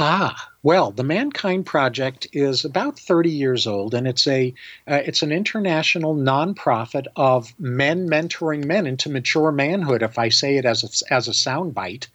Ah, 0.00 0.50
well, 0.62 0.92
the 0.92 1.02
Mankind 1.02 1.66
Project 1.66 2.28
is 2.32 2.64
about 2.64 2.96
30 2.96 3.30
years 3.30 3.66
old, 3.66 3.94
and 3.94 4.06
it's 4.06 4.28
a 4.28 4.54
uh, 4.86 5.02
it's 5.04 5.24
an 5.24 5.32
international 5.32 6.14
nonprofit 6.14 7.06
of 7.16 7.52
men 7.58 8.08
mentoring 8.08 8.64
men 8.64 8.86
into 8.86 9.10
mature 9.10 9.50
manhood. 9.50 10.04
If 10.04 10.16
I 10.16 10.28
say 10.28 10.56
it 10.56 10.64
as 10.64 10.84
a, 10.84 11.12
as 11.12 11.26
a 11.26 11.32
soundbite, 11.32 12.06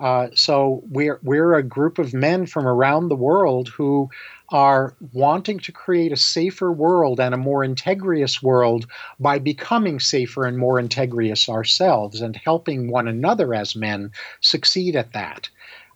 uh, 0.00 0.30
so 0.34 0.82
we're 0.88 1.20
we're 1.22 1.54
a 1.54 1.62
group 1.62 2.00
of 2.00 2.12
men 2.12 2.46
from 2.46 2.66
around 2.66 3.08
the 3.08 3.14
world 3.14 3.68
who 3.68 4.10
are 4.48 4.96
wanting 5.12 5.60
to 5.60 5.70
create 5.70 6.10
a 6.10 6.16
safer 6.16 6.72
world 6.72 7.20
and 7.20 7.32
a 7.32 7.38
more 7.38 7.62
integrious 7.62 8.42
world 8.42 8.86
by 9.20 9.38
becoming 9.38 10.00
safer 10.00 10.46
and 10.46 10.58
more 10.58 10.80
integrious 10.80 11.48
ourselves 11.48 12.20
and 12.20 12.34
helping 12.34 12.90
one 12.90 13.06
another 13.06 13.54
as 13.54 13.76
men 13.76 14.10
succeed 14.40 14.96
at 14.96 15.12
that. 15.12 15.48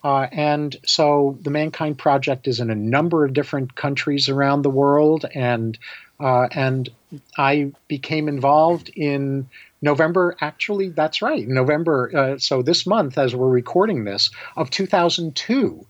Uh, 0.04 0.28
and 0.32 0.76
so 0.84 1.38
the 1.40 1.50
Mankind 1.50 1.96
Project 1.96 2.46
is 2.46 2.60
in 2.60 2.68
a 2.70 2.74
number 2.74 3.24
of 3.24 3.32
different 3.32 3.74
countries 3.74 4.28
around 4.28 4.62
the 4.62 4.70
world, 4.70 5.24
and 5.34 5.78
uh, 6.20 6.46
and 6.52 6.90
I 7.38 7.72
became 7.88 8.28
involved 8.28 8.90
in 8.94 9.48
November. 9.80 10.36
Actually, 10.42 10.90
that's 10.90 11.22
right, 11.22 11.48
November. 11.48 12.10
Uh, 12.14 12.38
so 12.38 12.62
this 12.62 12.86
month, 12.86 13.16
as 13.16 13.34
we're 13.34 13.48
recording 13.48 14.04
this, 14.04 14.30
of 14.56 14.68
2002, 14.68 15.86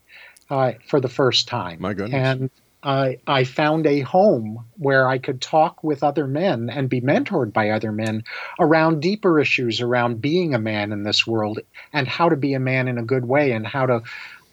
uh, 0.49 0.73
for 0.87 1.01
the 1.01 1.09
first 1.09 1.49
time. 1.49 1.81
My 1.81 1.93
goodness. 1.93 2.15
And 2.15 2.51
I 2.85 3.19
I 3.27 3.45
found 3.45 3.87
a 3.87 4.01
home 4.01 4.67
where 4.77 5.09
I 5.09 5.19
could 5.19 5.41
talk 5.41 5.83
with 5.83 6.03
other 6.03 6.27
men 6.27 6.69
and 6.71 6.89
be 6.89 7.01
mentored 7.01 7.53
by 7.53 7.71
other 7.71 7.91
men 7.91 8.25
around 8.61 9.01
deeper 9.01 9.41
issues 9.41 9.81
around 9.81 10.21
being 10.21 10.55
a 10.55 10.59
man 10.59 10.93
in 10.93 11.03
this 11.03 11.27
world 11.27 11.61
and 11.93 12.07
how 12.07 12.29
to 12.29 12.37
be 12.37 12.55
a 12.55 12.61
man 12.61 12.87
in 12.87 12.99
a 12.99 13.03
good 13.03 13.25
way 13.25 13.53
and 13.53 13.67
how 13.67 13.87
to 13.87 14.03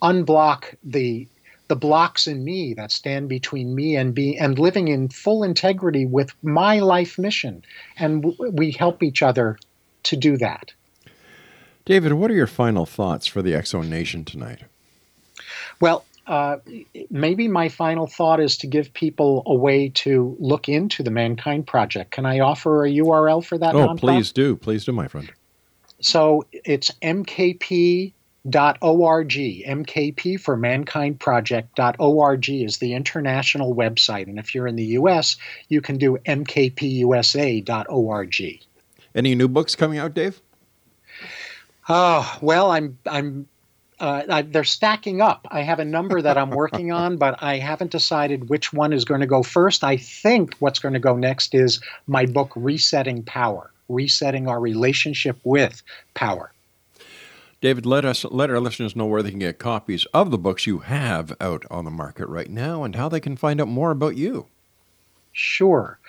unblock 0.02 0.76
the 0.84 1.28
the 1.68 1.76
blocks 1.76 2.28
in 2.28 2.44
me 2.44 2.74
that 2.74 2.92
stand 2.92 3.30
between 3.30 3.76
me 3.76 3.96
and 3.96 4.16
be 4.16 4.38
and 4.38 4.58
living 4.58 4.88
in 4.88 5.10
full 5.10 5.44
integrity 5.44 6.06
with 6.06 6.34
my 6.42 6.80
life 6.80 7.20
mission 7.20 7.64
and 7.98 8.24
w- 8.24 8.52
we 8.52 8.72
help 8.72 9.04
each 9.04 9.22
other 9.22 9.58
to 10.04 10.16
do 10.16 10.38
that 10.38 10.74
David, 11.86 12.14
what 12.14 12.30
are 12.30 12.36
your 12.36 12.48
final 12.48 12.86
thoughts 12.86 13.26
for 13.26 13.42
the 13.42 13.56
X 13.56 13.72
Zone 13.72 13.90
Nation 13.90 14.24
tonight? 14.24 14.62
Well, 15.80 16.06
uh, 16.32 16.58
maybe 17.10 17.50
my 17.50 17.68
final 17.68 18.08
thought 18.08 18.40
is 18.40 18.56
to 18.60 18.68
give 18.68 18.94
people 18.94 19.44
a 19.46 19.54
way 19.54 19.90
to 19.90 20.38
look 20.40 20.70
into 20.70 21.04
the 21.04 21.12
Mankind 21.12 21.68
Project. 21.68 22.12
Can 22.12 22.26
I 22.26 22.40
offer 22.40 22.86
a 22.86 22.90
URL 22.90 23.44
for 23.44 23.58
that? 23.58 23.76
Oh, 23.76 23.90
nonprofit? 23.90 24.00
please 24.00 24.32
do. 24.32 24.56
Please 24.56 24.86
do, 24.86 24.94
my 24.94 25.10
friend. 25.10 25.30
So 26.00 26.46
it's 26.54 26.90
mkp.org. 27.02 28.14
MKP 28.46 30.40
for 30.40 30.56
Mankind 30.56 31.20
Project.org 31.20 32.50
is 32.50 32.78
the 32.78 32.94
international 32.94 33.76
website. 33.76 34.30
And 34.30 34.40
if 34.40 34.56
you're 34.56 34.68
in 34.68 34.78
the 34.78 34.86
US, 34.86 35.36
you 35.68 35.82
can 35.82 35.98
do 35.98 36.18
mkpusa.org. 36.26 37.66
Any 39.14 39.36
new 39.36 39.50
books 39.50 39.76
coming 39.76 40.00
out, 40.00 40.14
Dave? 40.14 40.42
Oh, 41.90 42.38
well, 42.42 42.72
I'm 42.72 42.98
I'm 43.06 43.50
uh, 44.02 44.24
I, 44.28 44.42
they're 44.42 44.64
stacking 44.64 45.22
up. 45.22 45.48
I 45.52 45.62
have 45.62 45.80
a 45.80 45.86
number 45.86 46.22
that 46.22 46.38
I'm 46.38 46.50
working 46.50 46.92
on, 47.04 47.18
but 47.18 47.42
I 47.42 47.58
haven't 47.60 47.92
decided 47.92 48.50
which 48.50 48.74
one 48.74 48.92
is 48.92 49.06
going 49.06 49.22
to 49.22 49.28
go 49.28 49.44
first. 49.44 49.84
I 49.84 49.96
think 49.96 50.56
what's 50.60 50.80
going 50.80 50.94
to 50.94 51.00
go 51.00 51.16
next 51.16 51.54
is 51.54 51.80
my 52.08 52.26
book, 52.26 52.52
Resetting 52.56 53.24
Power, 53.24 53.72
resetting 53.88 54.48
our 54.48 54.60
relationship 54.60 55.38
with 55.44 55.84
power. 56.16 56.52
David, 57.62 57.86
let 57.86 58.04
us 58.04 58.26
let 58.26 58.50
our 58.50 58.60
listeners 58.60 58.96
know 58.96 59.06
where 59.06 59.22
they 59.22 59.30
can 59.30 59.38
get 59.38 59.60
copies 59.60 60.06
of 60.16 60.32
the 60.32 60.40
books 60.40 60.66
you 60.66 60.80
have 60.80 61.32
out 61.40 61.64
on 61.70 61.86
the 61.86 61.92
market 61.92 62.28
right 62.28 62.50
now 62.50 62.84
and 62.84 62.96
how 62.96 63.08
they 63.08 63.20
can 63.20 63.38
find 63.38 63.62
out 63.62 63.68
more 63.68 63.92
about 63.92 64.18
you. 64.18 64.48
Sure. 65.32 66.00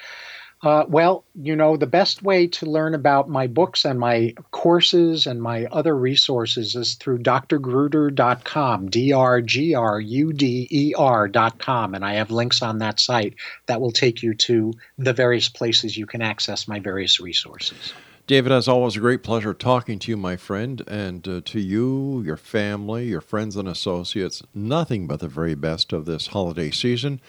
Uh, 0.62 0.84
well, 0.86 1.24
you 1.34 1.56
know, 1.56 1.76
the 1.76 1.88
best 1.88 2.22
way 2.22 2.46
to 2.46 2.66
learn 2.66 2.94
about 2.94 3.28
my 3.28 3.48
books 3.48 3.84
and 3.84 3.98
my 3.98 4.32
courses 4.52 5.26
and 5.26 5.42
my 5.42 5.64
other 5.66 5.96
resources 5.96 6.76
is 6.76 6.94
through 6.94 7.18
drgruder.com, 7.18 8.88
D 8.88 9.12
R 9.12 9.40
G 9.40 9.74
R 9.74 10.00
U 10.00 10.32
D 10.32 10.68
E 10.70 10.94
R.com. 10.96 11.94
And 11.94 12.04
I 12.04 12.14
have 12.14 12.30
links 12.30 12.62
on 12.62 12.78
that 12.78 13.00
site 13.00 13.34
that 13.66 13.80
will 13.80 13.90
take 13.90 14.22
you 14.22 14.34
to 14.34 14.72
the 14.98 15.12
various 15.12 15.48
places 15.48 15.96
you 15.96 16.06
can 16.06 16.22
access 16.22 16.68
my 16.68 16.78
various 16.78 17.18
resources. 17.18 17.92
David, 18.28 18.52
as 18.52 18.68
always, 18.68 18.96
a 18.96 19.00
great 19.00 19.24
pleasure 19.24 19.52
talking 19.52 19.98
to 19.98 20.12
you, 20.12 20.16
my 20.16 20.36
friend, 20.36 20.80
and 20.86 21.26
uh, 21.26 21.40
to 21.44 21.58
you, 21.58 22.22
your 22.24 22.36
family, 22.36 23.06
your 23.06 23.20
friends 23.20 23.56
and 23.56 23.66
associates. 23.66 24.44
Nothing 24.54 25.08
but 25.08 25.18
the 25.18 25.26
very 25.26 25.56
best 25.56 25.92
of 25.92 26.04
this 26.04 26.28
holiday 26.28 26.70
season, 26.70 27.20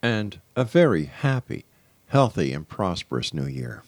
and 0.00 0.40
a 0.54 0.62
very 0.62 1.06
happy, 1.06 1.64
healthy, 2.08 2.52
and 2.52 2.68
prosperous 2.68 3.32
new 3.32 3.46
year. 3.46 3.82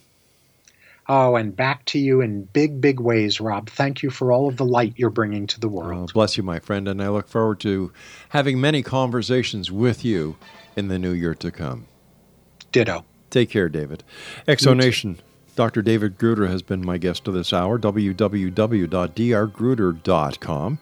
Oh, 1.09 1.35
and 1.35 1.55
back 1.55 1.83
to 1.85 1.99
you 1.99 2.21
in 2.21 2.43
big, 2.43 2.79
big 2.79 2.99
ways, 2.99 3.41
Rob. 3.41 3.69
Thank 3.69 4.01
you 4.03 4.09
for 4.09 4.31
all 4.31 4.47
of 4.47 4.57
the 4.57 4.65
light 4.65 4.93
you're 4.95 5.09
bringing 5.09 5.47
to 5.47 5.59
the 5.59 5.67
Well, 5.67 5.85
world. 5.87 6.13
bless 6.13 6.37
you, 6.37 6.43
my 6.43 6.59
friend, 6.59 6.87
and 6.87 7.01
I 7.03 7.09
look 7.09 7.27
forward 7.27 7.59
to 7.61 7.91
having 8.29 8.61
many 8.61 8.81
conversations 8.83 9.71
with 9.71 10.05
you 10.05 10.37
in 10.75 10.87
the 10.87 10.99
new 10.99 11.11
year 11.11 11.33
to 11.35 11.51
come. 11.51 11.87
Ditto. 12.71 13.03
Take 13.29 13.49
care, 13.49 13.67
David. 13.67 14.03
X 14.47 14.63
Zone 14.63 14.77
Nation, 14.77 15.17
Dr. 15.55 15.81
David 15.81 16.17
Gruder 16.17 16.47
has 16.47 16.61
been 16.61 16.85
my 16.85 16.97
guest 16.97 17.27
of 17.27 17.33
this 17.33 17.51
hour, 17.51 17.77
www.drgruder.com, 17.79 20.79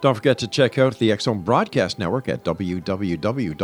Don't 0.00 0.14
forget 0.14 0.36
to 0.38 0.48
check 0.48 0.78
out 0.78 0.98
the 0.98 1.12
X 1.12 1.24
Zone 1.24 1.42
Broadcast 1.42 1.98
Network 1.98 2.28
at 2.28 2.44
www 2.44 3.56